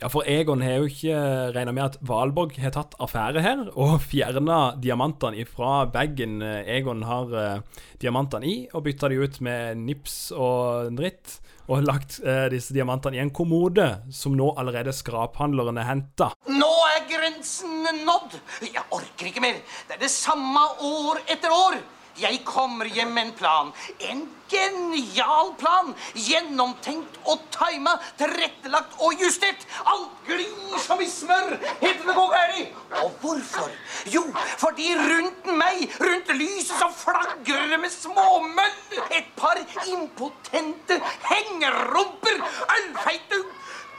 Ja, 0.00 0.08
for 0.08 0.24
Egon 0.24 0.64
har 0.64 0.80
jo 0.80 0.88
ikke 0.88 1.20
regna 1.58 1.76
med 1.76 1.84
at 1.90 2.00
Valborg 2.08 2.56
har 2.60 2.72
tatt 2.72 2.96
affære 3.04 3.44
her 3.44 3.62
og 3.74 3.98
fjerna 4.08 4.78
diamantene 4.80 5.44
fra 5.44 5.82
bagen 5.92 6.40
Egon 6.40 7.04
har 7.04 7.36
eh, 7.36 7.84
diamantene 8.00 8.48
i, 8.48 8.56
og 8.72 8.88
bytta 8.88 9.12
de 9.12 9.20
ut 9.20 9.42
med 9.44 9.84
nips 9.84 10.18
og 10.32 10.88
dritt. 10.96 11.42
Og 11.64 11.80
lagt 11.86 12.18
eh, 12.20 12.46
disse 12.52 12.74
diamantene 12.76 13.16
i 13.16 13.22
en 13.22 13.32
kommode 13.32 13.86
som 14.12 14.34
nå 14.36 14.50
allerede 14.60 14.92
skraphandlerne 14.92 15.86
henta. 15.88 16.30
Nå 16.52 16.72
er 16.90 17.06
grensen 17.08 17.86
nådd. 18.04 18.36
Jeg 18.66 18.84
orker 18.92 19.30
ikke 19.30 19.44
mer. 19.44 19.62
Det 19.88 19.96
er 19.96 20.02
det 20.04 20.12
samme 20.12 20.60
år 20.84 21.22
etter 21.24 21.54
år. 21.54 21.78
Jeg 22.20 22.44
kommer 22.46 22.86
hjem 22.86 23.14
med 23.14 23.26
en 23.26 23.32
plan. 23.34 23.72
En 23.98 24.20
genial 24.50 25.54
plan. 25.58 25.90
Gjennomtenkt 26.14 27.18
og 27.26 27.42
tima, 27.54 27.96
tilrettelagt 28.20 28.94
og 29.02 29.18
justert. 29.18 29.66
Alt 29.90 30.12
glir 30.28 30.78
som 30.84 31.02
i 31.02 31.08
smør 31.10 31.56
det 31.80 31.94
går 32.06 32.36
galt. 32.36 32.78
Og 33.02 33.18
hvorfor? 33.22 33.72
Jo, 34.14 34.22
fordi 34.62 34.92
rundt 35.00 35.50
meg, 35.58 35.88
rundt 36.00 36.30
lyset, 36.38 36.76
så 36.78 36.90
flagrer 37.02 37.74
det 37.74 37.80
med 37.82 37.92
småmøll. 37.92 38.78
Et 39.10 39.34
par 39.36 39.58
impotente 39.90 41.00
hengerumper. 41.26 42.42
Ølfeite 42.78 43.42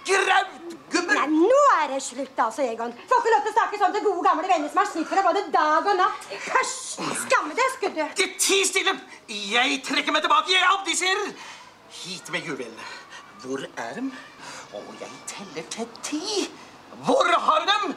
grautgubber. 0.07 1.19
Nei, 1.19 1.27
nå 1.33 1.61
er 1.79 1.93
det 1.93 2.01
slutt, 2.03 2.39
altså, 2.45 2.65
Egon. 2.65 2.93
Får 3.09 3.21
ikke 3.21 3.33
lov 3.33 3.45
til 3.45 3.53
å 3.53 3.55
snakke 3.55 3.79
sånn 3.81 3.95
til 3.95 4.05
gode, 4.05 4.25
gamle 4.27 4.49
venner 4.51 4.71
som 4.71 4.81
har 4.81 4.89
slitt 4.91 5.09
for 5.09 5.19
deg 5.19 5.27
både 5.29 5.45
dag 5.55 5.89
og 5.91 5.99
natt. 6.01 6.27
Hysj! 6.45 7.01
Skamme 7.25 7.57
deg, 7.57 7.73
skulle 7.77 7.95
du. 7.97 8.15
Til 8.21 8.35
ti 8.41 8.59
stille! 8.67 8.95
Jeg 9.55 9.81
trekker 9.87 10.15
meg 10.15 10.25
tilbake. 10.25 10.53
Jeg 10.53 10.69
abdiserer. 10.73 11.33
Hit 12.03 12.31
med 12.33 12.47
juvelene. 12.47 12.93
Hvor 13.43 13.65
er 13.65 13.91
dem? 13.97 14.11
Og 14.75 14.93
jeg 14.99 15.11
teller 15.29 15.67
til 15.73 15.89
ti. 16.03 16.47
Hvor 17.05 17.27
har 17.47 17.67
dem? 17.71 17.95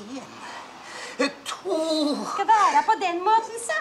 En, 0.00 1.32
to 1.44 1.78
Skal 2.32 2.46
være 2.48 2.82
på 2.86 2.96
den 3.00 3.20
måten, 3.24 3.58
så. 3.60 3.76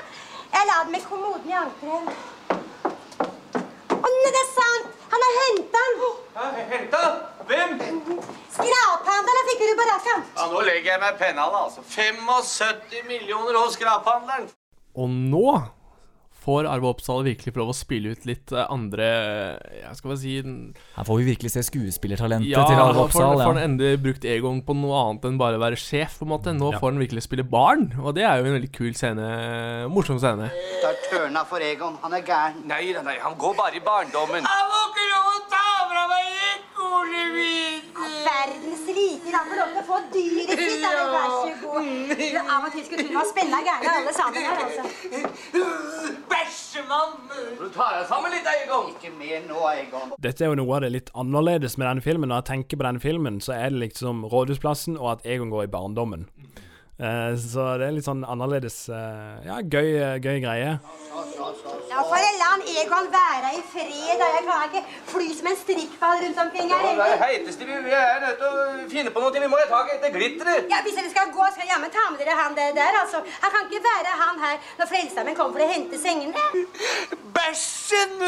Jeg 0.54 0.67
la 0.67 0.84
dem 0.86 0.95
i 0.98 1.04
kommoden 1.06 1.50
i 1.50 1.56
ankelen. 1.56 2.10
Å, 3.95 4.08
nei, 4.08 4.32
det 4.36 4.41
er 4.41 4.50
sant! 4.52 4.99
Han 5.12 5.26
har 5.26 5.34
henta 5.41 5.84
den. 5.88 6.69
Henta? 6.69 7.02
Hvem? 7.50 7.72
Skraphandelen 8.54 9.48
fikk 9.50 9.62
du 9.65 9.74
på 9.80 9.86
rakkeren. 9.89 10.24
Ja, 10.38 10.45
Nå 10.54 10.62
legger 10.67 10.91
jeg 10.91 11.02
meg 11.02 11.17
pennene, 11.19 11.63
altså. 11.63 11.82
75 11.95 13.04
millioner 13.08 13.58
hos 13.58 13.74
skraphandleren. 13.80 14.50
Og 14.95 15.10
nå 15.10 15.48
får 16.50 16.68
Arve 16.74 16.90
Oppsal 16.90 17.22
virkelig 17.28 17.54
få 17.54 17.62
lov 17.62 17.72
å 17.74 17.78
spille 17.78 18.14
ut 18.16 18.26
litt 18.30 18.54
eh, 18.56 18.66
andre 18.74 19.08
Jeg 19.84 20.00
skal 20.00 20.12
bare 20.14 20.22
si 20.24 20.34
Her 20.42 21.08
får 21.08 21.22
vi 21.22 21.28
virkelig 21.30 21.54
se 21.54 21.64
skuespillertalentet 21.70 22.50
Ja, 22.50 22.66
til 22.66 22.82
Arve 22.82 22.98
nå 22.98 23.06
får, 23.14 23.28
får 23.38 23.46
han 23.54 23.62
endelig 23.64 24.02
brukt 24.04 24.26
Egon 24.30 24.64
på 24.66 24.76
noe 24.80 25.04
annet 25.06 25.30
enn 25.30 25.40
bare 25.42 25.60
å 25.60 25.64
være 25.64 25.80
sjef. 25.80 26.18
på 26.20 26.28
en 26.28 26.34
måte 26.34 26.56
Nå 26.58 26.72
får 26.80 26.88
han 26.92 27.02
virkelig 27.06 27.26
spille 27.28 27.46
barn, 27.48 27.90
og 28.02 28.16
det 28.18 28.26
er 28.26 28.42
jo 28.42 28.50
en 28.50 28.58
veldig 28.58 28.72
kul 28.76 28.92
scene. 28.98 29.26
Morsom 29.94 30.20
scene. 30.22 30.50
Det 30.52 30.90
er 30.90 31.00
tørna 31.10 31.46
for 31.50 31.64
Egon. 31.64 31.98
Han 32.04 32.16
er 32.18 32.24
gæren. 32.26 32.64
Nei, 32.70 32.82
nei, 33.06 33.18
han 33.22 33.38
går 33.40 33.56
bare 33.60 33.78
i 33.80 33.84
barndommen. 33.86 34.44
Jeg 34.46 34.70
må 34.72 34.82
ikke 34.90 35.08
Verdens 39.00 39.26
rike, 39.26 39.74
da 39.76 39.84
får 39.88 40.06
dyret 40.14 40.50
sitt. 40.50 40.84
Vær 40.84 41.30
så 41.34 41.54
god. 41.64 41.90
Du, 42.20 42.40
av 42.56 42.68
og 42.68 42.72
til 42.74 42.86
skulle 42.86 43.06
tro 43.08 43.24
det 43.40 43.46
var 43.54 43.64
gærne 43.68 43.94
alle 43.96 44.14
sammen 44.16 44.48
her, 44.48 44.58
altså. 44.66 44.84
Bæsjemann! 46.32 47.14
Du 47.60 47.68
tar 47.76 47.98
deg 48.00 48.08
sammen 48.10 48.34
litt, 48.36 48.50
Egon. 48.54 48.92
Ikke 48.96 49.12
mer 49.16 49.44
nå, 49.48 49.60
Egon. 49.84 50.16
Dette 50.22 50.46
er 50.46 50.52
jo 50.52 50.60
noe 50.60 50.78
av 50.78 50.86
det 50.86 50.92
litt 50.96 51.12
annerledes 51.18 51.78
med 51.78 51.88
denne 51.90 52.06
filmen. 52.06 52.32
Når 52.32 52.44
jeg 52.44 52.50
tenker 52.54 52.82
på 52.82 52.88
denne 52.90 53.04
filmen, 53.04 53.40
så 53.44 53.56
er 53.58 53.74
det 53.74 53.84
liksom 53.86 54.26
Rådhusplassen 54.32 55.00
og 55.00 55.14
at 55.18 55.30
Egon 55.30 55.54
går 55.54 55.68
i 55.68 55.74
barndommen. 55.78 56.28
Eh, 57.00 57.34
så 57.40 57.66
det 57.80 57.86
er 57.88 57.94
litt 57.96 58.04
sånn 58.04 58.26
annerledes 58.28 58.90
eh, 58.92 59.46
Ja, 59.46 59.62
gøy, 59.64 60.20
gøy 60.20 60.42
greie. 60.44 60.74
Ja, 61.90 62.02
for 62.04 62.20
la 62.20 62.50
han 62.50 62.64
Egon 62.68 63.08
være 63.14 63.52
i 63.56 63.62
fred. 63.72 63.94
Jeg 64.10 64.42
kan 64.44 64.66
ikke 64.68 64.82
fly 65.08 65.28
som 65.38 65.48
en 65.48 65.58
strikkball 65.62 66.20
rundt 66.26 66.42
omkring 66.44 66.74
her. 66.74 66.84
Det 67.00 67.06
er 67.14 67.22
heiteste 67.24 67.68
vi 67.70 67.78
vi 67.86 67.94
er 67.96 68.20
nødt 68.26 68.42
til 68.42 68.58
å 68.60 68.66
finne 68.92 69.14
på 69.16 69.24
noe. 69.24 69.32
Vi 69.46 69.52
må 69.52 69.62
ha 69.62 69.70
tak 69.72 69.94
i 69.94 69.98
det 70.04 70.12
glitteret. 70.18 70.68
Ja, 70.72 70.82
Hvis 70.84 71.00
dere 71.00 71.12
skal 71.14 71.32
gå, 71.32 71.48
skal 71.54 71.64
jeg 71.64 71.72
jammen 71.72 71.94
ta 71.96 72.04
med 72.12 72.20
dere 72.20 72.36
han 72.42 72.58
der, 72.60 72.76
der, 72.76 73.00
altså. 73.02 73.24
Han 73.46 73.56
kan 73.56 73.70
ikke 73.70 73.82
være 73.88 74.18
han 74.24 74.44
her 74.44 74.60
når 74.82 74.92
Frelsesarmeen 74.92 75.40
kommer 75.40 75.56
for 75.56 75.66
å 75.66 75.72
hente 75.72 76.02
sengene. 76.04 76.44
Bæsjen! 77.40 78.20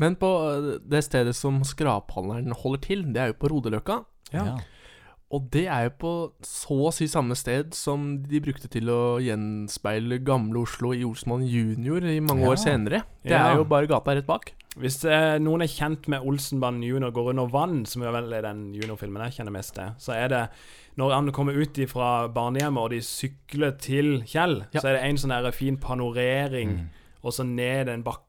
Men 0.00 0.16
på 0.16 0.32
eh, 0.48 0.72
det 0.80 1.04
stedet 1.04 1.36
som 1.36 1.60
skraphandleren 1.66 2.56
holder 2.64 2.84
til, 2.88 3.06
det 3.12 3.22
er 3.22 3.32
jo 3.34 3.38
på 3.42 3.52
Rodeløkka. 3.52 4.00
Ja. 4.32 4.56
Og 5.30 5.50
det 5.52 5.66
er 5.68 5.82
jo 5.84 5.90
på 6.00 6.12
så 6.42 6.76
å 6.88 6.92
si 6.94 7.04
samme 7.06 7.36
sted 7.36 7.74
som 7.76 8.22
de 8.24 8.40
brukte 8.40 8.68
til 8.72 8.88
å 8.88 9.18
gjenspeile 9.20 10.16
gamle 10.24 10.62
Oslo 10.62 10.94
i 10.96 11.02
Olsmann 11.04 11.44
junior 11.46 12.00
i 12.08 12.18
mange 12.20 12.46
Ja. 12.46 12.52
år 12.54 12.56
senere. 12.56 13.02
Det 13.22 13.32
Ja. 13.36 13.52
er 13.52 13.56
jo 13.58 13.64
bare 13.64 13.86
gata 13.86 14.14
rett 14.14 14.26
bak. 14.26 14.54
Hvis 14.78 15.04
eh, 15.04 15.38
noen 15.38 15.60
er 15.62 15.66
kjent 15.66 16.08
med 16.08 16.22
Olsenbanden 16.22 16.82
junior 16.82 17.10
går 17.12 17.30
under 17.30 17.46
vann, 17.46 17.84
som 17.84 18.02
jo 18.02 18.10
vel 18.12 18.32
er 18.32 18.42
den 18.42 18.72
juniorfilmen 18.74 19.22
jeg 19.30 19.32
kjenner 19.44 19.52
mest 19.52 19.74
til, 19.74 19.90
så 19.98 20.14
er 20.14 20.28
det 20.28 20.48
når 20.96 21.12
han 21.12 21.32
kommer 21.32 21.52
ut 21.52 21.76
fra 21.90 22.28
barnehjemmet 22.28 22.78
og 22.82 22.90
de 22.90 23.00
sykler 23.00 23.76
til 23.78 24.22
Kjell, 24.22 24.64
Ja. 24.72 24.80
så 24.80 24.88
er 24.88 24.92
det 24.94 25.02
en 25.04 25.16
sånn 25.16 25.52
fin 25.52 25.76
panorering, 25.76 26.88
og 27.22 27.32
så 27.32 27.44
ned 27.44 27.88
en 27.88 28.02
bakke, 28.02 28.22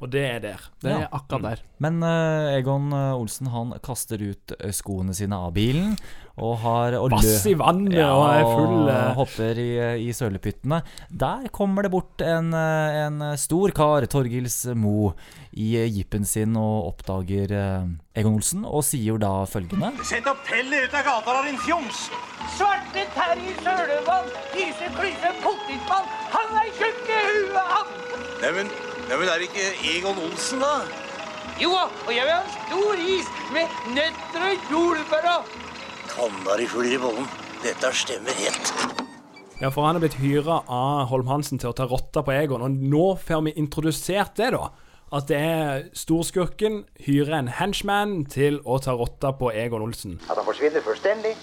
og 0.00 0.08
det 0.12 0.22
er 0.24 0.38
der. 0.40 0.60
Det 0.80 0.90
er 0.92 1.00
Ja. 1.02 1.08
akkurat 1.12 1.42
der. 1.42 1.62
Men 1.78 2.02
uh, 2.02 2.52
Egon 2.56 2.92
eh, 2.92 3.12
Olsen 3.18 3.48
han 3.52 3.72
kaster 3.82 4.16
ut 4.22 4.52
eh, 4.58 4.70
skoene 4.72 5.12
sine 5.14 5.34
av 5.36 5.52
bilen 5.52 5.96
og 6.40 6.54
har 6.62 6.94
og 6.96 7.10
Bass 7.12 7.44
i 7.44 7.52
vannet 7.58 7.98
og 8.00 8.22
er 8.32 8.44
full, 8.46 8.88
og 8.88 9.14
hopper 9.18 9.58
i, 9.60 9.66
i 10.08 10.12
sølepyttene. 10.16 10.78
Der 11.10 11.48
kommer 11.52 11.82
det 11.84 11.90
bort 11.92 12.22
en, 12.24 12.54
en 12.54 13.20
stor 13.36 13.68
kar, 13.76 14.06
Torgils 14.08 14.62
Mo, 14.74 15.12
i 15.52 15.74
jeepen 15.76 16.24
sin 16.24 16.56
og 16.56 16.88
oppdager 16.94 17.52
Egon 18.16 18.38
Olsen 18.38 18.64
og 18.64 18.80
sier 18.88 19.18
da 19.20 19.42
følgende 19.44 19.92
Sett 20.08 20.24
opp 20.30 20.40
pellet 20.48 20.88
ut 20.88 20.96
av 20.96 21.04
gata, 21.10 21.34
da, 21.36 21.42
din 21.44 21.60
fjoms! 21.66 22.06
Svarte 22.56 23.04
Terje 23.12 23.52
Sølevann, 23.60 24.32
Pyse 24.54 24.88
Klyse 24.96 25.34
Pottitmann, 25.44 26.08
han 26.32 26.56
er 26.64 26.72
tjukk 26.80 27.12
i 27.12 27.20
huet, 27.28 27.76
han! 27.76 27.92
Neimen, 28.40 28.72
neimen 29.08 29.28
er 29.28 29.40
det 29.40 29.48
ikke 29.50 29.68
Egon 29.96 30.18
Olsen, 30.26 30.62
da? 30.62 30.74
Jo, 31.60 31.70
og 31.74 32.12
jeg 32.14 32.24
vil 32.26 32.32
ha 32.32 32.40
en 32.42 32.52
stor 32.56 33.02
is 33.16 33.30
med 33.54 33.78
nøtter 33.96 34.46
og 34.48 34.72
jordbær 34.72 35.28
og 35.36 35.52
Kanari 36.12 36.66
full 36.68 36.90
i 36.90 36.98
bollen. 37.00 37.28
Dette 37.62 37.88
stemmer 37.96 38.36
helt. 38.36 38.72
Ja, 39.62 39.70
for 39.70 39.86
han 39.86 39.96
er 39.96 40.02
blitt 40.02 40.18
hyra 40.18 40.58
av 40.66 41.06
Holm 41.12 41.30
Hansen 41.30 41.60
til 41.62 41.70
å 41.70 41.76
ta 41.78 41.86
rotta 41.88 42.24
på 42.26 42.34
Egon, 42.34 42.64
og 42.66 42.74
nå 42.92 43.12
får 43.22 43.44
vi 43.46 43.54
introdusert 43.62 44.34
det, 44.40 44.50
da. 44.56 44.72
at 45.14 45.28
det 45.30 45.38
er 45.38 45.86
storskurken 45.96 46.82
hyrer 47.06 47.38
en 47.38 47.50
henchman 47.60 48.24
til 48.32 48.58
å 48.64 48.80
ta 48.82 48.96
rotta 48.98 49.32
på 49.38 49.52
Egon 49.54 49.86
Olsen. 49.86 50.18
At 50.26 50.36
han 50.40 50.48
forsvinner 50.48 50.84
fullstendig 50.84 51.36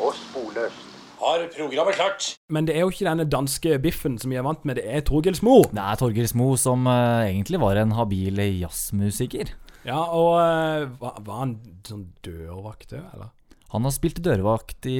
og 0.00 0.14
sporløst. 0.16 0.95
Har 1.20 1.46
programmet 1.56 1.96
klart? 1.96 2.26
Men 2.52 2.66
det 2.68 2.76
er 2.76 2.84
jo 2.84 2.90
ikke 2.92 3.06
denne 3.08 3.26
danske 3.30 3.78
biffen 3.82 4.18
som 4.20 4.32
vi 4.32 4.38
er 4.40 4.44
vant 4.46 4.64
med, 4.68 4.76
det 4.80 4.84
er 4.86 5.04
Torgils 5.06 5.42
Mo. 5.46 5.62
Det 5.72 5.80
er 5.82 6.00
Torgils 6.00 6.34
Mo 6.36 6.52
som 6.60 6.86
uh, 6.90 7.24
egentlig 7.24 7.60
var 7.62 7.80
en 7.80 7.94
habil 7.96 8.42
jazzmusiker. 8.60 9.54
Ja, 9.86 10.02
og 10.12 10.36
uh, 10.36 10.86
var, 11.00 11.18
var 11.24 11.42
han 11.44 11.56
sånn 11.86 12.08
dørvakt 12.26 12.92
òg, 12.98 13.04
eller? 13.14 13.32
Han 13.74 13.82
har 13.82 13.90
spilt 13.90 14.20
dørvakt 14.22 14.86
i 14.86 14.96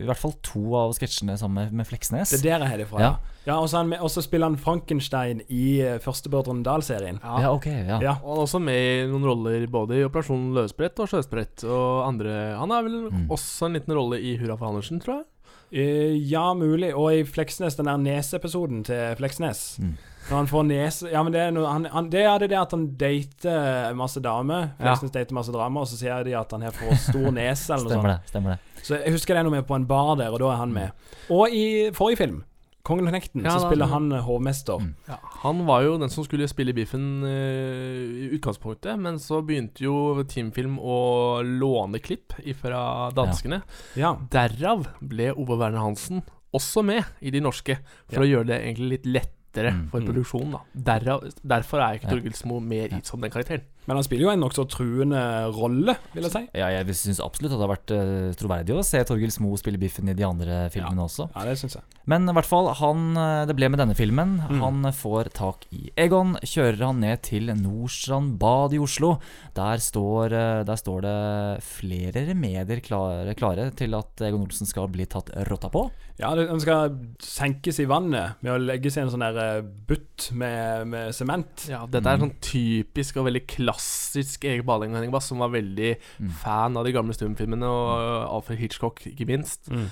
i 0.00 0.06
hvert 0.08 0.18
fall 0.18 0.32
to 0.42 0.62
av 0.78 0.94
sketsjene 0.96 1.34
sammen 1.38 1.66
med, 1.68 1.74
med 1.82 1.86
Fleksnes. 1.86 2.30
Det 2.32 2.40
er 2.40 2.46
der 2.56 2.64
jeg 2.64 2.70
har 2.72 2.80
det 2.80 2.86
fra, 2.88 3.02
ja. 3.02 3.10
Ja. 3.10 3.34
ja 3.50 3.56
og 3.60 3.68
så 3.68 3.76
er 3.76 3.82
han 3.84 3.90
med- 3.92 4.00
og 4.00 4.08
så 4.10 4.22
spiller 4.24 4.48
han 4.48 4.56
Frankenstein 4.58 5.42
i 5.52 5.64
Førstebrødrene 5.84 6.04
første 6.06 6.32
Brødrene 6.32 6.64
Dal-serien. 6.66 7.20
Ja, 7.22 7.50
ok, 7.52 7.66
ja. 7.68 7.98
Ja. 8.00 8.14
Og 8.24 8.30
han 8.32 8.40
er 8.40 8.46
også 8.46 8.62
med 8.64 8.80
i 8.80 9.04
noen 9.12 9.28
roller 9.28 9.66
både 9.70 10.00
i 10.00 10.06
Operasjon 10.08 10.48
Løsbrett 10.56 11.02
og 11.04 11.12
Sjøsprett 11.12 11.66
og 11.68 12.06
andre 12.08 12.38
Han 12.56 12.72
har 12.74 12.88
vel 12.88 12.96
Mm. 13.10 13.28
også 13.36 13.68
en 13.68 13.76
liten 13.76 13.94
rolle 13.94 14.18
i 14.18 14.36
Hurra 14.40 14.56
for 14.56 14.72
Andersen, 14.72 14.98
tror 15.04 15.20
jeg. 15.20 15.24
Eh, 15.72 16.16
ja, 16.30 16.54
mulig. 16.54 16.92
Og 16.98 17.12
i 17.14 17.24
Fleksnes, 17.24 17.76
den 17.78 17.86
der 17.86 17.96
neseepisoden 18.02 18.84
til 18.88 19.14
Fleksnes. 19.20 19.78
Mm. 19.78 19.92
Når 20.30 20.36
han 20.36 20.46
får 20.50 20.64
nese 20.68 21.08
Ja, 21.10 21.22
men 21.24 21.32
det 21.32 21.40
er 21.40 21.50
noe 21.54 21.66
han, 21.66 21.86
han, 21.90 22.08
Det 22.12 22.20
er 22.28 22.42
det 22.44 22.52
at 22.58 22.70
han 22.74 22.88
dater 23.00 23.94
masse 23.98 24.20
damer. 24.22 24.68
Ja. 24.78 24.90
Fleksnes 24.90 25.14
dater 25.14 25.34
masse 25.34 25.54
damer, 25.54 25.80
og 25.80 25.88
så 25.90 25.96
sier 25.98 26.26
de 26.26 26.34
at 26.38 26.52
han 26.54 26.62
har 26.66 26.74
for 26.76 26.92
stor 27.00 27.30
nese, 27.34 27.72
eller 27.74 27.86
noe 27.86 27.94
Stemmer 27.94 28.12
sånt. 28.12 28.26
det. 28.26 28.32
stemmer 28.34 28.50
det 28.58 28.84
Så 28.86 28.98
jeg 29.00 29.14
husker 29.16 29.34
det 29.34 29.40
er 29.40 29.48
noe 29.48 29.56
med 29.58 29.66
på 29.70 29.78
en 29.78 29.86
bar 29.90 30.16
der, 30.20 30.30
og 30.34 30.38
da 30.42 30.52
er 30.52 30.60
han 30.60 30.72
med. 30.76 30.90
Og 31.30 31.50
i 31.54 31.64
forrige 31.96 32.20
film, 32.24 32.42
'Kongen 32.82 33.06
og 33.08 33.12
knekten', 33.12 33.44
Ja, 33.44 33.50
så 33.58 33.60
da- 33.62 33.68
spiller 33.68 33.86
han 33.86 34.10
hovmester. 34.10 34.78
Mm. 34.80 34.94
Ja, 35.08 35.18
han 35.42 35.66
var 35.66 35.82
jo 35.82 35.98
den 35.98 36.08
som 36.08 36.24
skulle 36.24 36.48
spille 36.48 36.72
Biffen 36.74 37.22
eh, 37.24 38.28
i 38.30 38.38
utgangspunktet, 38.38 38.98
men 38.98 39.18
så 39.18 39.42
begynte 39.44 39.80
jo 39.84 40.22
Teamfilm 40.24 40.78
å 40.78 41.42
låne 41.44 42.00
klipp 42.00 42.32
fra 42.56 43.10
danskene. 43.12 43.62
Ja. 43.96 44.14
Derav 44.30 44.86
ble 45.02 45.32
Ove 45.36 45.58
Werner 45.58 45.78
Hansen 45.84 46.22
også 46.54 46.82
med 46.84 47.04
i 47.22 47.30
de 47.30 47.40
norske, 47.40 47.76
for 48.08 48.24
Ja. 48.24 48.26
å 48.26 48.30
gjøre 48.44 48.46
det 48.46 48.62
egentlig 48.64 48.88
litt 48.90 49.06
lettere 49.50 49.72
Mm. 49.72 49.88
for 49.90 50.00
Mm. 50.00 50.06
produksjonen. 50.06 50.52
da 50.52 50.98
Derav, 51.00 51.32
Derfor 51.46 51.78
er 51.80 51.98
ikke 51.98 52.08
Ja. 52.10 52.16
Torgilsmo 52.16 52.60
mer 52.62 52.88
gitt 52.88 53.06
som 53.06 53.20
den 53.20 53.30
karakteren. 53.30 53.62
Men 53.86 53.96
han 53.96 54.04
spiller 54.04 54.24
jo 54.26 54.30
en 54.30 54.40
nokså 54.40 54.68
truende 54.68 55.52
rolle, 55.52 55.96
vil 56.14 56.22
jeg 56.22 56.30
si. 56.32 56.48
Ja, 56.54 56.68
jeg 56.68 56.86
syns 56.88 57.18
absolutt 57.18 57.52
at 57.52 57.58
det 57.58 57.66
har 57.66 57.76
vært 57.76 57.90
uh, 57.90 58.34
troverdig 58.34 58.76
å 58.76 58.84
se 58.84 59.02
Torgils 59.04 59.40
Mo 59.40 59.56
spille 59.56 59.78
Biffen 59.78 60.08
i 60.08 60.12
de 60.14 60.22
andre 60.22 60.68
filmene 60.70 61.00
også. 61.02 61.30
Ja, 61.34 61.44
det 61.44 61.56
synes 61.58 61.74
jeg. 61.74 61.82
Men 62.06 62.28
i 62.28 62.32
hvert 62.32 62.44
fall, 62.46 62.72
han, 62.74 63.16
eh, 63.16 63.46
det 63.46 63.56
ble 63.56 63.68
med 63.70 63.78
denne 63.80 63.94
filmen. 63.96 64.38
Mm. 64.48 64.60
Han 64.60 64.82
får 64.92 65.32
tak 65.32 65.64
i 65.72 65.90
Egon, 65.96 66.36
kjører 66.42 66.78
han 66.86 67.00
ned 67.00 67.22
til 67.22 67.46
Nordstrand 67.46 68.38
bad 68.38 68.72
i 68.74 68.78
Oslo. 68.78 69.18
Der 69.54 69.76
står, 69.78 70.32
eh, 70.32 70.62
der 70.64 70.76
står 70.76 71.00
det 71.02 71.62
flere 71.62 72.26
remedier 72.28 72.80
klare, 72.82 73.34
klare 73.34 73.70
til 73.74 73.94
at 73.94 74.14
Egon 74.20 74.42
Olsen 74.46 74.66
skal 74.66 74.88
bli 74.88 75.06
tatt 75.06 75.30
rotta 75.48 75.70
på. 75.70 75.90
Ja, 76.18 76.34
han 76.34 76.60
skal 76.60 76.90
senkes 77.18 77.78
i 77.80 77.86
vannet 77.86 78.34
med 78.42 78.52
å 78.52 78.58
legge 78.62 78.90
seg 78.92 78.98
i 78.98 79.06
en 79.06 79.10
sånn 79.14 79.24
der 79.24 79.38
eh, 79.38 79.39
butt 79.88 80.28
med 80.36 80.86
med 80.90 81.16
sement. 81.16 81.66
Ja, 81.70 81.82
dette 81.90 82.12
er 82.12 82.22
sånn 82.22 82.36
typisk 82.44 83.20
og 83.20 83.28
veldig 83.30 83.44
klassisk 83.50 84.46
Erik 84.48 84.64
Baling 84.68 84.96
Henning 84.96 85.12
Bass, 85.14 85.30
som 85.30 85.42
var 85.42 85.52
veldig 85.54 85.94
fan 86.42 86.78
av 86.78 86.86
de 86.86 86.94
gamle 86.96 87.16
stumfilmene, 87.16 87.68
og 87.68 88.24
Alfred 88.28 88.60
Hitchcock, 88.62 89.04
ikke 89.10 89.28
minst. 89.30 89.70
Mm. 89.72 89.88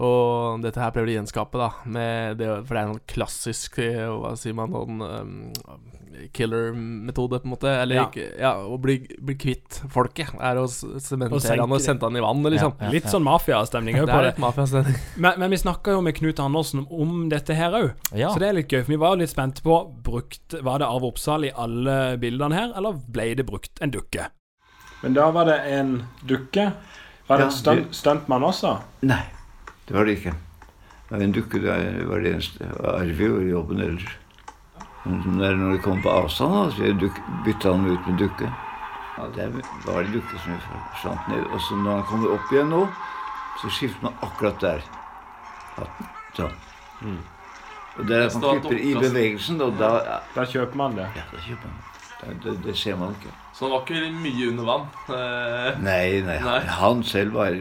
Og 0.00 0.62
dette 0.64 0.80
her 0.80 0.92
prøver 0.94 1.10
de 1.10 1.16
å 1.16 1.20
gjenskape, 1.20 1.60
da, 1.60 1.68
med 1.84 2.38
det, 2.40 2.48
for 2.64 2.72
det 2.72 2.80
er 2.80 2.86
en 2.86 2.94
sånn 2.94 3.08
klassisk 3.12 3.76
eh, 3.82 4.06
Hva 4.08 4.32
sier 4.40 4.56
man 4.56 4.72
sånn 4.72 5.02
um, 5.04 5.34
Killer-metode, 6.32 7.38
på 7.40 7.46
en 7.48 7.50
måte. 7.54 7.68
Eller 7.82 7.94
Ja. 7.96 8.04
ikke 8.10 8.26
Ja, 8.38 8.52
å 8.62 8.78
bli, 8.80 8.96
bli 9.20 9.34
kvitt 9.34 9.80
folket 9.92 10.32
er 10.40 10.56
å 10.60 10.66
sementere 10.68 11.60
han 11.60 11.72
og 11.72 11.80
sende 11.80 12.02
han 12.06 12.16
i 12.16 12.20
vannet, 12.20 12.52
liksom. 12.52 12.74
Litt 12.92 13.04
sånn 13.10 13.22
mafiastemning 13.26 13.96
òg 14.02 14.08
på 14.14 14.22
det. 14.22 14.96
Men, 15.16 15.38
men 15.38 15.50
vi 15.50 15.56
snakka 15.56 15.92
jo 15.96 16.00
med 16.02 16.14
Knut 16.16 16.38
Andersen 16.40 16.86
om 16.90 17.28
dette 17.28 17.54
her 17.54 17.72
òg, 17.72 17.90
Ja. 18.14 18.30
så 18.32 18.38
det 18.38 18.48
er 18.48 18.52
litt 18.60 18.68
gøy. 18.68 18.82
For 18.84 18.92
vi 18.92 18.96
var 18.96 19.14
jo 19.16 19.20
litt 19.22 19.30
spente 19.34 19.62
på 19.62 19.78
brukt, 20.02 20.54
Var 20.62 20.78
det 20.78 20.86
Arve 20.88 21.06
Oppsal 21.12 21.44
i 21.44 21.50
alle 21.54 22.16
bildene 22.18 22.54
her, 22.54 22.72
eller 22.76 22.92
ble 22.92 23.34
det 23.34 23.46
brukt 23.46 23.80
en 23.82 23.90
dukke? 23.90 24.28
Men 25.02 25.14
da 25.14 25.30
var 25.34 25.44
det 25.46 25.58
en 25.72 26.02
dukke. 26.24 26.72
Var 27.28 27.38
det 27.38 27.44
en 27.44 27.50
stunt- 27.50 27.94
stuntmann 27.94 28.42
også? 28.44 28.76
Nei, 29.02 29.22
det 29.86 29.94
var 29.96 30.04
det 30.06 30.18
ikke. 30.20 30.34
Det 31.08 31.18
var 31.18 31.22
en 31.24 31.32
dukke, 31.32 31.60
det 31.60 32.06
var 32.08 32.20
det 32.20 32.32
eneste. 32.34 32.68
Arve 32.84 33.18
gjorde 33.26 33.48
jobben 33.50 33.80
ellers. 33.84 34.06
Men 35.04 35.22
når 35.38 35.56
de 35.58 35.70
det 35.72 35.82
kom 35.82 36.02
på 36.02 36.10
avstand, 36.10 36.72
så 36.76 36.92
bytta 37.44 37.72
han 37.74 37.86
ut 37.90 38.06
med 38.06 38.18
dukke. 38.22 38.50
Ja, 39.18 39.26
det 39.34 39.48
var 39.86 40.02
det 40.06 40.14
dukke 40.14 40.38
som 40.44 40.58
forsvant 40.92 41.28
ned. 41.28 41.44
Og 41.50 41.60
så 41.60 41.76
når 41.76 41.98
han 42.00 42.04
kommer 42.08 42.34
opp 42.36 42.52
igjen 42.54 42.70
nå, 42.72 42.82
så 43.60 43.70
skifter 43.70 44.06
man 44.08 44.14
akkurat 44.22 44.60
der. 44.62 44.84
Sånn. 46.36 46.54
Mm. 47.02 47.18
Og 47.98 48.06
der 48.08 48.22
er 48.22 48.26
at 48.30 48.36
man 48.40 48.60
klipper 48.62 48.78
i 48.78 48.92
bevegelsen, 48.96 49.60
og 49.60 49.74
da 49.80 49.90
ja, 50.06 50.18
Da 50.36 50.44
kjøper 50.48 50.78
man 50.80 50.94
det. 50.96 51.08
Ja, 51.16 51.24
da 51.32 51.42
kjøper 51.44 51.68
man 51.68 51.80
det. 51.82 52.34
Det, 52.44 52.56
det 52.64 52.76
ser 52.78 52.96
man 52.96 53.16
ikke. 53.18 53.32
Så 53.52 53.66
han 53.66 53.72
var 53.74 53.82
ikke 53.82 54.10
mye 54.22 54.48
under 54.52 54.68
vann? 54.68 54.84
Eh, 55.10 55.80
Nei, 55.82 56.20
nei, 56.24 56.38
Nei. 56.44 56.58
han 56.78 57.02
selv 57.04 57.34
var 57.36 57.56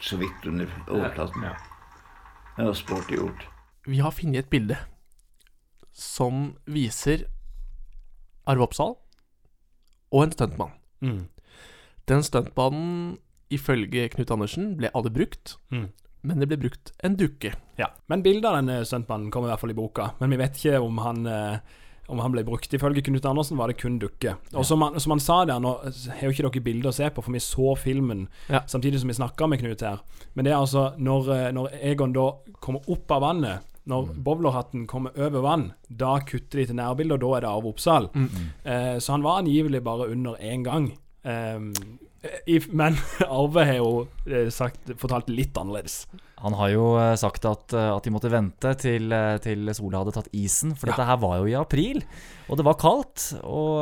så 0.00 0.16
vidt 0.18 0.46
under 0.48 0.70
overflaten. 0.88 1.44
Ja. 1.44 1.52
Det 2.56 2.66
var 2.70 2.78
sporty 2.78 3.18
gjort. 3.20 3.44
Vi 3.86 4.00
har 4.02 4.10
funnet 4.16 4.46
et 4.46 4.50
bilde 4.50 4.78
som 5.98 6.52
viser 6.70 7.26
Arve 8.48 8.64
Oppsal 8.68 8.94
og 10.14 10.22
en 10.24 10.32
stuntmann. 10.32 10.76
Mm. 11.04 11.24
Den 12.08 12.22
stuntmannen, 12.24 13.18
ifølge 13.52 14.06
Knut 14.14 14.30
Andersen, 14.32 14.76
ble 14.78 14.90
aldri 14.96 15.12
brukt, 15.18 15.56
Mm. 15.70 15.88
men 16.22 16.38
det 16.40 16.48
ble 16.48 16.56
brukt 16.68 16.92
en 17.04 17.16
dukke. 17.16 17.52
Ja. 17.78 17.90
Men 18.08 18.22
bildet 18.22 18.44
av 18.48 18.56
denne 18.62 18.80
stuntmannen 18.88 19.30
kommer 19.30 19.48
i 19.48 19.52
hvert 19.52 19.60
fall 19.60 19.70
i 19.74 19.74
boka. 19.76 20.10
Men 20.20 20.30
vi 20.30 20.36
vet 20.40 20.56
ikke 20.56 20.80
om 20.80 20.98
han 21.04 21.26
eh, 21.26 21.58
om 22.08 22.18
han 22.24 22.32
ble 22.32 22.40
brukt. 22.42 22.72
Ifølge 22.72 23.02
Knut 23.04 23.26
Andersen 23.28 23.58
var 23.58 23.68
det 23.68 23.76
kun 23.82 23.98
dukke. 24.00 24.32
Og 24.56 24.64
som 24.64 24.80
han, 24.80 24.94
som 24.98 25.10
han 25.12 25.20
sa 25.20 25.42
der, 25.44 25.58
nå 25.60 25.74
har 25.84 26.22
jo 26.24 26.30
ikke 26.32 26.46
dere 26.48 26.64
bilder 26.64 26.88
å 26.88 26.94
se 26.96 27.04
på, 27.12 27.20
for 27.22 27.32
vi 27.36 27.38
så 27.44 27.74
filmen 27.76 28.28
Ja. 28.48 28.62
samtidig 28.64 29.00
som 29.00 29.08
vi 29.12 29.14
snakka 29.18 29.46
med 29.46 29.60
Knut 29.60 29.80
her. 29.84 30.00
Men 30.34 30.46
det 30.46 30.52
er 30.54 30.56
altså 30.56 30.96
når, 30.96 31.28
eh, 31.34 31.50
når 31.52 31.68
Egon 31.82 32.14
da 32.14 32.30
kommer 32.64 32.80
opp 32.88 33.10
av 33.12 33.20
vannet, 33.20 33.60
når 33.88 34.10
bowlerhatten 34.26 34.86
kommer 34.90 35.16
over 35.16 35.44
vann, 35.44 35.68
da 35.88 36.18
kutter 36.28 36.60
de 36.62 36.66
til 36.70 36.78
nærbildet, 36.78 37.16
og 37.18 37.24
da 37.24 37.36
er 37.38 37.46
det 37.46 37.52
Arve 37.52 37.72
Oppsal. 37.72 38.10
Mm. 38.14 38.28
Eh, 38.64 38.96
så 39.00 39.16
han 39.16 39.24
var 39.26 39.40
angivelig 39.42 39.82
bare 39.86 40.10
under 40.12 40.36
én 40.44 40.66
gang. 40.66 40.92
Um, 41.28 41.72
i, 42.50 42.58
men 42.74 42.96
Arve 43.30 43.62
har 43.68 43.76
jo 43.78 43.90
eh, 44.26 44.48
sagt, 44.54 44.90
fortalt 44.98 45.28
litt 45.30 45.54
annerledes. 45.58 46.02
Han 46.42 46.54
har 46.58 46.70
jo 46.70 46.88
eh, 46.98 47.12
sagt 47.18 47.46
at, 47.46 47.74
eh, 47.74 47.90
at 47.94 48.06
de 48.06 48.12
måtte 48.14 48.30
vente 48.30 48.72
til, 48.78 49.14
til 49.42 49.70
sola 49.74 50.02
hadde 50.02 50.14
tatt 50.16 50.30
isen, 50.34 50.74
for 50.78 50.90
Ja. 50.90 50.96
dette 50.96 51.06
her 51.08 51.20
var 51.22 51.36
jo 51.40 51.48
i 51.50 51.54
april, 51.58 52.02
og 52.48 52.58
det 52.58 52.66
var 52.66 52.78
kaldt. 52.80 53.28
Og, 53.46 53.78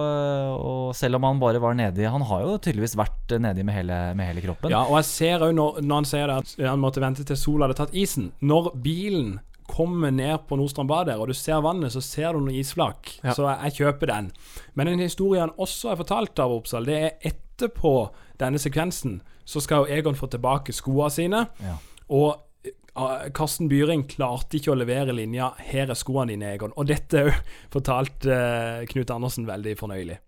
og 0.61 0.95
selv 0.97 1.17
om 1.19 1.27
han 1.29 1.41
bare 1.41 1.61
var 1.63 1.77
nedi 1.79 2.05
Han 2.09 2.25
har 2.29 2.45
jo 2.45 2.57
tydeligvis 2.59 2.97
vært 2.99 3.37
nedi 3.41 3.65
med 3.65 3.77
hele, 3.79 3.99
med 4.19 4.29
hele 4.29 4.45
kroppen. 4.45 4.73
Ja, 4.73 4.85
og 4.85 4.99
jeg 5.01 5.09
ser 5.11 5.47
òg 5.49 5.57
når, 5.57 5.81
når 5.85 6.03
han 6.03 6.11
sier 6.13 6.37
at 6.37 6.57
han 6.61 6.83
måtte 6.83 7.05
vente 7.05 7.25
til 7.29 7.41
sola 7.41 7.69
hadde 7.69 7.81
tatt 7.81 7.97
isen. 7.97 8.33
Når 8.45 8.73
bilen 8.85 9.39
kommer 9.77 10.12
ned 10.14 10.47
på 10.49 10.57
Nordstrand 10.57 10.89
bad 10.89 11.11
der, 11.11 11.20
og 11.20 11.29
du 11.29 11.37
ser 11.37 11.61
vannet, 11.64 11.93
så 11.93 12.01
ser 12.05 12.33
du 12.33 12.41
noen 12.41 12.57
isflak. 12.57 13.12
Ja. 13.22 13.35
Så 13.37 13.45
jeg, 13.45 13.59
jeg 13.68 13.77
kjøper 13.83 14.12
den. 14.12 14.31
Men 14.74 14.91
en 14.93 15.05
historie 15.05 15.43
han 15.43 15.55
også 15.61 15.93
har 15.93 16.01
fortalt 16.01 16.41
av 16.43 16.55
Oppsal, 16.55 16.89
det 16.89 16.97
er 16.97 17.31
etterpå 17.33 17.95
denne 18.41 18.61
sekvensen, 18.62 19.20
så 19.47 19.62
skal 19.62 19.85
jo 19.85 19.99
Egon 19.99 20.18
få 20.18 20.31
tilbake 20.33 20.74
skoene 20.74 21.12
sine. 21.12 21.45
Ja. 21.62 21.77
Og 22.16 22.29
eh, 22.66 23.27
Karsten 23.37 23.70
Byring 23.70 24.07
klarte 24.11 24.59
ikke 24.59 24.72
å 24.74 24.79
levere 24.79 25.14
linja 25.16 25.53
'Her 25.59 25.93
er 25.93 25.99
skoene 25.99 26.33
dine, 26.33 26.55
Egon'. 26.57 26.74
Og 26.77 26.89
dette 26.89 27.27
òg 27.29 27.35
fortalte 27.74 28.33
eh, 28.33 28.87
Knut 28.91 29.12
Andersen 29.12 29.47
veldig 29.49 29.77
fornøyelig. 29.79 30.18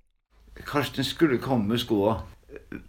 Karsten 0.67 1.05
skulle 1.05 1.39
komme 1.39 1.73
med 1.73 1.81
skoene. 1.83 2.19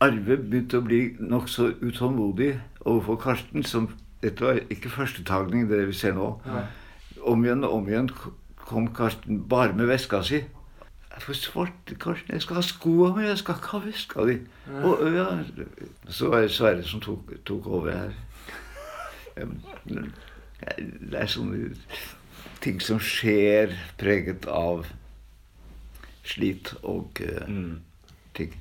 Arve 0.01 0.37
begynte 0.39 0.79
å 0.79 0.85
bli 0.85 1.01
nokså 1.19 1.73
utålmodig 1.83 2.53
overfor 2.87 3.19
Karsten, 3.21 3.63
som 3.63 3.89
dette 4.23 4.45
var 4.45 4.59
ikke 4.69 4.91
førstetagning, 4.91 5.69
det 5.69 5.87
vi 5.87 5.95
ser 5.95 6.15
nå. 6.17 6.33
Om 7.21 7.43
igjen 7.45 7.63
og 7.67 7.73
om 7.79 7.89
igjen 7.89 8.09
kom 8.69 8.89
Karsten 8.95 9.43
bare 9.49 9.73
med 9.73 9.89
veska 9.89 10.21
si. 10.27 10.43
Jeg 11.09 11.23
får 11.25 11.37
svarte, 11.39 11.95
Karsten, 11.99 12.35
jeg 12.35 12.43
skal 12.45 12.59
ha 12.59 12.63
skoa 12.63 13.09
mi, 13.15 13.25
jeg 13.27 13.39
skal 13.41 13.57
ikke 13.57 13.73
ha 13.73 13.81
veska 13.83 14.25
di. 14.29 14.37
Og, 14.83 15.03
ja. 15.15 15.27
Så 16.07 16.29
var 16.31 16.45
det 16.45 16.51
Sverre 16.55 16.83
som 16.87 17.01
tok, 17.03 17.33
tok 17.47 17.67
over 17.67 17.91
her. 17.91 18.13
Det 19.89 21.19
er 21.19 21.31
sånne 21.31 21.73
ting 22.63 22.79
som 22.83 22.99
skjer, 22.99 23.73
preget 23.99 24.47
av 24.51 24.85
slit 26.27 26.73
og 26.83 27.21
eh, 27.23 27.47
ting. 28.35 28.55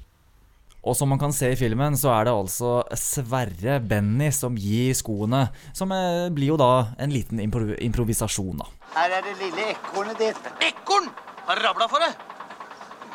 Og 0.87 0.95
som 0.97 1.11
man 1.11 1.19
kan 1.21 1.35
se 1.35 1.51
i 1.53 1.59
filmen, 1.59 1.97
så 1.99 2.13
er 2.15 2.29
det 2.29 2.35
altså 2.37 2.73
Sverre 2.97 3.79
Benny 3.83 4.31
som 4.35 4.57
gir 4.59 4.95
skoene. 4.97 5.49
Som 5.77 5.93
eh, 5.95 6.29
blir 6.35 6.55
jo 6.55 6.59
da 6.61 6.95
en 7.03 7.13
liten 7.13 7.43
impro 7.43 7.75
improvisasjon, 7.75 8.63
da. 8.63 8.69
Her 8.95 9.19
er 9.19 9.27
det 9.27 9.37
lille 9.43 9.73
ekornet 9.75 10.23
ditt. 10.23 10.53
Ekorn! 10.71 11.11
Har 11.49 11.63
rabla 11.65 11.89
for 11.89 12.05
det. 12.05 12.13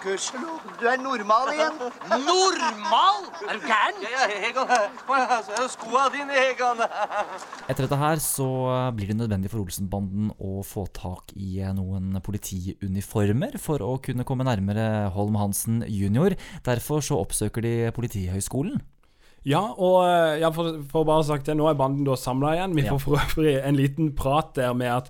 Gudskjelov, 0.03 0.59
du 0.81 0.87
er 0.89 0.97
normal 0.99 1.49
igjen. 1.53 1.77
Normal? 2.25 3.21
Er 3.47 3.59
du 3.59 3.65
gæren? 3.69 4.01
Ja, 4.03 4.25
ja, 4.27 4.39
Egon. 4.49 4.73
Skoa 5.71 6.09
dine, 6.11 6.35
Egon. 6.49 6.81
Etter 7.71 7.85
dette 7.85 7.99
her 8.01 8.19
så 8.23 8.47
blir 8.97 9.13
det 9.13 9.17
nødvendig 9.21 9.51
for 9.53 9.63
Olsenbanden 9.63 10.33
å 10.43 10.59
få 10.67 10.83
tak 10.95 11.31
i 11.39 11.61
noen 11.77 12.17
politiuniformer 12.25 13.55
for 13.63 13.83
å 13.85 13.93
kunne 14.03 14.25
komme 14.27 14.43
nærmere 14.47 15.07
Holm 15.15 15.39
Hansen 15.39 15.83
jr. 15.87 16.35
Derfor 16.67 17.03
så 17.05 17.21
oppsøker 17.23 17.63
de 17.63 17.75
Politihøgskolen. 17.95 18.81
Ja, 19.43 19.59
og 19.75 20.05
eh, 20.07 20.37
ja, 20.39 20.47
for, 20.55 20.77
for 20.87 21.03
bare 21.07 21.23
sagt 21.27 21.49
det, 21.49 21.57
nå 21.59 21.65
er 21.67 21.75
banden 21.79 22.05
da 22.07 22.15
samla 22.15 22.53
igjen. 22.55 22.75
Vi 22.77 22.85
Ja. 22.85 22.93
får 22.95 23.01
for 23.03 23.19
øvrig 23.19 23.57
en 23.59 23.75
liten 23.75 24.13
prat 24.15 24.53
der 24.55 24.71
med 24.75 24.87
at 25.01 25.09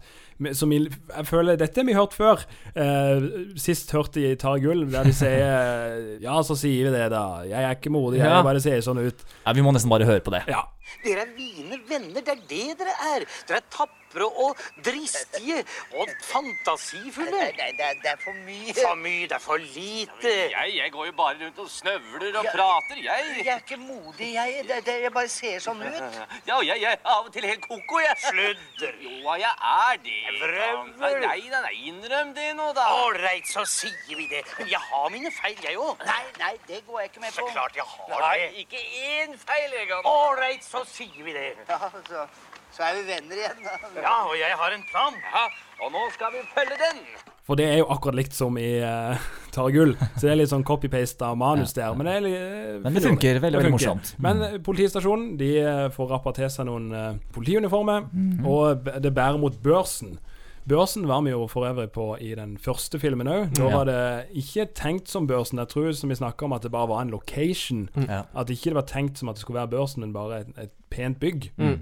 som 0.57 0.71
jeg, 0.75 0.89
jeg 1.09 1.25
føler 1.29 1.57
Dette 1.59 1.81
har 1.81 1.87
vi 1.87 1.95
hørt 1.97 2.13
før. 2.17 2.43
Uh, 2.75 3.53
sist 3.59 3.91
hørte 3.95 4.21
jeg 4.23 4.39
Tar 4.43 4.59
gull, 4.63 4.85
der 4.91 5.07
de 5.07 5.13
sier 5.15 6.19
Ja, 6.25 6.37
så 6.43 6.57
sier 6.59 6.89
vi 6.89 6.95
det, 6.97 7.07
da. 7.15 7.23
Jeg 7.47 7.63
er 7.63 7.77
ikke 7.79 7.93
modig, 7.93 8.19
jeg 8.19 8.29
Ja. 8.29 8.43
bare 8.45 8.61
ser 8.63 8.79
sånn 8.85 8.99
ut. 9.05 9.25
Ja, 9.45 9.53
Vi 9.55 9.61
må 9.65 9.71
nesten 9.75 9.91
bare 9.93 10.05
høre 10.09 10.23
på 10.25 10.33
det. 10.35 10.43
Ja. 10.51 10.65
Dere 11.03 11.23
er 11.23 11.29
mine 11.35 11.77
venner, 11.89 12.21
det 12.21 12.27
er 12.33 12.41
det 12.49 12.77
dere 12.79 12.93
er. 13.15 13.23
Dere 13.47 13.61
er 13.61 13.67
tapre 13.71 14.25
og 14.27 14.59
dristige 14.85 15.61
og 15.97 16.11
fantasifulle. 16.27 17.39
Det, 17.57 17.69
det, 17.79 17.87
det 18.03 18.11
er 18.11 18.19
for 18.21 18.35
mye. 18.45 18.73
For 18.77 18.99
mye, 18.99 19.23
det 19.31 19.37
er 19.37 19.41
for 19.43 19.57
lite. 19.63 20.33
Jeg, 20.51 20.73
jeg 20.77 20.91
går 20.93 21.07
jo 21.09 21.15
bare 21.17 21.37
rundt 21.39 21.61
og 21.63 21.69
snøvler 21.71 22.37
og 22.41 22.49
prater, 22.53 22.99
jeg. 22.99 23.31
Jeg 23.39 23.53
er 23.55 23.63
ikke 23.63 23.79
modig, 23.81 24.29
jeg. 24.35 24.65
Det, 24.69 24.81
det, 24.85 24.97
jeg 25.07 25.13
bare 25.15 25.31
ser 25.33 25.63
sånn 25.63 25.81
ut. 25.81 26.19
Ja, 26.49 26.59
jeg, 26.67 26.81
jeg 26.83 26.91
er 26.91 27.01
av 27.15 27.29
og 27.29 27.33
til 27.33 27.47
helt 27.47 27.63
koko, 27.65 28.01
jeg. 28.03 28.19
Sludder. 28.27 28.93
Jo, 29.07 29.37
jeg 29.39 29.55
er 29.73 30.01
det. 30.03 30.19
Vrøvl. 30.41 30.93
du? 30.93 30.99
nei, 31.03 31.13
nei, 31.49 31.61
nei, 31.65 31.73
innrøm 31.89 32.33
det 32.35 32.47
nå, 32.57 32.69
da. 32.77 32.85
Ålreit, 33.03 33.47
så 33.49 33.65
sier 33.69 34.17
vi 34.17 34.27
det. 34.31 34.41
Men 34.59 34.71
jeg 34.71 34.81
har 34.89 35.09
mine 35.13 35.31
feil, 35.33 35.57
jeg 35.63 35.77
òg. 35.77 36.01
Nei, 36.07 36.23
nei, 36.39 36.53
det 36.67 36.81
går 36.87 36.99
jeg 37.03 37.11
ikke 37.11 37.23
med 37.25 37.35
på. 37.35 37.45
Så 37.47 37.53
klart 37.53 37.77
jeg 37.77 37.85
har 37.91 38.23
Nei, 38.23 38.37
det. 38.39 38.65
ikke 38.65 38.81
én 39.11 39.37
feil, 39.41 39.77
engang. 39.83 40.07
Ålreit, 40.13 40.65
så 40.65 40.83
sier 40.89 41.23
vi 41.23 41.35
det. 41.37 41.45
Ja, 41.69 41.79
så, 42.09 42.25
så 42.73 42.87
er 42.89 42.97
vi 42.99 43.05
venner 43.11 43.43
igjen. 43.43 43.63
Da. 43.67 43.77
Ja, 44.01 44.15
og 44.27 44.35
jeg 44.39 44.57
har 44.63 44.75
en 44.79 44.85
plan. 44.91 45.19
Ja, 45.33 45.45
og 45.85 45.91
nå 45.95 46.07
skal 46.15 46.33
vi 46.35 46.43
følge 46.55 46.79
den. 46.81 47.03
For 47.47 47.59
det 47.59 47.65
er 47.73 47.77
jo 47.81 47.89
akkurat 47.91 48.15
likt 48.21 48.35
som 48.37 48.55
i 48.57 48.69
uh, 48.79 49.19
Tar 49.53 49.69
gull. 49.73 49.93
Så 50.17 50.25
det 50.25 50.31
er 50.33 50.39
litt 50.41 50.51
sånn 50.51 50.65
copy-paste 50.65 51.27
av 51.27 51.37
manus 51.37 51.75
der. 51.77 51.93
Men 51.97 52.09
det, 52.09 52.13
er 52.17 52.25
litt, 52.25 52.37
eh, 52.41 52.77
Men 52.81 52.97
det 52.97 53.03
funker 53.05 53.39
veldig, 53.39 53.59
veldig 53.59 53.71
funker. 53.71 53.75
morsomt. 53.77 54.13
Men 54.25 54.41
eh, 54.47 54.59
politistasjonen 54.65 55.33
de 55.37 55.49
eh, 55.61 55.87
får 55.93 56.13
rappa 56.15 56.33
til 56.37 56.49
seg 56.49 56.69
noen 56.69 57.19
politiuniformer, 57.35 58.07
og 58.49 58.89
det 59.03 59.13
bærer 59.13 59.41
mot 59.41 59.59
børsen. 59.63 60.17
Børsen 60.63 61.07
var 61.07 61.21
vi 61.25 61.33
jo 61.33 61.43
for 61.51 61.67
øvrig 61.67 61.89
på 61.91 62.05
i 62.23 62.31
den 62.39 62.55
første 62.57 62.99
filmen 62.99 63.27
òg. 63.27 63.57
Nå 63.59 63.67
var 63.73 63.89
det 63.89 64.03
ikke 64.39 64.69
tenkt 64.71 65.11
som 65.11 65.27
Børsen. 65.27 65.59
Jeg 65.59 65.73
tror 65.73 65.91
som 65.91 66.09
vi 66.09 66.15
snakka 66.15 66.47
om 66.47 66.55
at 66.55 66.63
det 66.63 66.71
bare 66.71 66.87
var 66.87 67.01
en 67.03 67.11
location. 67.11 67.89
Mm. 67.95 68.07
At 68.09 68.49
ikke 68.53 68.71
det 68.71 68.77
var 68.79 68.87
tenkt 68.87 69.19
som 69.19 69.29
at 69.29 69.35
det 69.35 69.43
skulle 69.43 69.59
være 69.59 69.73
Børsen, 69.75 70.05
men 70.05 70.13
bare 70.15 70.39
et, 70.45 70.53
et 70.63 70.71
pent 70.89 71.19
bygg. 71.19 71.49
Mm. 71.57 71.81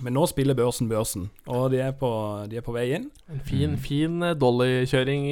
Men 0.00 0.14
nå 0.16 0.22
spiller 0.30 0.56
Børsen 0.56 0.88
Børsen, 0.88 1.26
og 1.50 1.72
de 1.74 1.80
er 1.84 1.92
på, 1.98 2.08
de 2.48 2.56
er 2.60 2.64
på 2.64 2.72
vei 2.72 2.86
inn. 2.96 3.08
En 3.28 3.42
fin, 3.44 3.74
fin 3.76 4.22
eh, 4.24 4.36
Dolly-kjøring 4.38 5.26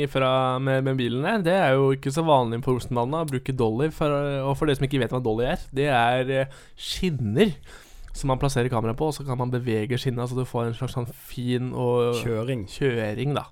med, 0.61 0.83
med 0.85 0.99
bilen. 0.99 1.25
Det 1.47 1.55
er 1.55 1.77
jo 1.79 1.93
ikke 1.95 2.13
så 2.13 2.25
vanlig 2.27 2.61
på 2.67 2.75
Rosenbanen 2.77 3.23
å 3.23 3.29
bruke 3.29 3.55
Dolly. 3.57 3.89
For, 3.95 4.13
og 4.43 4.57
for 4.59 4.69
dere 4.69 4.81
som 4.81 4.89
ikke 4.89 5.01
vet 5.05 5.15
hva 5.15 5.23
Dolly 5.25 5.47
er, 5.55 5.63
det 5.73 5.89
er 5.95 6.35
eh, 6.43 6.59
skinner 6.77 7.55
som 8.19 8.29
man 8.33 8.41
plasserer 8.41 8.71
kameraet 8.73 8.99
på, 8.99 9.09
og 9.11 9.15
så 9.17 9.25
kan 9.27 9.39
man 9.41 9.53
bevege 9.53 9.99
skinna 10.01 10.27
så 10.29 10.37
du 10.39 10.45
får 10.49 10.69
en 10.69 10.77
slags 10.79 10.97
sånn 10.97 11.09
fin 11.09 11.71
og 11.73 12.19
Kjøring. 12.23 12.67
Kjøring, 12.71 13.35
da. 13.37 13.45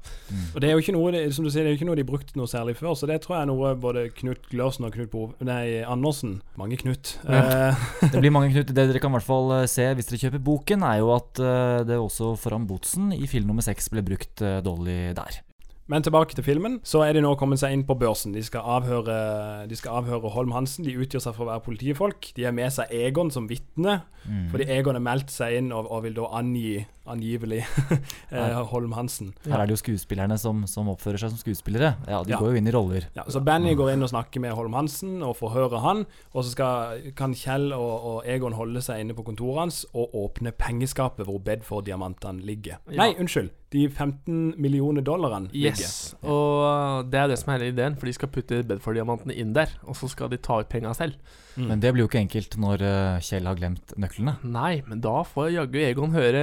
Og 0.55 0.61
det 0.61 0.69
er 0.71 0.75
jo 0.77 0.83
ikke 0.85 0.97
noe 0.97 1.13
det- 1.15 1.35
som 1.37 1.45
du 1.47 1.51
sier, 1.51 1.65
det 1.65 1.71
er 1.73 1.77
jo 1.77 1.81
ikke 1.81 1.89
noe 1.91 1.99
de 2.01 2.07
brukte 2.09 2.37
noe 2.39 2.51
særlig 2.51 2.77
før, 2.77 2.95
så 2.99 3.07
det 3.11 3.21
tror 3.25 3.37
jeg 3.37 3.47
er 3.47 3.51
noe 3.53 3.75
både 3.81 4.07
Knut 4.17 4.49
Glørsen 4.51 4.87
og 4.89 4.93
Knut 4.97 5.11
Bov... 5.11 5.35
Nei, 5.47 5.83
Andersen 5.87 6.41
Mange 6.59 6.77
Knut. 6.83 7.17
Ja. 7.27 7.71
Eh, 7.71 7.87
Det 8.13 8.21
blir 8.21 8.33
mange 8.35 8.53
Knut. 8.53 8.71
Det 8.75 8.89
dere 8.89 9.01
kan 9.03 9.11
i 9.13 9.19
hvert 9.19 9.27
fall 9.29 9.53
eh, 9.61 9.67
se 9.71 9.87
hvis 9.95 10.09
dere 10.11 10.23
kjøper 10.27 10.45
boken, 10.47 10.83
er 10.87 11.01
jo 11.03 11.13
at 11.17 11.41
eh, 11.43 11.83
det 11.89 11.99
også 12.01 12.35
foran 12.41 12.67
Botsen 12.67 13.13
i 13.17 13.27
film 13.31 13.47
nummer 13.51 13.65
seks 13.65 13.91
ble 13.93 14.03
brukt 14.07 14.41
dårlig 14.41 14.65
Dolly 14.67 15.13
der. 15.17 15.41
Men 15.89 16.03
tilbake 16.03 16.35
til 16.35 16.43
filmen. 16.43 16.81
Så 16.83 17.05
er 17.07 17.13
de 17.15 17.21
nå 17.23 17.37
kommet 17.39 17.61
seg 17.63 17.73
inn 17.73 17.85
på 17.87 17.95
børsen. 17.99 18.33
De 18.35 18.43
skal 18.43 18.61
avhøre, 18.67 19.69
de 19.71 19.77
skal 19.79 20.01
avhøre 20.01 20.33
Holm 20.35 20.51
Hansen. 20.57 20.85
De 20.85 20.97
utgjør 20.99 21.23
seg 21.23 21.37
for 21.37 21.47
å 21.47 21.51
være 21.53 21.63
politifolk. 21.63 22.33
De 22.35 22.43
har 22.43 22.53
med 22.57 22.73
seg 22.75 22.91
Egon 22.91 23.31
som 23.31 23.47
vitne, 23.49 24.03
Mm. 24.27 24.49
fordi 24.51 24.65
Egon 24.75 24.95
har 24.99 25.03
meldt 25.07 25.31
seg 25.31 25.55
inn 25.61 25.69
og, 25.71 25.87
og 25.89 26.03
vil 26.03 26.15
da 26.17 26.25
angi 26.35 26.85
angivelig 27.09 27.63
eh, 28.31 28.59
Holm 28.71 28.93
Hansen. 28.97 29.33
Her 29.47 29.61
er 29.63 29.67
det 29.71 29.77
jo 29.77 29.81
skuespillerne 29.83 30.39
som, 30.41 30.65
som 30.71 30.89
oppfører 30.93 31.21
seg 31.23 31.33
som 31.35 31.41
skuespillere. 31.41 31.95
Ja, 32.09 32.23
De 32.27 32.35
Ja. 32.35 32.41
går 32.41 32.53
jo 32.55 32.61
inn 32.61 32.69
i 32.71 32.75
roller. 32.75 33.09
Ja, 33.17 33.25
så 33.33 33.41
Benny 33.45 33.75
går 33.79 33.93
inn 33.95 34.03
og 34.07 34.11
snakker 34.13 34.41
med 34.45 34.55
Holm 34.59 34.75
Hansen 34.79 35.23
og 35.27 35.37
forhører 35.41 35.81
han. 35.85 36.05
Og 36.35 36.45
så 36.45 36.51
skal, 36.57 37.07
kan 37.19 37.35
Kjell 37.37 37.71
og, 37.77 37.95
og 38.13 38.19
Egon 38.27 38.57
holde 38.59 38.83
seg 38.85 39.01
inne 39.05 39.15
på 39.17 39.25
kontoret 39.27 39.63
hans 39.67 39.85
og 39.95 40.15
åpne 40.17 40.53
pengeskapet 40.57 41.27
hvor 41.29 41.39
Bedford-diamantene 41.47 42.43
ligger. 42.47 42.81
Ja. 42.91 43.05
Nei, 43.05 43.13
unnskyld. 43.21 43.51
De 43.75 43.89
15 43.91 44.55
millioner 44.63 45.03
dollarene 45.03 45.51
ligger. 45.51 45.83
Yes. 45.83 46.15
Og 46.23 47.09
det 47.11 47.19
er 47.19 47.33
det 47.33 47.39
som 47.41 47.51
er 47.53 47.59
hele 47.59 47.73
ideen, 47.75 47.97
for 47.99 48.07
de 48.07 48.15
skal 48.15 48.31
putte 48.33 48.61
Bedford-diamantene 48.69 49.35
inn 49.35 49.51
der, 49.57 49.73
og 49.91 49.97
så 49.99 50.07
skal 50.09 50.31
de 50.31 50.39
ta 50.39 50.61
ut 50.63 50.71
penga 50.71 50.93
selv. 50.95 51.19
Men 51.57 51.81
det 51.81 51.91
blir 51.95 52.05
jo 52.05 52.09
ikke 52.11 52.21
enkelt 52.21 52.55
når 52.61 52.83
eh, 52.85 53.19
Kjell 53.25 53.47
har 53.49 53.57
glemt 53.59 53.95
nøklene. 53.99 54.37
Nei, 54.45 54.83
men 54.87 55.01
da 55.01 55.23
får 55.25 55.51
jaggu 55.55 55.79
Egon 55.83 56.13
høre 56.15 56.43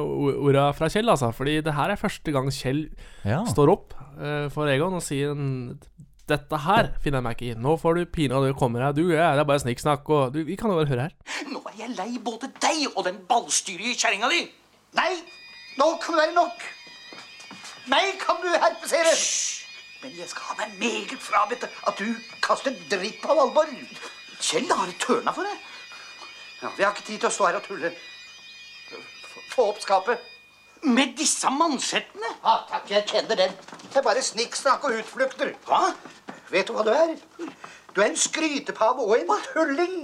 orda 0.00 0.68
fra 0.76 0.88
Kjell, 0.92 1.08
altså. 1.12 1.30
Fordi 1.34 1.58
det 1.64 1.74
her 1.76 1.90
er 1.94 2.00
første 2.00 2.32
gang 2.34 2.50
Kjell 2.54 2.86
Ja. 3.24 3.42
står 3.48 3.72
opp 3.72 3.94
eh, 4.20 4.48
for 4.54 4.68
Egon 4.70 4.94
og 4.94 5.02
sier 5.02 5.30
en- 5.34 5.78
dette 6.26 6.56
her 6.56 6.86
finner 7.04 7.18
jeg 7.20 7.24
meg 7.26 7.34
ikke 7.36 7.50
i. 7.52 7.54
Nå 7.60 7.74
får 7.76 7.94
du 7.98 8.04
pinadø 8.08 8.54
komme 8.56 8.80
her. 8.80 8.92
Du, 8.96 9.02
ja, 9.12 9.32
det 9.36 9.40
er 9.42 9.44
bare 9.44 9.60
snikksnakk. 9.60 10.08
Og 10.08 10.32
du, 10.32 10.38
vi 10.48 10.56
kan 10.56 10.70
jo 10.72 10.78
bare 10.78 10.88
høre 10.88 11.02
her. 11.10 11.12
Nå 11.52 11.60
er 11.68 11.74
jeg 11.82 11.90
lei 11.98 12.16
både 12.24 12.48
deg 12.64 12.86
og 12.96 13.04
den 13.04 13.18
ballstyrige 13.28 13.92
kjerringa 14.00 14.30
di. 14.32 14.38
Nei, 14.96 15.10
nå 15.76 15.90
kan 16.00 16.16
det 16.16 16.22
være 16.22 16.34
nok. 16.38 16.64
Meg 17.92 18.16
kan 18.22 18.40
du 18.40 18.48
herpesere. 18.48 19.12
Men 20.00 20.16
jeg 20.16 20.28
skal 20.32 20.48
ha 20.48 20.54
meg 20.62 20.78
meget 20.80 21.20
frabedt 21.20 21.64
at 21.68 22.00
du 22.00 22.08
kaster 22.44 22.72
dritt 22.88 23.20
på 23.20 23.36
Valborg. 23.36 23.76
Kjell 24.40 24.68
har 24.72 24.88
tørna 25.04 25.32
for 25.36 25.44
det. 25.44 25.54
Ja, 26.62 26.70
vi 26.76 26.84
har 26.84 26.92
ikke 26.96 27.04
tid 27.06 27.20
til 27.20 27.28
å 27.28 27.32
stå 27.36 27.46
her 27.50 27.58
og 27.60 27.64
tulle. 27.68 27.92
Få 29.54 29.68
opp 29.70 29.80
skapet. 29.82 30.18
Med 30.84 31.14
disse 31.16 31.48
mannsettene? 31.50 32.34
Ja, 32.42 32.58
takk, 32.68 32.90
jeg 32.90 33.06
kjenner 33.08 33.38
den. 33.38 33.54
Det 33.86 34.00
er 34.00 34.04
bare 34.04 34.22
snikksnakk 34.22 34.84
og 34.84 34.98
utflukter. 34.98 35.54
Hva? 35.68 35.94
Vet 36.50 36.68
du 36.68 36.74
hva 36.76 36.84
du 36.84 36.90
er? 36.92 37.14
Du 37.94 38.02
er 38.02 38.10
en 38.10 38.18
skrytepave 38.18 39.06
og 39.06 39.14
en 39.16 39.30
tulling. 39.52 39.96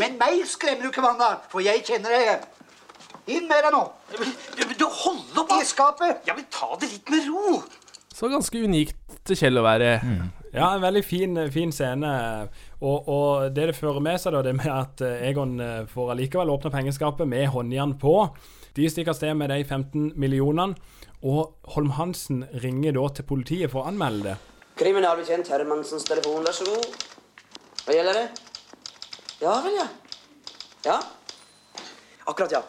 Men 0.00 0.16
meg 0.18 0.42
skremmer 0.48 0.86
du 0.86 0.90
ikke 0.90 1.04
Wanda, 1.04 1.34
for 1.52 1.62
jeg 1.62 1.84
kjenner 1.86 2.16
deg. 2.16 2.48
Inn 3.36 3.46
med 3.48 3.62
deg 3.64 3.72
nå. 3.72 3.84
Du 4.80 4.86
holder 4.88 5.44
opp, 5.44 5.52
I 5.60 5.68
skapet. 5.68 6.24
Jeg 6.26 6.40
vil 6.40 6.48
ta 6.52 6.72
det 6.80 6.90
litt 6.92 7.12
med 7.12 7.28
ro. 7.28 7.60
Så 8.14 8.30
ganske 8.32 8.64
unikt 8.64 9.20
til 9.26 9.38
Kjell 9.38 9.60
å 9.60 9.64
være. 9.66 9.94
Ja, 10.54 10.68
en 10.70 10.82
veldig 10.84 11.04
fin, 11.04 11.38
fin 11.52 11.72
scene. 11.74 12.10
Og, 12.80 13.08
og 13.08 13.54
det 13.56 13.70
det 13.72 13.78
fører 13.78 14.02
med 14.04 14.20
seg, 14.22 14.36
da, 14.36 14.42
det 14.46 14.52
med 14.58 14.68
at 14.70 15.00
eh, 15.02 15.24
Egon 15.30 15.56
eh, 15.62 15.80
får 15.90 16.12
allikevel 16.12 16.52
åpne 16.52 16.70
pengeskapet 16.74 17.26
med 17.28 17.48
håndjern 17.50 17.96
på. 17.98 18.14
De 18.74 18.88
stikker 18.90 19.12
av 19.12 19.18
sted 19.18 19.36
med 19.38 19.52
de 19.52 19.60
15 19.62 20.12
millionene. 20.18 20.74
Og 21.24 21.54
Holm 21.76 21.92
Hansen 21.96 22.42
ringer 22.60 22.96
da 22.96 23.06
til 23.14 23.26
politiet 23.28 23.72
for 23.72 23.84
å 23.84 23.88
anmelde 23.88 24.32
det. 24.32 24.36
Kriminalbetjent 24.76 25.48
Hermansens 25.52 26.04
telefon, 26.08 26.42
vær 26.44 26.56
så 26.56 26.66
god. 26.66 27.04
Hva 27.84 27.94
gjelder 27.94 28.18
det? 28.18 28.24
Ja 29.44 29.54
vel, 29.64 29.76
ja. 29.78 29.86
Ja. 30.84 30.96
Akkurat, 32.26 32.52
ja. 32.52 32.62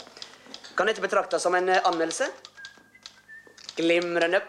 Kan 0.77 0.87
dette 0.91 1.01
betraktes 1.03 1.43
som 1.43 1.55
en 1.57 1.69
eh, 1.71 1.81
anmeldelse? 1.87 2.29
Glimrende. 3.75 4.43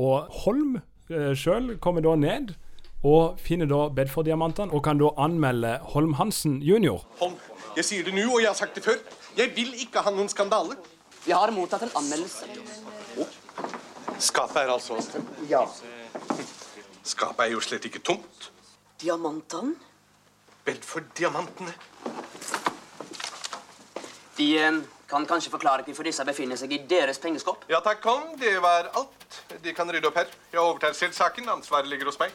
Og 0.00 0.28
Holm 0.42 0.80
eh, 0.80 1.32
sjøl 1.38 1.76
kommer 1.80 2.04
da 2.04 2.16
ned 2.18 2.54
og 3.02 3.40
finner 3.42 3.66
da 3.66 3.88
Bedford-diamantene, 3.90 4.70
og 4.70 4.84
kan 4.86 5.00
da 5.00 5.10
anmelde 5.18 5.76
Holm 5.94 6.14
Hansen 6.20 6.60
jr. 6.62 7.00
Holm, 7.18 7.34
jeg 7.76 7.84
sier 7.88 8.04
det 8.04 8.14
nå, 8.14 8.26
og 8.28 8.40
jeg 8.42 8.50
har 8.50 8.56
sagt 8.58 8.74
det 8.76 8.84
før. 8.84 8.98
Jeg 9.36 9.52
vil 9.56 9.72
ikke 9.84 10.02
ha 10.04 10.12
noen 10.12 10.28
skandale. 10.28 10.76
Vi 11.24 11.32
har 11.32 11.52
mottatt 11.54 11.86
en 11.86 11.94
anmeldelse. 12.02 12.48
Skapet 14.22 14.56
er 14.62 14.72
altså 14.72 14.98
Ja. 15.48 15.64
Skapet 17.02 17.46
er 17.46 17.52
jo 17.52 17.60
slett 17.60 17.84
ikke 17.84 17.98
tomt. 17.98 18.50
Diamantene? 19.00 19.74
Vel, 20.64 20.78
for 20.82 21.02
diamantene. 21.18 21.74
De 24.36 24.46
eh, 24.58 24.78
kan 25.10 25.26
kanskje 25.26 25.50
forklare 25.50 25.82
hvorfor 25.82 26.06
disse 26.06 26.24
befinner 26.24 26.56
seg 26.56 26.72
i 26.72 26.78
deres 26.88 27.18
pengeskopp? 27.18 27.66
Ja 27.68 27.82
takk, 27.84 28.00
kom. 28.04 28.32
Det 28.38 28.54
var 28.62 28.92
alt. 28.94 29.42
De 29.62 29.74
kan 29.74 29.90
rydde 29.90 30.08
opp 30.08 30.22
her. 30.22 30.30
Jeg 30.52 30.60
overtar 30.60 30.94
selv 30.96 31.18
saken. 31.18 31.48
Ansvaret 31.48 31.90
ligger 31.90 32.12
hos 32.12 32.20
meg. 32.22 32.32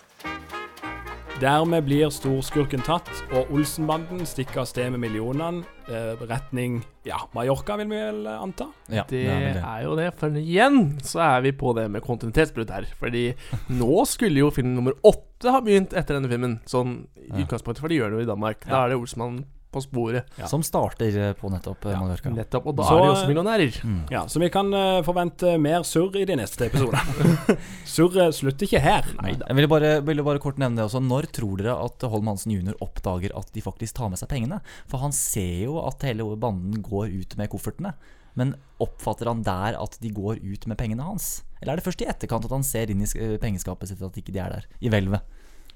Dermed 1.38 1.86
blir 1.86 2.10
storskurken 2.10 2.82
tatt, 2.82 3.10
og 3.30 3.52
Olsenbanden 3.54 4.24
stikker 4.26 4.64
av 4.64 4.70
sted 4.72 4.90
med 4.96 5.04
millionene. 5.04 5.62
Eh, 5.86 6.24
retning 6.26 6.80
ja, 7.06 7.20
Mallorca, 7.36 7.76
vil 7.78 7.92
vi 7.92 8.00
vel 8.00 8.24
eh, 8.26 8.40
anta? 8.42 8.66
Ja, 8.90 9.04
Det 9.06 9.22
er 9.30 9.84
jo 9.86 9.92
det, 10.00 10.08
for 10.18 10.34
igjen 10.34 10.96
så 11.06 11.22
er 11.28 11.46
vi 11.46 11.52
på 11.54 11.76
det 11.78 11.86
med 11.94 12.02
kontinuitetsbrudd 12.02 12.74
her. 12.74 12.90
Fordi 12.98 13.28
nå 13.84 14.00
skulle 14.10 14.42
jo 14.42 14.50
film 14.56 14.74
nummer 14.80 14.98
åtte 15.06 15.54
ha 15.54 15.62
begynt 15.62 15.94
etter 15.94 16.18
denne 16.18 16.32
filmen. 16.32 16.58
Sånn 16.66 17.04
i 17.22 17.44
utgangspunktet, 17.44 17.84
for 17.86 17.94
de 17.94 18.02
gjør 18.02 18.16
det 18.16 18.24
jo 18.24 18.26
i 18.26 18.32
Danmark. 18.34 18.66
Da 18.66 18.82
er 18.88 18.96
det 18.96 18.98
Olsmann 18.98 19.44
på 19.72 19.82
sporet. 19.84 20.30
Som 20.48 20.64
starter 20.64 21.18
eh, 21.20 21.34
på 21.38 21.50
nettopp 21.52 21.86
ja. 21.90 21.98
Mallorca. 22.00 22.32
Nettopp, 22.32 22.70
og 22.72 22.76
da 22.80 22.86
Så- 22.88 22.98
er 22.98 23.04
de 23.04 23.10
også 23.14 23.28
millionærer. 23.30 23.80
Mm. 23.84 23.98
Ja, 24.14 24.22
Så 24.32 24.40
vi 24.40 24.50
kan 24.54 24.72
uh, 24.74 25.02
forvente 25.04 25.58
mer 25.60 25.84
surr 25.88 26.16
i 26.22 26.26
de 26.30 26.38
neste 26.40 26.70
episodene. 26.70 27.02
Surret 27.98 28.36
slutter 28.38 28.68
ikke 28.68 28.82
her. 28.84 29.08
Neida. 29.22 29.46
Jeg 29.50 29.58
ville 29.60 29.72
bare, 29.72 29.92
ville 30.08 30.24
bare 30.26 30.40
kort 30.44 30.58
nevne 30.62 30.80
det 30.80 30.86
også. 30.88 31.02
Når 31.04 31.30
tror 31.36 31.58
dere 31.62 31.76
at 31.84 32.08
Holm 32.12 32.32
Hansen 32.32 32.54
jr. 32.56 32.76
oppdager 32.84 33.36
at 33.38 33.52
de 33.56 33.64
faktisk 33.66 34.00
tar 34.00 34.10
med 34.14 34.20
seg 34.22 34.32
pengene? 34.32 34.62
For 34.90 35.04
han 35.04 35.16
ser 35.16 35.66
jo 35.68 35.80
at 35.84 36.04
hele 36.08 36.28
banden 36.40 36.82
går 36.86 37.12
ut 37.20 37.38
med 37.40 37.52
koffertene. 37.52 37.94
Men 38.38 38.54
oppfatter 38.84 39.26
han 39.32 39.42
der 39.46 39.78
at 39.82 39.98
de 40.02 40.12
går 40.14 40.40
ut 40.46 40.68
med 40.70 40.78
pengene 40.78 41.02
hans? 41.08 41.42
Eller 41.62 41.74
er 41.74 41.80
det 41.82 41.88
først 41.88 42.04
i 42.06 42.10
etterkant 42.12 42.46
at 42.46 42.54
han 42.54 42.66
ser 42.66 42.92
inn 42.94 43.02
i 43.02 43.08
eh, 43.18 43.38
pengeskapet 43.42 43.90
sitt 43.90 44.02
at 44.06 44.20
ikke 44.22 44.36
de 44.36 44.42
er 44.44 44.54
der? 44.60 44.68
I 44.80 44.92
hvelvet. 44.94 45.26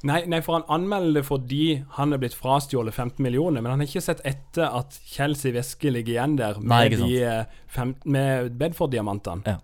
Nei, 0.08 0.24
nei, 0.26 0.40
for 0.42 0.58
han 0.58 0.66
anmelder 0.72 1.20
det 1.20 1.28
fordi 1.28 1.66
han 1.98 2.14
er 2.14 2.22
blitt 2.22 2.34
frastjålet 2.38 2.96
15 2.96 3.22
millioner, 3.22 3.62
men 3.62 3.74
han 3.74 3.84
har 3.84 3.90
ikke 3.90 4.02
sett 4.02 4.24
etter 4.26 4.66
at 4.66 4.98
Kjells 5.14 5.46
veske 5.54 5.92
ligger 5.94 6.16
igjen 6.16 6.38
der 6.40 6.58
med, 6.58 6.72
Nei, 6.72 6.86
de, 6.96 7.10
eh, 7.22 7.60
fem, 7.70 7.94
med 8.04 8.56
Bedford-diamantene. 8.58 9.46
Ja. 9.46 9.60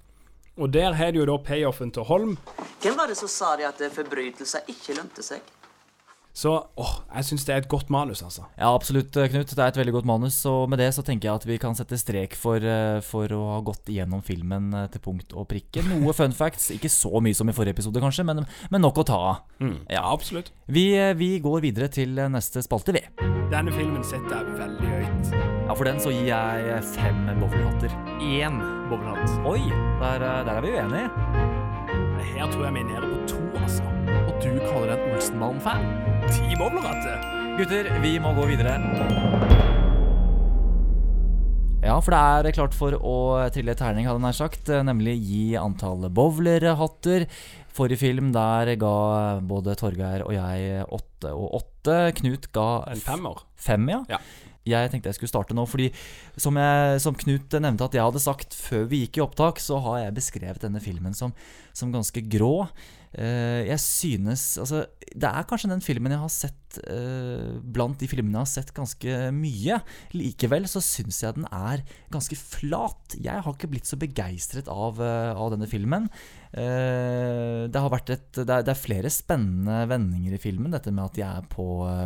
Og 0.58 0.72
der 0.74 0.94
har 0.98 1.14
de 1.14 1.22
jo 1.22 1.28
da 1.30 1.38
payoffen 1.42 1.92
til 1.94 2.06
Holm. 2.10 2.38
Hvem 2.82 2.98
var 2.98 3.10
det 3.10 3.18
som 3.20 3.30
sa 3.30 3.56
de 3.58 3.66
at 3.68 3.82
forbrytelser 3.94 4.70
ikke 4.74 4.98
lønte 4.98 5.26
seg? 5.26 5.42
Så 6.38 6.52
åh, 6.78 6.92
jeg 7.16 7.26
syns 7.32 7.48
det 7.48 7.54
er 7.56 7.64
et 7.64 7.70
godt 7.72 7.90
manus, 7.90 8.20
altså. 8.22 8.44
Ja, 8.60 8.70
absolutt, 8.70 9.16
eh, 9.18 9.26
Knut. 9.32 9.50
Det 9.50 9.58
er 9.58 9.72
et 9.72 9.80
veldig 9.80 9.96
godt 9.96 10.06
manus. 10.06 10.36
Og 10.46 10.68
med 10.70 10.78
det 10.78 10.92
så 10.94 11.02
tenker 11.02 11.32
jeg 11.32 11.40
at 11.42 11.48
vi 11.50 11.58
kan 11.58 11.74
sette 11.74 11.98
strek 11.98 12.36
for, 12.38 12.62
eh, 12.62 13.00
for 13.02 13.26
å 13.34 13.40
ha 13.56 13.62
gått 13.66 13.90
igjennom 13.90 14.22
filmen 14.22 14.70
eh, 14.78 14.86
til 14.94 15.02
punkt 15.02 15.34
og 15.34 15.48
prikke. 15.50 15.82
Noe 15.90 16.14
fun 16.14 16.36
facts. 16.38 16.70
Ikke 16.76 16.92
så 16.94 17.10
mye 17.26 17.34
som 17.34 17.50
i 17.50 17.56
forrige 17.58 17.74
episode, 17.80 17.98
kanskje, 18.04 18.26
men, 18.28 18.46
men 18.70 18.86
nok 18.86 19.02
å 19.02 19.06
ta 19.10 19.18
av. 19.32 19.40
Mm, 19.58 19.80
ja, 19.90 20.04
absolutt. 20.06 20.52
Vi, 20.70 20.86
vi 21.18 21.32
går 21.42 21.64
videre 21.66 21.90
til 21.90 22.14
neste 22.30 22.62
spalte, 22.62 22.94
vi. 22.94 23.02
Denne 23.50 23.74
filmen 23.74 24.06
setter 24.06 24.38
jeg 24.38 24.60
veldig 24.60 24.94
høyt. 24.94 25.34
Ja, 25.34 25.74
For 25.74 25.90
den 25.90 25.98
så 26.04 26.14
gir 26.14 26.30
jeg 26.30 26.84
fem 26.94 27.26
bowlerhatter. 27.42 27.98
Én 28.22 28.62
bowlerhatt. 28.92 29.42
Oi, 29.50 29.64
der, 30.04 30.28
der 30.46 30.54
er 30.54 30.62
vi 30.62 30.78
uenige. 30.78 31.10
Her 32.28 32.46
tror 32.54 32.68
jeg 32.68 32.78
vi 32.78 32.86
er 32.86 32.92
nede 32.94 33.10
på 33.10 33.26
to, 33.34 33.42
altså. 33.58 33.90
Og 34.28 34.38
du 34.44 34.52
kaller 34.68 34.94
deg 34.94 35.02
en 35.02 35.18
Olsenmann-fan? 35.18 36.17
Ti 36.28 36.56
bowlerhatter. 36.60 37.20
Gutter, 37.58 37.88
vi 38.04 38.18
må 38.20 38.34
gå 38.36 38.48
videre. 38.50 38.76
Ja, 41.86 41.96
for 42.04 42.12
det 42.12 42.50
er 42.52 42.58
klart 42.58 42.76
for 42.76 42.96
å 42.98 43.16
trille 43.54 43.76
terning, 43.78 44.08
hadde 44.10 44.20
jeg 44.20 44.26
nær 44.26 44.36
sagt. 44.36 44.72
Nemlig 44.88 45.16
gi 45.24 45.44
antall 45.60 46.10
bowlerhatter. 46.12 47.28
Forrige 47.78 48.02
film 48.02 48.34
der 48.36 48.74
ga 48.82 48.98
både 49.46 49.78
Torgeir 49.80 50.26
og 50.26 50.34
jeg 50.36 50.84
åtte 50.84 51.32
og 51.32 51.62
åtte. 51.62 51.98
Knut 52.20 52.50
ga 52.56 52.68
En 52.92 53.04
femmer. 53.06 53.46
Fem, 53.56 53.88
ja. 53.94 54.04
Ja. 54.12 54.20
Jeg 54.68 54.92
tenkte 54.92 55.08
jeg 55.12 55.16
skulle 55.16 55.32
starte 55.32 55.56
nå, 55.56 55.64
fordi 55.70 55.88
som, 56.36 56.58
jeg, 56.60 57.00
som 57.04 57.16
Knut 57.16 57.56
nevnte 57.64 57.88
at 57.88 57.96
jeg 57.96 58.04
hadde 58.04 58.20
sagt 58.20 58.58
før 58.58 58.88
vi 58.92 59.06
gikk 59.06 59.22
i 59.22 59.24
opptak, 59.24 59.62
så 59.64 59.80
har 59.86 60.02
jeg 60.02 60.18
beskrevet 60.18 60.66
denne 60.66 60.84
filmen 60.84 61.16
som, 61.16 61.32
som 61.72 61.94
ganske 61.94 62.26
grå. 62.28 62.68
Eh, 63.16 63.64
jeg 63.70 63.80
synes 63.80 64.58
Altså, 64.60 64.84
det 65.08 65.30
er 65.30 65.46
kanskje 65.48 65.72
den 65.72 65.84
filmen 65.84 66.12
jeg 66.12 66.20
har 66.20 66.32
sett 66.34 66.80
eh, 66.92 67.56
blant 67.64 67.98
de 68.02 68.10
filmene 68.12 68.36
jeg 68.36 68.44
har 68.44 68.52
sett 68.52 68.74
ganske 68.76 69.20
mye. 69.34 69.80
Likevel 70.14 70.68
så 70.70 70.82
syns 70.84 71.22
jeg 71.24 71.38
den 71.38 71.48
er 71.48 71.86
ganske 72.14 72.38
flat. 72.38 73.16
Jeg 73.16 73.46
har 73.46 73.56
ikke 73.56 73.72
blitt 73.72 73.90
så 73.90 74.00
begeistret 74.00 74.70
av, 74.72 75.00
eh, 75.02 75.32
av 75.32 75.54
denne 75.56 75.70
filmen. 75.70 76.12
Det 76.58 77.82
har 77.84 77.92
vært 77.92 78.10
et 78.14 78.38
det 78.40 78.50
er, 78.50 78.64
det 78.66 78.72
er 78.72 78.80
flere 78.80 79.10
spennende 79.14 79.82
vendinger 79.92 80.38
i 80.38 80.42
filmen. 80.42 80.72
Dette 80.74 80.94
med 80.96 81.06
at 81.06 81.18
de 81.18 81.26
er 81.28 81.50
på, 81.52 81.66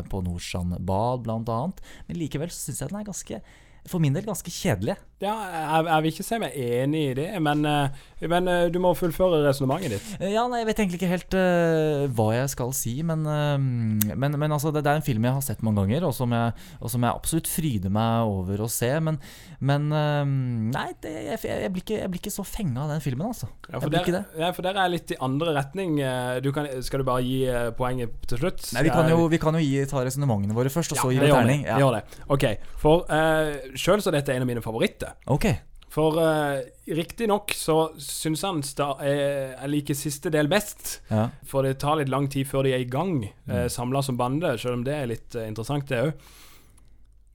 på 0.10 0.24
Nordstrand 0.26 0.76
bad, 0.88 1.22
blant 1.28 1.52
annet. 1.54 1.84
Men 2.08 2.20
likevel 2.20 2.52
så 2.52 2.66
syns 2.66 2.82
jeg 2.82 2.92
den 2.92 3.00
er 3.00 3.08
ganske 3.08 3.42
for 3.90 4.02
min 4.04 4.14
del 4.14 4.28
ganske 4.28 4.52
kjedelig. 4.54 4.98
Ja, 5.22 5.36
jeg, 5.46 5.86
jeg 5.86 6.02
vil 6.02 6.12
ikke 6.16 6.24
si 6.26 6.38
meg 6.42 6.56
enig 6.58 7.02
i 7.12 7.14
det, 7.20 7.28
men, 7.46 7.60
eh, 7.70 8.06
men 8.32 8.48
eh, 8.50 8.64
du 8.74 8.80
må 8.82 8.96
fullføre 8.98 9.44
resonnementet 9.46 9.94
ditt. 9.94 10.08
Eh, 10.18 10.32
Ja, 10.34 10.48
nei, 10.50 10.64
Jeg 10.64 10.70
vet 10.72 10.80
egentlig 10.82 10.98
ikke 10.98 11.12
helt 11.12 11.36
uh, 11.38 12.08
hva 12.18 12.28
jeg 12.34 12.50
skal 12.54 12.72
si, 12.74 12.94
men, 13.06 13.22
uh, 13.30 13.54
men, 13.62 14.38
men 14.42 14.56
altså, 14.56 14.72
det, 14.74 14.82
det 14.86 14.90
er 14.90 15.02
en 15.02 15.06
film 15.06 15.28
jeg 15.28 15.36
har 15.36 15.46
sett 15.46 15.62
mange 15.66 15.84
ganger, 15.84 16.08
og 16.10 16.16
som 16.18 16.34
jeg, 16.34 16.56
og 16.80 16.94
som 16.94 17.06
jeg 17.06 17.14
absolutt 17.22 17.50
fryder 17.52 17.94
meg 17.94 18.32
over 18.34 18.64
å 18.66 18.70
se. 18.72 18.90
Men, 19.02 19.20
men 19.62 19.88
eh, 19.94 20.32
nei, 20.74 20.88
det, 21.06 21.12
jeg, 21.28 21.42
jeg, 21.46 21.70
blir 21.74 21.86
ikke, 21.86 22.00
jeg 22.02 22.14
blir 22.14 22.22
ikke 22.24 22.34
så 22.34 22.46
fenga 22.48 22.88
av 22.88 22.96
den 22.96 23.04
filmen, 23.06 23.30
altså. 23.30 23.50
Ja, 23.68 23.76
jeg 23.76 23.84
for, 23.84 23.94
der, 23.94 24.10
det. 24.18 24.24
ja, 24.42 24.50
for 24.58 24.66
der 24.66 24.78
er 24.80 24.90
jeg 24.90 24.96
litt 24.96 25.14
i 25.14 25.20
andre 25.22 25.54
retning. 25.60 26.00
Du 26.42 26.50
kan, 26.56 26.70
skal 26.86 27.04
du 27.04 27.08
bare 27.08 27.22
gi 27.26 27.44
poenget 27.78 28.16
til 28.26 28.42
slutt? 28.42 28.66
Nei, 28.74 28.88
Vi 28.90 28.94
kan 28.94 29.10
jo, 29.12 29.28
vi 29.30 29.42
kan 29.42 29.58
jo 29.58 29.62
gi, 29.62 29.86
ta 29.90 30.02
resonnementene 30.06 30.58
våre 30.58 30.74
først, 30.74 30.96
og 30.96 31.04
så 31.04 31.14
gi 31.14 31.22
vi 31.22 31.30
terning. 31.30 31.66
Ja. 31.70 31.78
gjør 31.82 32.00
det. 32.00 32.04
Ok, 32.34 32.48
For 32.82 33.06
uh, 33.06 33.71
sjøl 33.80 34.02
så 34.02 34.10
er 34.12 34.20
dette 34.20 34.34
en 34.36 34.42
av 34.46 34.50
mine 34.50 34.64
favoritter. 34.64 35.14
Ok. 35.32 35.46
For 35.92 36.16
uh, 36.24 36.62
riktignok 36.88 37.52
så 37.58 37.76
syns 38.00 38.46
han 38.48 38.62
sta, 38.64 38.94
eh, 39.04 39.52
jeg 39.58 39.72
liker 39.74 39.98
siste 40.00 40.32
del 40.32 40.48
best. 40.48 41.02
Ja. 41.12 41.26
For 41.44 41.68
det 41.68 41.80
tar 41.84 41.98
litt 42.00 42.08
lang 42.14 42.30
tid 42.32 42.48
før 42.48 42.64
de 42.64 42.72
er 42.78 42.86
i 42.86 42.88
gang, 42.88 43.26
uh, 43.50 43.66
Mm. 43.66 43.70
samla 43.70 44.02
som 44.04 44.16
bande, 44.18 44.54
selv 44.58 44.78
om 44.80 44.86
det 44.88 44.94
er 44.96 45.10
litt 45.12 45.36
uh, 45.36 45.44
interessant, 45.50 45.90
det 45.92 46.00
òg. 46.06 46.14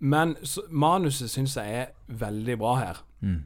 Men 0.01 0.37
så, 0.43 0.65
manuset 0.71 1.31
syns 1.33 1.57
jeg 1.57 1.73
er 1.83 1.93
veldig 2.09 2.57
bra 2.61 2.75
her. 2.81 2.97
Mm. 3.23 3.45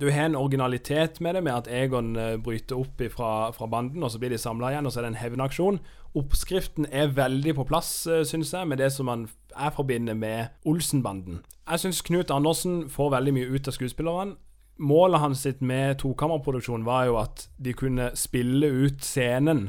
Du 0.00 0.06
har 0.10 0.24
en 0.24 0.36
originalitet 0.36 1.20
med 1.20 1.34
det, 1.36 1.42
med 1.44 1.52
at 1.52 1.68
Egon 1.68 2.16
eh, 2.16 2.36
bryter 2.40 2.78
opp 2.80 3.02
fra, 3.12 3.50
fra 3.52 3.66
banden, 3.66 4.02
og 4.02 4.10
så 4.10 4.18
blir 4.18 4.32
de 4.32 4.38
samla 4.40 4.72
igjen, 4.72 4.86
og 4.86 4.92
så 4.92 5.00
er 5.00 5.06
det 5.06 5.12
en 5.12 5.20
hevnaksjon. 5.20 5.80
Oppskriften 6.16 6.86
er 6.92 7.12
veldig 7.16 7.54
på 7.56 7.66
plass, 7.68 7.90
uh, 8.08 8.22
syns 8.28 8.52
jeg, 8.52 8.68
med 8.68 8.80
det 8.80 8.90
som 8.92 9.08
man 9.08 9.26
jeg 9.52 9.72
forbinder 9.76 10.14
med 10.14 10.46
Olsenbanden. 10.68 11.42
Jeg 11.70 11.80
syns 11.80 12.02
Knut 12.02 12.30
Andersen 12.30 12.88
får 12.90 13.12
veldig 13.16 13.34
mye 13.36 13.50
ut 13.52 13.68
av 13.68 13.76
skuespillerne. 13.76 14.36
Målet 14.82 15.20
hans 15.20 15.44
sitt 15.44 15.60
med 15.60 16.00
tokammerproduksjon 16.00 16.84
var 16.84 17.04
jo 17.06 17.18
at 17.20 17.46
de 17.60 17.74
kunne 17.76 18.10
spille 18.18 18.66
ut 18.66 19.04
scenen. 19.04 19.68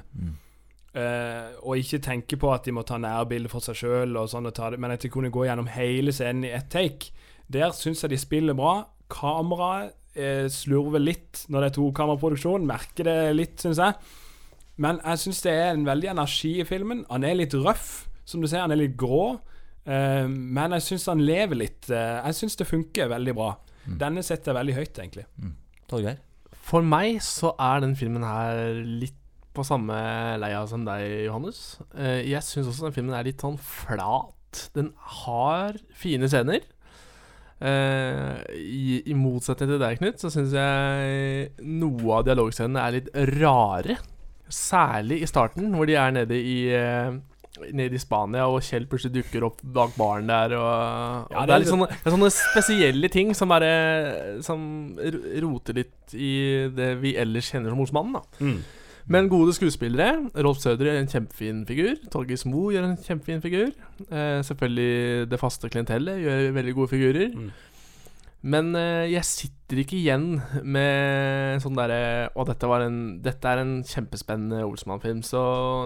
eh, 0.94 1.52
og 1.62 1.78
ikke 1.78 2.00
tenke 2.00 2.38
på 2.38 2.54
at 2.54 2.66
de 2.66 2.72
må 2.72 2.82
ta 2.82 2.98
nærbilde 2.98 3.50
for 3.50 3.60
seg 3.60 3.76
sjøl, 3.76 4.18
sånn, 4.28 4.50
men 4.78 4.92
at 4.92 5.02
de 5.02 5.10
kunne 5.10 5.32
gå 5.34 5.46
gjennom 5.46 5.68
hele 5.68 6.12
scenen 6.12 6.46
i 6.46 6.54
ett 6.54 6.70
take. 6.70 7.12
Der 7.48 7.72
syns 7.72 8.04
jeg 8.04 8.10
de 8.10 8.18
spiller 8.18 8.54
bra. 8.54 8.88
Kameraet 9.10 9.94
eh, 10.16 10.46
slurver 10.52 11.02
litt 11.04 11.46
når 11.50 11.62
det 11.66 11.70
er 11.72 11.78
tokammerproduksjon. 11.80 12.68
Merker 12.70 13.08
det 13.10 13.18
litt, 13.38 13.58
syns 13.64 13.82
jeg. 13.82 13.98
Men 14.84 15.00
jeg 15.04 15.22
syns 15.22 15.42
det 15.46 15.54
er 15.54 15.72
en 15.76 15.86
veldig 15.86 16.10
energi 16.16 16.56
i 16.62 16.66
filmen. 16.68 17.04
Han 17.12 17.24
er 17.28 17.36
litt 17.38 17.54
røff, 17.54 18.08
som 18.26 18.42
du 18.42 18.48
ser. 18.50 18.64
Han 18.66 18.74
er 18.74 18.82
litt 18.84 18.96
grå. 18.98 19.40
Eh, 19.86 20.26
men 20.30 20.74
jeg 20.80 20.88
syns 20.88 21.10
han 21.12 21.22
lever 21.26 21.60
litt. 21.60 21.90
Eh, 21.94 22.22
jeg 22.30 22.40
syns 22.40 22.58
det 22.60 22.70
funker 22.70 23.12
veldig 23.12 23.36
bra. 23.38 23.52
Denne 23.84 24.24
setter 24.24 24.54
jeg 24.54 24.60
veldig 24.62 24.78
høyt, 24.78 25.00
egentlig. 25.04 25.26
Torgeir? 25.92 26.22
For 26.64 26.86
meg 26.88 27.18
så 27.26 27.52
er 27.60 27.82
den 27.84 27.98
filmen 28.00 28.24
her 28.24 28.78
litt 28.88 29.18
på 29.54 29.62
samme 29.68 29.94
leia 30.42 30.64
som 30.66 30.86
deg, 30.88 31.04
Johannes. 31.28 31.60
Eh, 31.94 32.24
Jeg 32.32 32.42
syns 32.42 32.72
også 32.72 32.88
den 32.88 32.96
filmen 32.96 33.14
er 33.14 33.28
litt 33.28 33.44
sånn 33.44 33.60
flat. 33.62 34.64
Den 34.74 34.94
har 35.20 35.76
fine 35.94 36.26
scener. 36.32 36.64
Eh, 37.64 38.56
i, 38.60 38.98
I 39.08 39.14
motsetning 39.16 39.70
til 39.72 39.80
deg, 39.80 40.00
Knut, 40.02 40.20
så 40.20 40.32
syns 40.34 40.52
jeg 40.58 41.52
noe 41.64 42.18
av 42.18 42.26
dialogscenene 42.28 42.82
er 42.84 42.98
litt 42.98 43.12
rare. 43.40 43.96
Særlig 44.54 45.22
i 45.24 45.30
starten, 45.30 45.70
hvor 45.74 45.88
de 45.88 45.96
er 45.98 46.12
nede 46.18 46.36
i 46.38 46.58
eh, 46.76 47.14
Nede 47.70 47.96
i 47.96 48.02
Spania, 48.02 48.48
og 48.50 48.64
Kjell 48.66 48.88
plutselig 48.90 49.14
dukker 49.20 49.44
opp 49.46 49.60
bak 49.76 49.92
baren 49.96 50.28
der. 50.28 50.56
Og, 50.58 50.70
og 51.30 51.36
Ja, 51.38 51.44
det, 51.46 51.54
er 51.54 51.62
litt 51.62 51.70
sånne, 51.70 51.88
er 51.94 52.16
sånne 52.16 52.30
spesielle 52.34 53.10
ting 53.14 53.30
som 53.38 53.52
bare 53.54 53.70
Som 54.44 54.64
roter 55.46 55.78
litt 55.78 56.16
i 56.18 56.32
det 56.74 56.96
vi 57.04 57.14
ellers 57.22 57.52
kjenner 57.54 57.70
som 57.76 57.84
Osmannen. 57.86 58.18
da 58.18 58.44
Mm. 58.44 58.58
Men 59.12 59.28
gode 59.32 59.54
skuespillere. 59.56 60.30
Rolf 60.46 60.62
Søder 60.64 60.88
gjør 60.88 61.02
en 61.02 61.12
kjempefin 61.12 61.62
figur. 61.68 61.94
Torgis 62.12 62.46
Mo 62.48 62.70
gjør 62.72 62.88
en 62.88 62.98
kjempefin 62.98 63.44
figur. 63.44 63.72
Eh, 64.08 64.40
selvfølgelig 64.48 65.30
det 65.32 65.40
faste 65.42 65.70
klientellet 65.70 66.24
gjør 66.24 66.52
veldig 66.56 66.76
gode 66.78 66.92
figurer. 66.94 67.36
Mm. 67.36 67.50
Men 68.54 68.76
eh, 68.76 69.12
jeg 69.12 69.28
sitter 69.28 69.84
ikke 69.84 69.98
igjen 70.00 70.28
med 70.64 71.64
sånn 71.64 71.78
derre 71.80 72.30
Å, 72.36 72.46
dette, 72.48 72.68
var 72.68 72.84
en, 72.84 73.00
dette 73.24 73.48
er 73.50 73.64
en 73.64 73.78
kjempespennende 73.88 74.64
Olsmann-film. 74.68 75.24
Så 75.24 75.42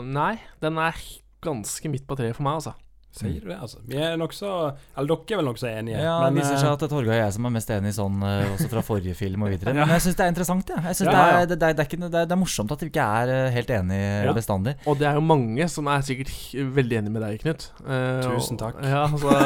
nei, 0.05 0.36
den 0.63 0.82
er 0.82 0.97
ganske 1.45 1.89
midt 1.93 2.07
på 2.09 2.18
treet 2.18 2.38
for 2.38 2.45
meg, 2.45 2.61
altså. 2.61 2.74
Sier 3.20 3.41
du 3.43 3.49
det, 3.49 3.57
altså? 3.57 3.80
Vi 3.88 3.97
er 3.97 4.15
nokså 4.20 4.49
Eller 4.97 5.09
dere 5.11 5.36
er 5.36 5.41
vel 5.41 5.47
nokså 5.49 5.68
enige. 5.72 6.01
Ja, 6.03 6.15
men, 6.24 6.36
det 6.38 6.43
viser 6.43 6.61
seg 6.61 6.72
at 6.76 6.86
Torgeir 6.91 7.13
og 7.15 7.20
jeg 7.22 7.34
som 7.38 7.47
er 7.49 7.53
mest 7.57 7.74
enig 7.76 7.93
sånn, 7.97 8.22
eh, 8.28 8.51
også 8.53 8.70
fra 8.72 8.84
forrige 8.86 9.15
film 9.18 9.45
og 9.47 9.53
videre. 9.53 9.74
Men 9.78 9.93
jeg 9.95 10.05
syns 10.05 10.18
det 10.20 10.26
er 10.26 10.34
interessant, 10.34 10.72
ja. 10.74 10.80
jeg. 10.88 10.99
Synes 11.01 11.11
Ja, 11.11 11.18
det, 11.18 11.20
er, 11.28 11.49
det, 11.51 11.59
det, 11.59 11.70
er, 11.70 11.78
det, 11.78 11.86
er 11.86 11.89
ikke, 11.91 12.01
det, 12.05 12.22
er, 12.24 12.32
er 12.38 12.41
morsomt 12.41 12.74
at 12.76 12.86
vi 12.86 12.89
ikke 12.91 13.07
er 13.22 13.34
eh, 13.36 13.51
helt 13.57 13.76
enige 13.80 14.09
Ja. 14.28 14.34
bestandig. 14.38 14.76
Og 14.88 14.97
det 14.99 15.07
er 15.09 15.20
jo 15.20 15.24
mange 15.28 15.70
som 15.72 15.88
er 15.91 16.01
sikkert 16.07 16.34
veldig 16.78 16.99
enig 17.01 17.13
med 17.13 17.26
deg, 17.28 17.39
Knut. 17.43 17.70
Eh, 17.86 18.26
Tusen 18.26 18.57
og- 18.57 18.63
takk. 18.65 18.82
Ja, 18.84 19.05
altså, 19.07 19.38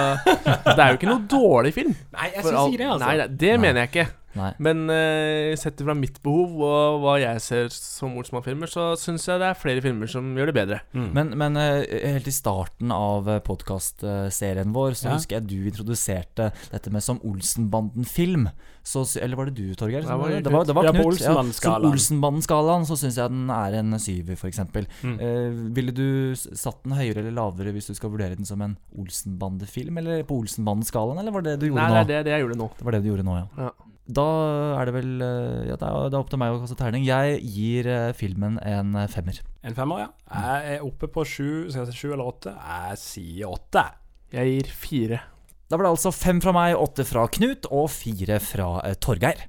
det 0.71 0.79
er 0.79 0.87
jo 0.93 0.99
ikke 0.99 1.11
noe 1.11 1.27
dårlig 1.31 1.73
film. 1.75 1.95
Nei, 2.15 2.31
jeg 2.35 2.43
syns 2.45 2.65
ikke 2.71 2.81
det, 2.83 2.89
altså. 2.95 3.05
Nei, 3.07 3.15
det, 3.23 3.29
det 3.45 3.53
mener 3.59 3.83
jeg 3.85 3.93
ikke. 3.93 4.07
Nei. 4.37 4.51
Men 4.63 4.85
uh, 4.89 5.51
sett 5.59 5.81
fra 5.83 5.95
mitt 5.97 6.21
behov 6.23 6.55
og 6.63 7.01
hva 7.03 7.17
jeg 7.21 7.41
ser 7.43 7.69
som 7.75 8.15
Olsmann-filmer, 8.21 8.69
så 8.71 8.91
syns 8.99 9.27
jeg 9.27 9.41
det 9.41 9.49
er 9.51 9.59
flere 9.59 9.83
filmer 9.83 10.07
som 10.11 10.29
gjør 10.37 10.51
det 10.51 10.57
bedre. 10.57 10.81
Men, 10.93 11.33
men 11.39 11.59
uh, 11.59 11.81
helt 11.83 12.29
i 12.29 12.35
starten 12.35 12.91
av 12.95 13.27
podkastserien 13.47 14.71
vår 14.75 14.95
Så 14.99 15.09
Ja. 15.09 15.15
husker 15.17 15.39
jeg 15.39 15.47
du 15.49 15.69
introduserte 15.69 16.51
dette 16.71 16.91
med 16.93 17.03
som 17.03 17.19
Olsenbanden-film. 17.27 18.47
Så, 18.83 19.03
Eller 19.21 19.37
var 19.37 19.45
det 19.45 19.53
du, 19.59 19.75
Torgeir? 19.77 20.01
Det 20.01 20.09
det? 20.09 20.41
Knut. 20.41 20.43
Det 20.47 20.53
var, 20.53 20.65
det 20.65 20.75
var 20.75 20.87
Ja, 20.87 20.91
på 20.95 21.03
Knut. 21.03 21.19
Som 21.21 21.35
Olsenbanden-skalaen. 21.37 21.91
Olsenbanden-skalaen 21.91 22.85
så 22.89 22.97
syns 22.97 23.19
jeg 23.19 23.29
den 23.29 23.49
er 23.53 23.77
en 23.77 23.99
syver, 24.01 24.33
f.eks. 24.39 24.59
Mm. 25.03 25.19
Uh, 25.21 25.59
ville 25.75 25.93
du 25.93 26.07
satt 26.37 26.81
den 26.87 26.95
høyere 26.97 27.21
eller 27.21 27.35
lavere 27.37 27.75
hvis 27.75 27.91
du 27.91 27.93
skal 27.97 28.09
vurdere 28.13 28.35
den 28.39 28.47
som 28.49 28.61
en 28.65 28.77
Olsenbande-film? 28.97 29.97
Eller 30.01 30.23
på 30.25 30.39
Olsenbanden-skalaen, 30.41 31.19
eller 31.21 31.31
var 31.35 31.45
det 31.45 31.57
det 31.57 31.67
du 31.67 31.69
gjorde 31.71 31.83
Nei, 31.83 31.89
nå? 31.91 31.93
det 31.93 32.01
er 32.01 32.11
det, 32.11 32.25
det 32.25 32.35
jeg 32.37 32.45
gjorde 32.47 32.59
nå. 32.63 32.69
Det 32.79 32.85
var 32.87 32.97
det 32.97 33.03
du 33.03 33.09
gjorde 33.11 33.27
nå, 33.27 33.37
ja. 33.37 33.47
Ja. 33.67 33.71
Da 34.11 34.27
er 34.79 34.89
det 34.89 34.95
vel 34.95 35.11
eh, 35.23 35.67
Ja, 35.69 35.77
det 35.79 35.87
er, 35.87 36.09
det 36.09 36.17
er 36.17 36.21
opp 36.21 36.31
til 36.31 36.41
meg 36.41 36.55
å 36.55 36.61
kaste 36.63 36.77
terning. 36.79 37.05
Jeg 37.07 37.39
gir 37.45 37.89
eh, 37.91 38.11
filmen 38.17 38.57
en 38.67 38.95
eh, 38.99 39.09
femmer. 39.11 39.41
En 39.67 39.77
femmer, 39.77 40.05
ja. 40.05 40.09
Jeg 40.31 40.77
er 40.77 40.87
oppe 40.87 41.09
på 41.11 41.25
sju, 41.27 41.51
skal 41.69 41.85
jeg 41.85 41.91
si 41.91 42.01
sju 42.03 42.15
eller 42.15 42.31
åtte? 42.31 42.55
Jeg 42.55 43.01
sier 43.01 43.51
åtte. 43.51 43.85
Jeg 44.33 44.55
gir 44.55 44.73
fire. 44.83 45.21
Da 45.71 45.79
ble 45.79 45.87
det 45.87 45.95
altså 45.95 46.11
fem 46.15 46.41
fra 46.43 46.51
meg, 46.55 46.75
åtte 46.75 47.05
fra 47.07 47.27
Knut 47.31 47.69
og 47.71 47.87
fire 47.93 48.41
fra 48.43 48.73
Torgeir. 49.03 49.45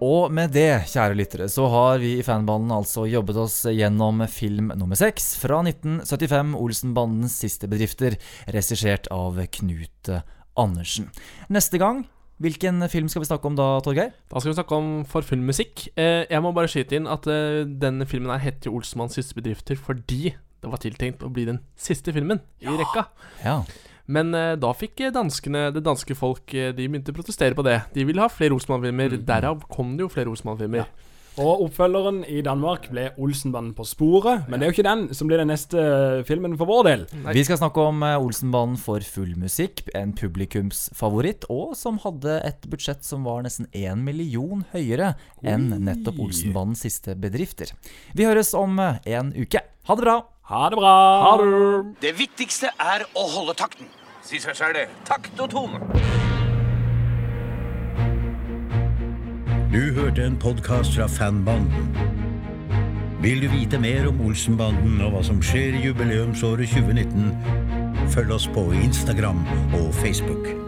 Og 0.00 0.30
med 0.32 0.54
det, 0.56 0.86
kjære 0.88 1.16
lyttere, 1.18 1.46
så 1.52 1.66
har 1.68 1.98
vi 2.00 2.14
i 2.16 2.24
fanbanden 2.24 2.72
altså 2.72 3.04
jobbet 3.04 3.36
oss 3.42 3.58
gjennom 3.68 4.22
film 4.32 4.70
nummer 4.72 4.96
seks 4.96 5.34
fra 5.36 5.58
1975, 5.66 6.54
Olsenbandens 6.56 7.34
siste 7.42 7.68
bedrifter, 7.68 8.16
regissert 8.48 9.10
av 9.12 9.36
Knut 9.58 10.12
Andersen. 10.56 11.10
Neste 11.52 11.76
gang, 11.82 12.06
hvilken 12.40 12.80
film 12.88 13.10
skal 13.12 13.26
vi 13.26 13.28
snakke 13.28 13.50
om 13.50 13.60
da, 13.60 13.68
Torgeir? 13.84 14.14
Da 14.32 14.40
skal 14.40 14.54
vi 14.54 14.56
snakke 14.56 14.80
om 14.80 14.88
for 15.04 15.36
musikk. 15.36 15.84
Eh, 16.00 16.24
jeg 16.24 16.40
må 16.40 16.54
bare 16.56 16.72
skyte 16.72 16.96
inn 16.96 17.10
at 17.10 17.28
eh, 17.28 17.68
denne 17.68 18.08
filmen 18.08 18.32
her 18.32 18.40
heter 18.40 18.70
jo 18.70 18.80
Olsmanns 18.80 19.20
siste 19.20 19.36
bedrifter 19.36 19.76
fordi 19.76 20.32
det 20.32 20.72
var 20.72 20.80
tiltenkt 20.80 21.20
å 21.24 21.28
bli 21.32 21.44
den 21.48 21.60
siste 21.76 22.16
filmen 22.16 22.40
i 22.64 22.72
rekka. 22.72 23.04
Ja. 23.44 23.60
Men 24.10 24.34
eh, 24.34 24.56
da 24.60 24.72
fikk 24.76 25.04
eh, 25.04 25.14
danskene, 25.14 25.68
det 25.74 25.84
danske 25.86 26.16
folk 26.18 26.54
eh, 26.56 26.72
De 26.74 26.88
begynte 26.88 27.14
å 27.14 27.20
protestere 27.20 27.56
på 27.56 27.66
det. 27.66 27.78
De 27.94 28.06
ville 28.08 28.22
ha 28.22 28.32
flere 28.32 28.56
Olsenmann-filmer. 28.56 29.20
Derav 29.26 29.62
kom 29.70 29.94
det 29.96 30.06
jo 30.06 30.12
flere 30.12 30.32
Olsenmann-filmer. 30.32 30.90
Og 31.40 31.62
oppfølgeren 31.64 32.24
i 32.28 32.40
Danmark 32.44 32.88
ble 32.90 33.06
Olsenbanden 33.22 33.70
på 33.72 33.84
sporet, 33.86 34.48
men 34.50 34.58
det 34.58 34.66
er 34.66 34.72
jo 34.72 34.74
ikke 34.74 34.84
den 34.84 35.04
som 35.14 35.28
blir 35.30 35.38
den 35.40 35.48
neste 35.48 35.80
filmen 36.28 36.56
for 36.58 36.68
vår 36.68 36.88
del. 36.88 37.04
Vi 37.30 37.44
skal 37.46 37.60
snakke 37.60 37.84
om 37.86 38.02
Olsenbanen 38.02 38.74
for 38.76 39.00
full 39.06 39.30
musikk, 39.38 39.84
en 39.96 40.10
publikumsfavoritt, 40.18 41.46
og 41.54 41.78
som 41.78 42.02
hadde 42.02 42.34
et 42.44 42.66
budsjett 42.68 43.06
som 43.06 43.24
var 43.24 43.46
nesten 43.46 43.70
én 43.70 44.02
million 44.04 44.66
høyere 44.74 45.14
enn 45.46 45.70
nettopp 45.86 46.18
Olsenbanens 46.26 46.82
siste 46.84 47.14
bedrifter. 47.16 47.72
Vi 48.12 48.26
høres 48.28 48.50
om 48.58 48.76
en 48.82 49.32
uke. 49.38 49.64
Ha 49.86 49.96
det 49.96 50.08
bra! 50.10 50.18
Ha 50.50 50.66
det 50.74 50.82
bra! 50.82 50.98
Ha 51.28 51.32
det! 51.40 51.50
Det 52.02 52.14
viktigste 52.18 52.74
er 52.74 53.06
å 53.14 53.28
holde 53.38 53.54
takten. 53.56 53.86
Si 54.30 54.38
seg 54.38 54.54
sjøl 54.54 54.76
det. 54.76 54.84
Takt 55.08 55.40
og 55.42 55.48
tone. 55.50 55.80
Du 59.72 59.80
hørte 59.96 60.22
en 60.22 60.36
podkast 60.38 60.94
fra 60.94 61.08
Fanbanden. 61.10 61.90
Vil 63.24 63.42
du 63.42 63.48
vite 63.50 63.82
mer 63.82 64.06
om 64.12 64.22
Olsenbanden 64.28 65.02
og 65.02 65.16
hva 65.16 65.24
som 65.26 65.42
skjer 65.42 65.80
i 65.80 65.82
jubileumsåret 65.88 66.70
2019? 66.70 67.34
Følg 68.14 68.38
oss 68.38 68.46
på 68.54 68.70
Instagram 68.84 69.42
og 69.82 69.90
Facebook. 69.98 70.59